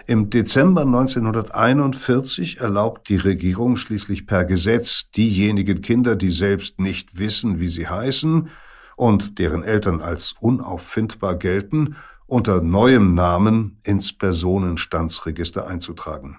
Im 0.06 0.30
Dezember 0.30 0.82
1941 0.82 2.60
erlaubt 2.60 3.08
die 3.08 3.16
Regierung 3.16 3.76
schließlich 3.76 4.26
per 4.26 4.44
Gesetz 4.44 5.10
diejenigen 5.10 5.80
Kinder, 5.80 6.16
die 6.16 6.30
selbst 6.30 6.80
nicht 6.80 7.18
wissen, 7.18 7.60
wie 7.60 7.68
sie 7.68 7.88
heißen 7.88 8.48
und 8.96 9.38
deren 9.38 9.62
Eltern 9.62 10.00
als 10.00 10.34
unauffindbar 10.40 11.36
gelten, 11.36 11.96
unter 12.26 12.62
neuem 12.62 13.14
Namen 13.14 13.78
ins 13.84 14.12
Personenstandsregister 14.12 15.66
einzutragen. 15.66 16.38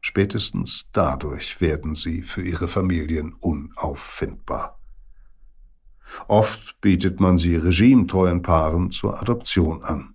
Spätestens 0.00 0.88
dadurch 0.92 1.60
werden 1.60 1.94
sie 1.94 2.22
für 2.22 2.42
ihre 2.42 2.68
Familien 2.68 3.34
unauffindbar. 3.40 4.78
Oft 6.28 6.80
bietet 6.80 7.20
man 7.20 7.36
sie 7.36 7.56
regimetreuen 7.56 8.42
Paaren 8.42 8.90
zur 8.90 9.20
Adoption 9.20 9.82
an. 9.82 10.13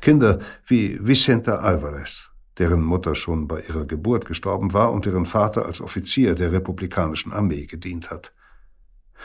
Kinder 0.00 0.38
wie 0.66 0.98
Vicenta 1.00 1.56
Alvarez, 1.56 2.30
deren 2.58 2.82
Mutter 2.82 3.14
schon 3.14 3.48
bei 3.48 3.60
ihrer 3.60 3.84
Geburt 3.84 4.24
gestorben 4.24 4.72
war 4.72 4.92
und 4.92 5.06
deren 5.06 5.26
Vater 5.26 5.66
als 5.66 5.80
Offizier 5.80 6.34
der 6.34 6.52
republikanischen 6.52 7.32
Armee 7.32 7.66
gedient 7.66 8.10
hat. 8.10 8.32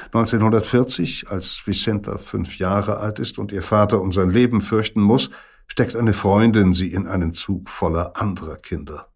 1940, 0.08 1.30
als 1.30 1.62
Vicenta 1.66 2.18
fünf 2.18 2.58
Jahre 2.58 2.98
alt 2.98 3.20
ist 3.20 3.38
und 3.40 3.52
ihr 3.52 3.64
Vater 3.64 4.02
um 4.02 4.12
sein 4.12 4.30
Leben 4.30 4.62
fürchten 4.62 5.02
muss, 5.02 5.30
steckt 5.68 5.96
eine 5.96 6.14
Freundin 6.14 6.74
sie 6.74 6.92
in 6.92 7.08
einen 7.08 7.32
Zug 7.32 7.70
voller 7.70 8.20
anderer 8.20 8.58
Kinder. 8.58 9.08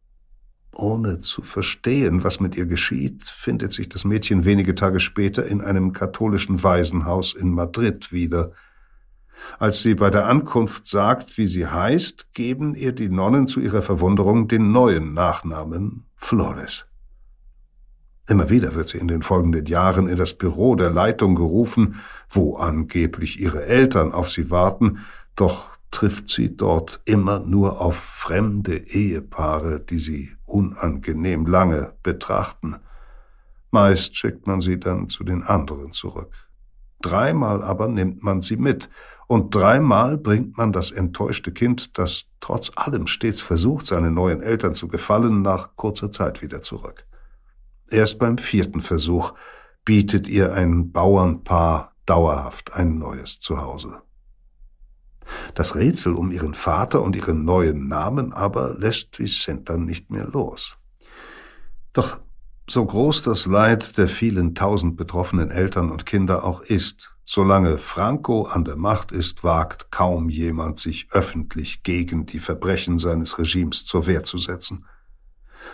Ohne 0.73 1.19
zu 1.19 1.41
verstehen, 1.41 2.23
was 2.23 2.39
mit 2.39 2.55
ihr 2.55 2.65
geschieht, 2.65 3.25
findet 3.25 3.73
sich 3.73 3.89
das 3.89 4.05
Mädchen 4.05 4.45
wenige 4.45 4.75
Tage 4.75 4.99
später 4.99 5.45
in 5.45 5.61
einem 5.61 5.91
katholischen 5.91 6.63
Waisenhaus 6.63 7.33
in 7.33 7.49
Madrid 7.49 8.13
wieder. 8.13 8.51
Als 9.57 9.81
sie 9.81 9.95
bei 9.95 10.09
der 10.09 10.27
Ankunft 10.27 10.87
sagt, 10.87 11.37
wie 11.37 11.47
sie 11.47 11.67
heißt, 11.67 12.33
geben 12.33 12.75
ihr 12.75 12.91
die 12.91 13.09
Nonnen 13.09 13.47
zu 13.47 13.59
ihrer 13.59 13.81
Verwunderung 13.81 14.47
den 14.47 14.71
neuen 14.71 15.13
Nachnamen 15.13 16.05
Flores. 16.15 16.85
Immer 18.29 18.49
wieder 18.49 18.75
wird 18.75 18.87
sie 18.87 18.99
in 18.99 19.07
den 19.07 19.23
folgenden 19.23 19.65
Jahren 19.65 20.07
in 20.07 20.17
das 20.17 20.35
Büro 20.35 20.75
der 20.75 20.91
Leitung 20.91 21.33
gerufen, 21.33 21.95
wo 22.29 22.57
angeblich 22.57 23.39
ihre 23.39 23.65
Eltern 23.65 24.11
auf 24.11 24.29
sie 24.29 24.51
warten, 24.51 24.99
doch 25.35 25.71
trifft 25.89 26.29
sie 26.29 26.55
dort 26.55 27.01
immer 27.05 27.39
nur 27.39 27.81
auf 27.81 27.95
fremde 27.95 28.77
Ehepaare, 28.77 29.79
die 29.79 29.97
sie 29.97 30.31
unangenehm 30.45 31.47
lange 31.47 31.93
betrachten. 32.03 32.75
Meist 33.71 34.15
schickt 34.15 34.45
man 34.47 34.61
sie 34.61 34.79
dann 34.79 35.09
zu 35.09 35.23
den 35.23 35.43
anderen 35.43 35.91
zurück. 35.91 36.33
Dreimal 37.01 37.63
aber 37.63 37.87
nimmt 37.87 38.23
man 38.23 38.41
sie 38.41 38.57
mit, 38.57 38.89
und 39.29 39.53
dreimal 39.53 40.17
bringt 40.17 40.57
man 40.57 40.73
das 40.73 40.89
enttäuschte 40.89 41.51
Kind, 41.51 41.99
das 41.99 42.25
trotz 42.39 42.71
allem 42.75 43.05
stets 43.05 43.41
versucht, 43.41 43.85
seinen 43.85 44.15
neuen 44.15 44.41
Eltern 44.41 44.73
zu 44.73 44.87
gefallen, 44.87 45.43
nach 45.43 45.75
kurzer 45.75 46.11
Zeit 46.11 46.41
wieder 46.41 46.63
zurück. 46.63 47.05
Erst 47.91 48.17
beim 48.17 48.39
vierten 48.39 48.81
Versuch 48.81 49.35
bietet 49.85 50.27
ihr 50.27 50.53
ein 50.53 50.91
Bauernpaar 50.91 51.93
dauerhaft 52.07 52.73
ein 52.73 52.97
neues 52.97 53.39
Zuhause. 53.39 54.01
Das 55.53 55.75
Rätsel 55.75 56.13
um 56.13 56.31
ihren 56.31 56.55
Vater 56.55 57.03
und 57.03 57.15
ihren 57.15 57.45
neuen 57.45 57.87
Namen 57.87 58.33
aber 58.33 58.73
lässt 58.79 59.19
Vicenta 59.19 59.77
nicht 59.77 60.09
mehr 60.09 60.25
los. 60.25 60.79
Doch 61.93 62.19
so 62.71 62.85
groß 62.85 63.21
das 63.21 63.45
Leid 63.45 63.97
der 63.97 64.07
vielen 64.07 64.55
tausend 64.55 64.97
betroffenen 64.97 65.51
Eltern 65.51 65.91
und 65.91 66.05
Kinder 66.05 66.43
auch 66.43 66.61
ist, 66.61 67.15
solange 67.25 67.77
Franco 67.77 68.43
an 68.43 68.65
der 68.65 68.75
Macht 68.75 69.11
ist, 69.11 69.43
wagt 69.43 69.91
kaum 69.91 70.29
jemand, 70.29 70.79
sich 70.79 71.07
öffentlich 71.11 71.83
gegen 71.83 72.25
die 72.25 72.39
Verbrechen 72.39 72.97
seines 72.97 73.37
Regimes 73.37 73.85
zur 73.85 74.07
Wehr 74.07 74.23
zu 74.23 74.37
setzen. 74.37 74.85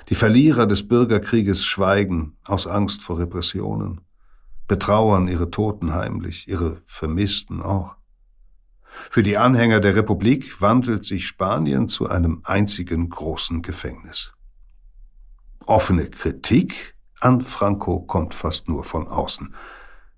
Die 0.10 0.16
Verlierer 0.16 0.66
des 0.68 0.88
Bürgerkrieges 0.88 1.66
schweigen 1.66 2.38
aus 2.44 2.68
Angst 2.68 3.02
vor 3.02 3.20
Repressionen, 3.20 4.02
betrauern 4.68 5.28
ihre 5.28 5.50
Toten 5.50 5.94
heimlich, 5.94 6.48
ihre 6.48 6.82
Vermissten 6.86 7.62
auch. 7.62 7.96
Für 8.86 9.24
die 9.24 9.38
Anhänger 9.38 9.80
der 9.80 9.96
Republik 9.96 10.62
wandelt 10.62 11.06
sich 11.06 11.28
Spanien 11.28 11.88
zu 11.88 12.10
einem 12.10 12.42
einzigen 12.44 13.10
großen 13.10 13.62
Gefängnis. 13.62 14.35
Offene 15.68 16.10
Kritik 16.10 16.96
an 17.22 17.42
Franco 17.42 18.02
kommt 18.02 18.34
fast 18.34 18.70
nur 18.70 18.84
von 18.84 19.08
außen. 19.08 19.54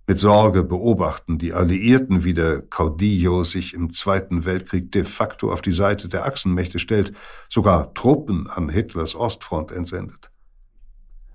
Mit 0.09 0.19
Sorge 0.19 0.63
beobachten 0.63 1.37
die 1.37 1.53
Alliierten, 1.53 2.23
wie 2.23 2.33
der 2.33 2.61
Caudillo 2.61 3.43
sich 3.43 3.73
im 3.73 3.91
Zweiten 3.91 4.45
Weltkrieg 4.45 4.91
de 4.91 5.03
facto 5.03 5.51
auf 5.51 5.61
die 5.61 5.73
Seite 5.73 6.07
der 6.07 6.25
Achsenmächte 6.25 6.79
stellt, 6.79 7.11
sogar 7.49 7.93
Truppen 7.93 8.49
an 8.49 8.69
Hitlers 8.69 9.15
Ostfront 9.15 9.71
entsendet. 9.71 10.31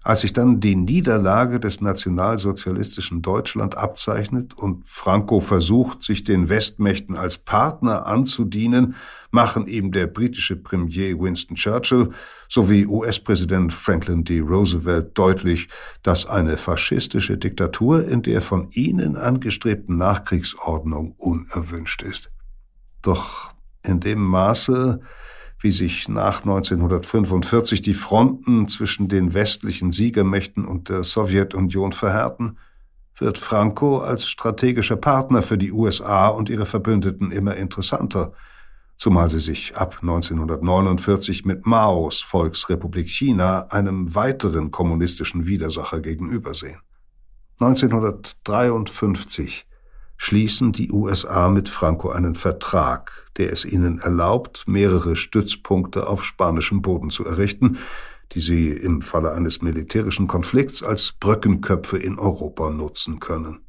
Als 0.05 0.23
sich 0.23 0.33
dann 0.33 0.59
die 0.59 0.75
Niederlage 0.75 1.61
des 1.61 1.81
nationalsozialistischen 1.81 3.23
Deutschland 3.23 3.77
abzeichnet 3.77 4.53
und 4.55 4.83
Franco 4.89 5.41
versucht, 5.41 6.03
sich 6.03 6.25
den 6.25 6.49
Westmächten 6.49 7.15
als 7.15 7.39
Partner 7.39 8.07
anzudienen, 8.07 8.97
machen 9.33 9.67
ihm 9.67 9.91
der 9.91 10.07
britische 10.07 10.57
Premier 10.57 11.19
Winston 11.19 11.57
Churchill 11.57 12.11
sowie 12.49 12.87
US-Präsident 12.87 13.73
Franklin 13.73 14.25
D. 14.25 14.41
Roosevelt 14.41 15.17
deutlich, 15.19 15.69
dass 16.03 16.27
eine 16.27 16.57
faschistische 16.57 17.39
Diktatur 17.39 18.07
in 18.07 18.23
der 18.23 18.43
von 18.43 18.71
ihnen 18.71 19.17
angestrebten 19.17 19.97
Nachkriegsordnung 19.97 21.15
unerwünscht 21.17 22.03
ist. 22.03 22.31
Doch 23.01 23.53
in 23.83 24.01
dem 24.01 24.21
Maße, 24.21 25.01
wie 25.59 25.73
sich 25.73 26.09
nach 26.09 26.43
1945 26.43 27.83
die 27.83 27.95
Fronten 27.95 28.69
zwischen 28.69 29.09
den 29.09 29.33
westlichen 29.33 29.91
Siegermächten 29.91 30.65
und 30.67 30.89
der 30.89 31.05
Sowjetunion 31.05 31.93
verhärten, 31.93 32.59
wird 33.17 33.39
Franco 33.39 33.99
als 33.99 34.29
strategischer 34.29 34.97
Partner 34.97 35.43
für 35.43 35.57
die 35.57 35.73
USA 35.73 36.29
und 36.29 36.51
ihre 36.51 36.67
Verbündeten 36.67 37.31
immer 37.31 37.55
interessanter, 37.55 38.33
zumal 39.03 39.29
sie 39.29 39.41
sich 39.41 39.77
ab 39.77 39.99
1949 40.01 41.45
mit 41.45 41.67
Maos 41.67 42.23
Volksrepublik 42.23 43.09
China 43.09 43.67
einem 43.71 44.15
weiteren 44.15 44.71
kommunistischen 44.71 45.45
Widersacher 45.45 45.99
gegenübersehen. 45.99 46.79
1953 47.59 49.67
schließen 50.17 50.71
die 50.71 50.93
USA 50.93 51.49
mit 51.49 51.69
Franco 51.69 52.11
einen 52.11 52.37
Vertrag, 52.37 53.27
der 53.39 53.53
es 53.53 53.65
ihnen 53.65 53.99
erlaubt, 53.99 54.69
mehrere 54.69 55.17
Stützpunkte 55.17 56.07
auf 56.07 56.23
spanischem 56.23 56.81
Boden 56.81 57.11
zu 57.11 57.25
errichten, 57.25 57.79
die 58.31 58.41
sie 58.41 58.69
im 58.69 59.03
Falle 59.03 59.33
eines 59.33 59.63
militärischen 59.63 60.29
Konflikts 60.29 60.85
als 60.85 61.11
Brückenköpfe 61.19 61.99
in 61.99 62.21
Europa 62.21 62.71
nutzen 62.71 63.19
können. 63.19 63.63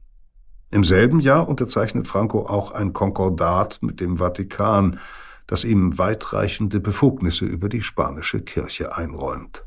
Im 0.69 0.83
selben 0.83 1.19
Jahr 1.19 1.47
unterzeichnet 1.47 2.07
Franco 2.07 2.45
auch 2.45 2.71
ein 2.71 2.93
Konkordat 2.93 3.79
mit 3.81 3.99
dem 3.99 4.17
Vatikan, 4.17 4.99
das 5.47 5.63
ihm 5.63 5.97
weitreichende 5.97 6.79
Befugnisse 6.79 7.45
über 7.45 7.69
die 7.69 7.81
spanische 7.81 8.41
Kirche 8.41 8.95
einräumt. 8.95 9.65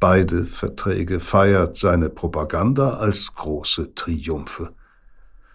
Beide 0.00 0.46
Verträge 0.46 1.20
feiert 1.20 1.78
seine 1.78 2.10
Propaganda 2.10 2.94
als 2.94 3.34
große 3.34 3.94
Triumphe. 3.94 4.70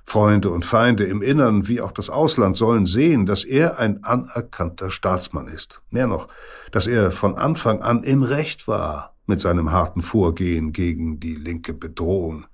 Freunde 0.10 0.50
und 0.50 0.66
Feinde 0.66 1.04
im 1.04 1.22
Innern 1.22 1.68
wie 1.68 1.82
auch 1.82 1.92
das 1.92 2.10
Ausland 2.10 2.58
sollen 2.58 2.88
sehen, 2.88 3.28
dass 3.28 3.44
er 3.44 3.78
ein 3.78 4.04
anerkannter 4.04 4.90
Staatsmann 4.90 5.48
ist. 5.48 5.82
Mehr 5.92 6.08
noch, 6.08 6.28
dass 6.72 6.88
er 6.88 7.12
von 7.12 7.36
Anfang 7.36 7.84
an 7.84 8.04
im 8.04 8.24
Recht 8.24 8.68
war 8.68 9.14
mit 9.28 9.40
seinem 9.40 9.72
harten 9.72 10.02
Vorgehen 10.02 10.74
gegen 10.74 11.20
die 11.20 11.36
linke 11.36 11.76
Bedrohung. 11.76 12.48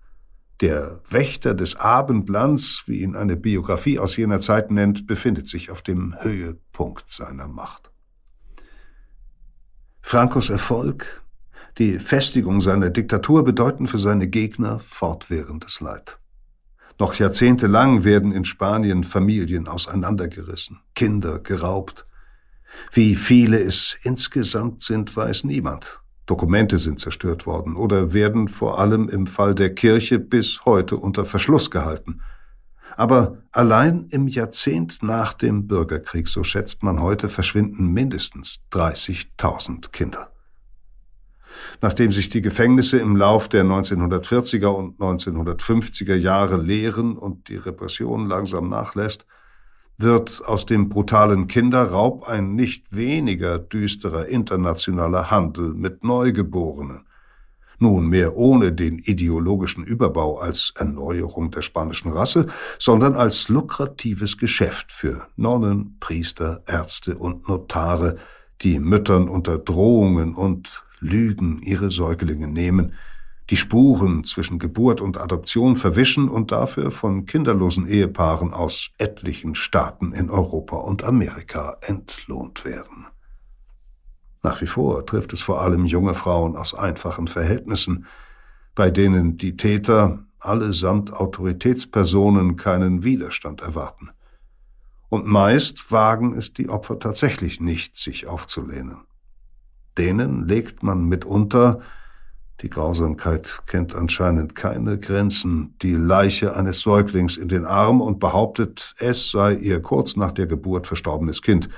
Der 0.61 1.01
Wächter 1.09 1.53
des 1.53 1.75
Abendlands, 1.75 2.83
wie 2.85 3.01
ihn 3.01 3.15
eine 3.15 3.35
Biografie 3.35 3.99
aus 3.99 4.15
jener 4.15 4.39
Zeit 4.39 4.71
nennt, 4.71 5.05
befindet 5.05 5.49
sich 5.49 5.69
auf 5.69 5.81
dem 5.81 6.15
Höhepunkt 6.19 7.11
seiner 7.11 7.47
Macht. 7.47 7.91
Francos 10.01 10.49
Erfolg, 10.49 11.23
die 11.77 11.99
Festigung 11.99 12.61
seiner 12.61 12.89
Diktatur 12.89 13.43
bedeuten 13.43 13.87
für 13.87 13.97
seine 13.97 14.27
Gegner 14.27 14.79
fortwährendes 14.79 15.81
Leid. 15.81 16.19
Noch 16.97 17.15
jahrzehntelang 17.15 18.05
werden 18.05 18.31
in 18.31 18.45
Spanien 18.45 19.03
Familien 19.03 19.67
auseinandergerissen, 19.67 20.79
Kinder 20.93 21.39
geraubt. 21.39 22.07
Wie 22.93 23.15
viele 23.15 23.59
es 23.59 23.97
insgesamt 24.03 24.81
sind, 24.83 25.15
weiß 25.15 25.43
niemand. 25.43 26.01
Dokumente 26.25 26.77
sind 26.77 26.99
zerstört 26.99 27.45
worden 27.45 27.75
oder 27.75 28.13
werden 28.13 28.47
vor 28.47 28.79
allem 28.79 29.09
im 29.09 29.27
Fall 29.27 29.53
der 29.53 29.73
Kirche 29.73 30.19
bis 30.19 30.65
heute 30.65 30.97
unter 30.97 31.25
Verschluss 31.25 31.69
gehalten. 31.69 32.21
Aber 32.97 33.39
allein 33.51 34.07
im 34.09 34.27
Jahrzehnt 34.27 35.03
nach 35.03 35.33
dem 35.33 35.67
Bürgerkrieg, 35.67 36.29
so 36.29 36.43
schätzt 36.43 36.81
man 36.81 37.01
heute, 37.01 37.29
verschwinden 37.29 37.91
mindestens 37.91 38.61
30.000 38.71 39.91
Kinder. 39.91 40.31
Nachdem 41.81 42.11
sich 42.11 42.29
die 42.29 42.41
Gefängnisse 42.41 42.97
im 42.97 43.15
Lauf 43.15 43.49
der 43.49 43.63
1940er 43.63 44.67
und 44.67 44.99
1950er 44.99 46.15
Jahre 46.15 46.57
leeren 46.57 47.17
und 47.17 47.49
die 47.49 47.57
Repression 47.57 48.27
langsam 48.27 48.69
nachlässt, 48.69 49.25
wird 49.97 50.41
aus 50.45 50.65
dem 50.65 50.89
brutalen 50.89 51.47
Kinderraub 51.47 52.27
ein 52.27 52.55
nicht 52.55 52.95
weniger 52.95 53.59
düsterer 53.59 54.27
internationaler 54.27 55.31
Handel 55.31 55.73
mit 55.73 56.03
Neugeborenen. 56.03 57.05
Nunmehr 57.79 58.37
ohne 58.37 58.71
den 58.71 58.99
ideologischen 58.99 59.83
Überbau 59.83 60.37
als 60.37 60.73
Erneuerung 60.77 61.51
der 61.51 61.61
spanischen 61.61 62.09
Rasse, 62.09 62.47
sondern 62.79 63.15
als 63.15 63.49
lukratives 63.49 64.37
Geschäft 64.37 64.91
für 64.91 65.27
Nonnen, 65.35 65.97
Priester, 65.99 66.63
Ärzte 66.67 67.17
und 67.17 67.49
Notare, 67.49 68.17
die 68.61 68.79
Müttern 68.79 69.27
unter 69.27 69.57
Drohungen 69.57 70.35
und 70.35 70.83
Lügen 70.99 71.61
ihre 71.61 71.91
Säuglinge 71.91 72.47
nehmen, 72.47 72.93
die 73.49 73.57
Spuren 73.57 74.23
zwischen 74.23 74.57
Geburt 74.57 75.01
und 75.01 75.19
Adoption 75.19 75.75
verwischen 75.75 76.29
und 76.29 76.51
dafür 76.51 76.91
von 76.91 77.25
kinderlosen 77.25 77.87
Ehepaaren 77.87 78.53
aus 78.53 78.89
etlichen 78.97 79.53
Staaten 79.53 80.13
in 80.13 80.29
Europa 80.29 80.77
und 80.77 81.03
Amerika 81.03 81.77
entlohnt 81.81 82.65
werden. 82.65 83.05
Nach 84.41 84.61
wie 84.61 84.67
vor 84.67 85.05
trifft 85.05 85.33
es 85.33 85.41
vor 85.41 85.61
allem 85.61 85.85
junge 85.85 86.15
Frauen 86.15 86.55
aus 86.55 86.73
einfachen 86.73 87.27
Verhältnissen, 87.27 88.05
bei 88.73 88.89
denen 88.89 89.37
die 89.37 89.57
Täter 89.57 90.25
allesamt 90.39 91.13
Autoritätspersonen 91.13 92.55
keinen 92.55 93.03
Widerstand 93.03 93.61
erwarten. 93.61 94.09
Und 95.09 95.25
meist 95.25 95.91
wagen 95.91 96.33
es 96.33 96.53
die 96.53 96.69
Opfer 96.69 96.99
tatsächlich 96.99 97.59
nicht, 97.59 97.95
sich 97.95 98.27
aufzulehnen. 98.27 98.97
Denen 99.97 100.47
legt 100.47 100.83
man 100.83 101.05
mitunter 101.05 101.79
die 102.61 102.69
Grausamkeit 102.69 103.63
kennt 103.65 103.95
anscheinend 103.95 104.55
keine 104.55 104.97
Grenzen. 104.97 105.75
Die 105.81 105.93
Leiche 105.93 106.55
eines 106.55 106.81
Säuglings 106.81 107.35
in 107.35 107.49
den 107.49 107.65
Arm 107.65 107.99
und 108.01 108.19
behauptet, 108.19 108.93
es 108.99 109.31
sei 109.31 109.53
ihr 109.55 109.81
kurz 109.81 110.15
nach 110.15 110.31
der 110.31 110.47
Geburt 110.47 110.87
verstorbenes 110.87 111.41
Kind, 111.41 111.69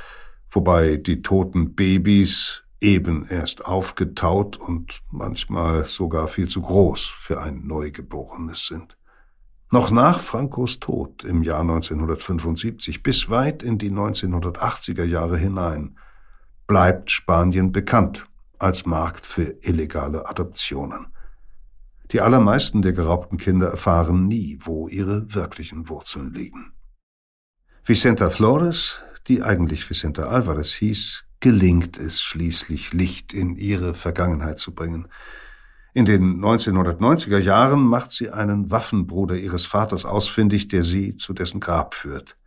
wobei 0.49 0.97
die 0.97 1.23
toten 1.23 1.73
Babys 1.73 2.63
eben 2.79 3.25
erst 3.27 3.65
aufgetaut 3.65 4.57
und 4.57 5.01
manchmal 5.09 5.85
sogar 5.85 6.27
viel 6.27 6.47
zu 6.47 6.61
groß 6.61 7.05
für 7.05 7.41
ein 7.41 7.65
Neugeborenes 7.65 8.67
sind. 8.67 8.97
Noch 9.71 9.89
nach 9.89 10.21
Francos 10.21 10.79
Tod 10.79 11.23
im 11.23 11.41
Jahr 11.41 11.61
1975 11.61 13.01
bis 13.01 13.29
weit 13.29 13.63
in 13.63 13.79
die 13.79 13.91
1980er 13.91 15.03
Jahre 15.03 15.37
hinein 15.37 15.97
bleibt 16.67 17.09
Spanien 17.09 17.71
bekannt 17.71 18.27
als 18.59 18.85
Markt 18.85 19.25
für 19.25 19.55
illegale 19.61 20.27
Adoptionen. 20.27 21.07
Die 22.11 22.21
allermeisten 22.21 22.81
der 22.81 22.93
geraubten 22.93 23.37
Kinder 23.37 23.67
erfahren 23.67 24.27
nie, 24.27 24.59
wo 24.61 24.87
ihre 24.87 25.33
wirklichen 25.33 25.89
Wurzeln 25.89 26.33
liegen. 26.33 26.73
Vicenta 27.83 28.29
Flores, 28.29 29.01
die 29.27 29.43
eigentlich 29.43 29.89
Vicenta 29.89 30.23
Alvarez 30.23 30.73
hieß, 30.73 31.23
gelingt 31.39 31.97
es 31.97 32.21
schließlich, 32.21 32.93
Licht 32.93 33.33
in 33.33 33.55
ihre 33.55 33.93
Vergangenheit 33.93 34.59
zu 34.59 34.73
bringen. 34.73 35.07
In 35.93 36.05
den 36.05 36.39
1990er 36.39 37.39
Jahren 37.39 37.81
macht 37.81 38.11
sie 38.11 38.29
einen 38.29 38.71
Waffenbruder 38.71 39.35
ihres 39.35 39.65
Vaters 39.65 40.05
ausfindig, 40.05 40.67
der 40.67 40.83
sie 40.83 41.15
zu 41.15 41.33
dessen 41.33 41.59
Grab 41.59 41.95
führt. 41.95 42.37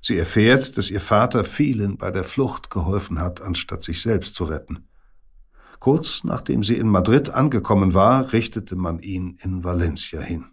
Sie 0.00 0.16
erfährt, 0.16 0.76
dass 0.76 0.90
ihr 0.90 1.00
Vater 1.00 1.44
vielen 1.44 1.98
bei 1.98 2.10
der 2.10 2.24
Flucht 2.24 2.70
geholfen 2.70 3.20
hat, 3.20 3.40
anstatt 3.40 3.82
sich 3.82 4.00
selbst 4.00 4.34
zu 4.34 4.44
retten. 4.44 4.87
Kurz 5.80 6.24
nachdem 6.24 6.62
sie 6.62 6.76
in 6.76 6.88
Madrid 6.88 7.30
angekommen 7.30 7.94
war, 7.94 8.32
richtete 8.32 8.74
man 8.74 8.98
ihn 8.98 9.38
in 9.42 9.62
Valencia 9.62 10.20
hin. 10.20 10.46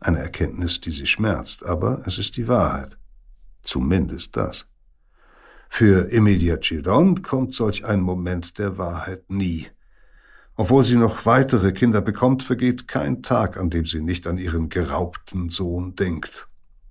Eine 0.00 0.18
Erkenntnis, 0.18 0.80
die 0.80 0.92
sie 0.92 1.06
schmerzt, 1.06 1.64
aber 1.64 2.02
es 2.06 2.18
ist 2.18 2.36
die 2.36 2.48
Wahrheit. 2.48 2.96
Zumindest 3.62 4.36
das. 4.36 4.66
Für 5.68 6.10
Emilia 6.10 6.56
Childon 6.58 7.22
kommt 7.22 7.52
solch 7.52 7.84
ein 7.84 8.00
Moment 8.00 8.58
der 8.58 8.78
Wahrheit 8.78 9.28
nie. 9.28 9.66
Obwohl 10.54 10.84
sie 10.84 10.96
noch 10.96 11.26
weitere 11.26 11.72
Kinder 11.72 12.00
bekommt, 12.00 12.42
vergeht 12.42 12.88
kein 12.88 13.22
Tag, 13.22 13.58
an 13.58 13.68
dem 13.68 13.84
sie 13.84 14.00
nicht 14.00 14.26
an 14.26 14.38
ihren 14.38 14.70
geraubten 14.70 15.50
Sohn 15.50 15.96
denkt. 15.96 16.48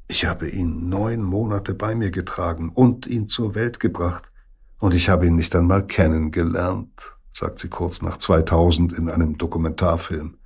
Ich 0.08 0.26
habe 0.26 0.48
ihn 0.48 0.88
neun 0.88 1.24
Monate 1.24 1.74
bei 1.74 1.96
mir 1.96 2.12
getragen 2.12 2.70
und 2.70 3.08
ihn 3.08 3.28
zur 3.28 3.56
Welt 3.56 3.80
gebracht, 3.80 4.32
und 4.78 4.94
ich 4.94 5.10
habe 5.10 5.26
ihn 5.26 5.36
nicht 5.36 5.56
einmal 5.56 5.88
kennengelernt 5.88 7.15
sagt 7.36 7.60
sie 7.60 7.68
kurz 7.68 8.02
nach 8.02 8.18
2000 8.18 8.94
in 8.94 9.10
einem 9.10 9.38
Dokumentarfilm. 9.38 10.38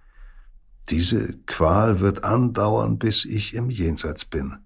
Diese 0.90 1.38
Qual 1.46 2.00
wird 2.00 2.24
andauern, 2.24 2.98
bis 2.98 3.26
ich 3.26 3.54
im 3.54 3.70
Jenseits 3.70 4.26
bin. 4.26 4.58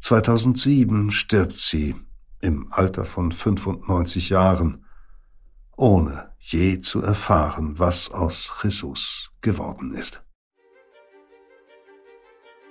2007 0.00 1.10
stirbt 1.10 1.58
sie 1.58 1.94
im 2.40 2.72
Alter 2.72 3.04
von 3.04 3.30
95 3.30 4.30
Jahren, 4.30 4.86
ohne 5.76 6.30
je 6.38 6.80
zu 6.80 7.02
erfahren, 7.02 7.78
was 7.78 8.10
aus 8.10 8.50
Jesus 8.62 9.30
geworden 9.42 9.92
ist. 9.92 10.22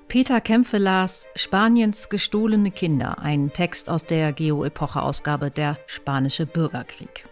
Peter 0.07 0.41
Kämpfe 0.41 0.80
las 0.80 1.28
Spaniens 1.36 2.10
gestohlene 2.10 2.72
Kinder, 2.72 3.20
ein 3.20 3.53
Text 3.53 3.88
aus 3.88 4.05
der 4.05 4.34
Geo-Epoche-Ausgabe 4.34 5.51
Der 5.51 5.78
Spanische 5.86 6.47
Bürgerkrieg. 6.47 7.30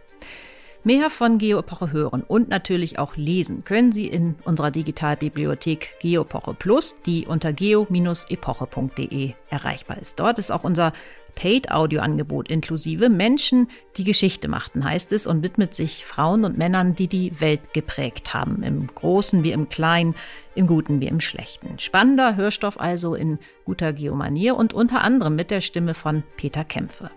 Mehr 0.87 1.09
von 1.09 1.37
Geoepoche 1.37 1.91
hören 1.91 2.23
und 2.25 2.47
natürlich 2.47 2.97
auch 2.97 3.17
lesen 3.17 3.65
können 3.65 3.91
Sie 3.91 4.07
in 4.07 4.35
unserer 4.45 4.71
Digitalbibliothek 4.71 5.95
Geoepoche 5.99 6.53
Plus, 6.53 6.95
die 7.05 7.25
unter 7.25 7.51
geo-epoche.de 7.51 9.33
erreichbar 9.49 9.97
ist. 9.97 10.17
Dort 10.17 10.39
ist 10.39 10.49
auch 10.49 10.63
unser 10.63 10.93
Paid-Audio-Angebot 11.35 12.49
inklusive 12.49 13.09
Menschen, 13.09 13.67
die 13.97 14.05
Geschichte 14.05 14.47
machten, 14.47 14.85
heißt 14.85 15.11
es, 15.11 15.27
und 15.27 15.43
widmet 15.43 15.75
sich 15.75 16.05
Frauen 16.05 16.45
und 16.45 16.57
Männern, 16.57 16.95
die 16.95 17.09
die 17.09 17.37
Welt 17.41 17.73
geprägt 17.73 18.33
haben, 18.33 18.63
im 18.63 18.87
Großen 18.87 19.43
wie 19.43 19.51
im 19.51 19.67
Kleinen, 19.67 20.15
im 20.55 20.67
Guten 20.67 21.01
wie 21.01 21.07
im 21.07 21.19
Schlechten. 21.19 21.79
Spannender 21.79 22.37
Hörstoff 22.37 22.79
also 22.79 23.13
in 23.13 23.39
guter 23.65 23.91
Geomanier 23.91 24.55
und 24.55 24.73
unter 24.73 25.01
anderem 25.01 25.35
mit 25.35 25.51
der 25.51 25.59
Stimme 25.59 25.93
von 25.93 26.23
Peter 26.37 26.63
Kämpfe. 26.63 27.11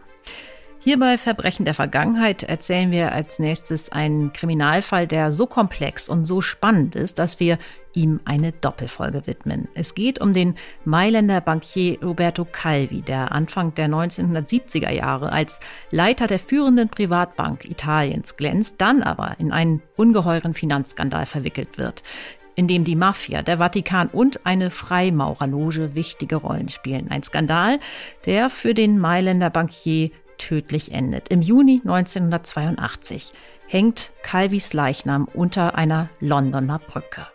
Hier 0.83 0.99
bei 0.99 1.19
Verbrechen 1.19 1.67
der 1.67 1.75
Vergangenheit 1.75 2.43
erzählen 2.43 2.91
wir 2.91 3.13
als 3.13 3.39
nächstes 3.39 3.93
einen 3.93 4.33
Kriminalfall, 4.33 5.07
der 5.07 5.31
so 5.31 5.47
komplex 5.47 6.09
und 6.09 6.25
so 6.25 6.41
spannend 6.41 6.95
ist, 6.95 7.19
dass 7.19 7.39
wir 7.39 7.59
ihm 7.93 8.21
eine 8.25 8.53
Doppelfolge 8.53 9.27
widmen. 9.27 9.69
Es 9.75 9.95
geht 9.95 10.23
um 10.23 10.33
den 10.33 10.55
Mailänder 10.87 11.43
Bankier 11.43 12.03
Roberto 12.03 12.47
Calvi, 12.51 13.03
der 13.03 13.31
Anfang 13.31 13.75
der 13.75 13.91
1970er 13.91 14.91
Jahre 14.91 15.33
als 15.33 15.61
Leiter 15.91 16.27
der 16.27 16.39
führenden 16.39 16.89
Privatbank 16.89 17.67
Italiens 17.67 18.39
glänzt, 18.39 18.77
dann 18.79 19.03
aber 19.03 19.35
in 19.39 19.53
einen 19.53 19.83
ungeheuren 19.97 20.55
Finanzskandal 20.55 21.27
verwickelt 21.27 21.77
wird 21.77 22.03
in 22.61 22.67
dem 22.67 22.85
die 22.85 22.97
Mafia, 22.97 23.41
der 23.41 23.57
Vatikan 23.57 24.09
und 24.09 24.45
eine 24.45 24.71
Freimaurerloge 24.71 25.95
wichtige 25.95 26.37
Rollen 26.37 26.69
spielen. 26.69 27.11
Ein 27.11 27.23
Skandal, 27.23 27.79
der 28.27 28.51
für 28.51 28.75
den 28.75 28.99
Mailänder 28.99 29.49
Bankier 29.49 30.11
tödlich 30.41 30.91
endet. 30.93 31.29
Im 31.29 31.43
Juni 31.43 31.81
1982 31.85 33.33
hängt 33.69 34.11
Calvis 34.23 34.73
Leichnam 34.73 35.27
unter 35.27 35.77
einer 35.77 36.09
Londoner 36.19 36.81
Brücke. 36.81 37.27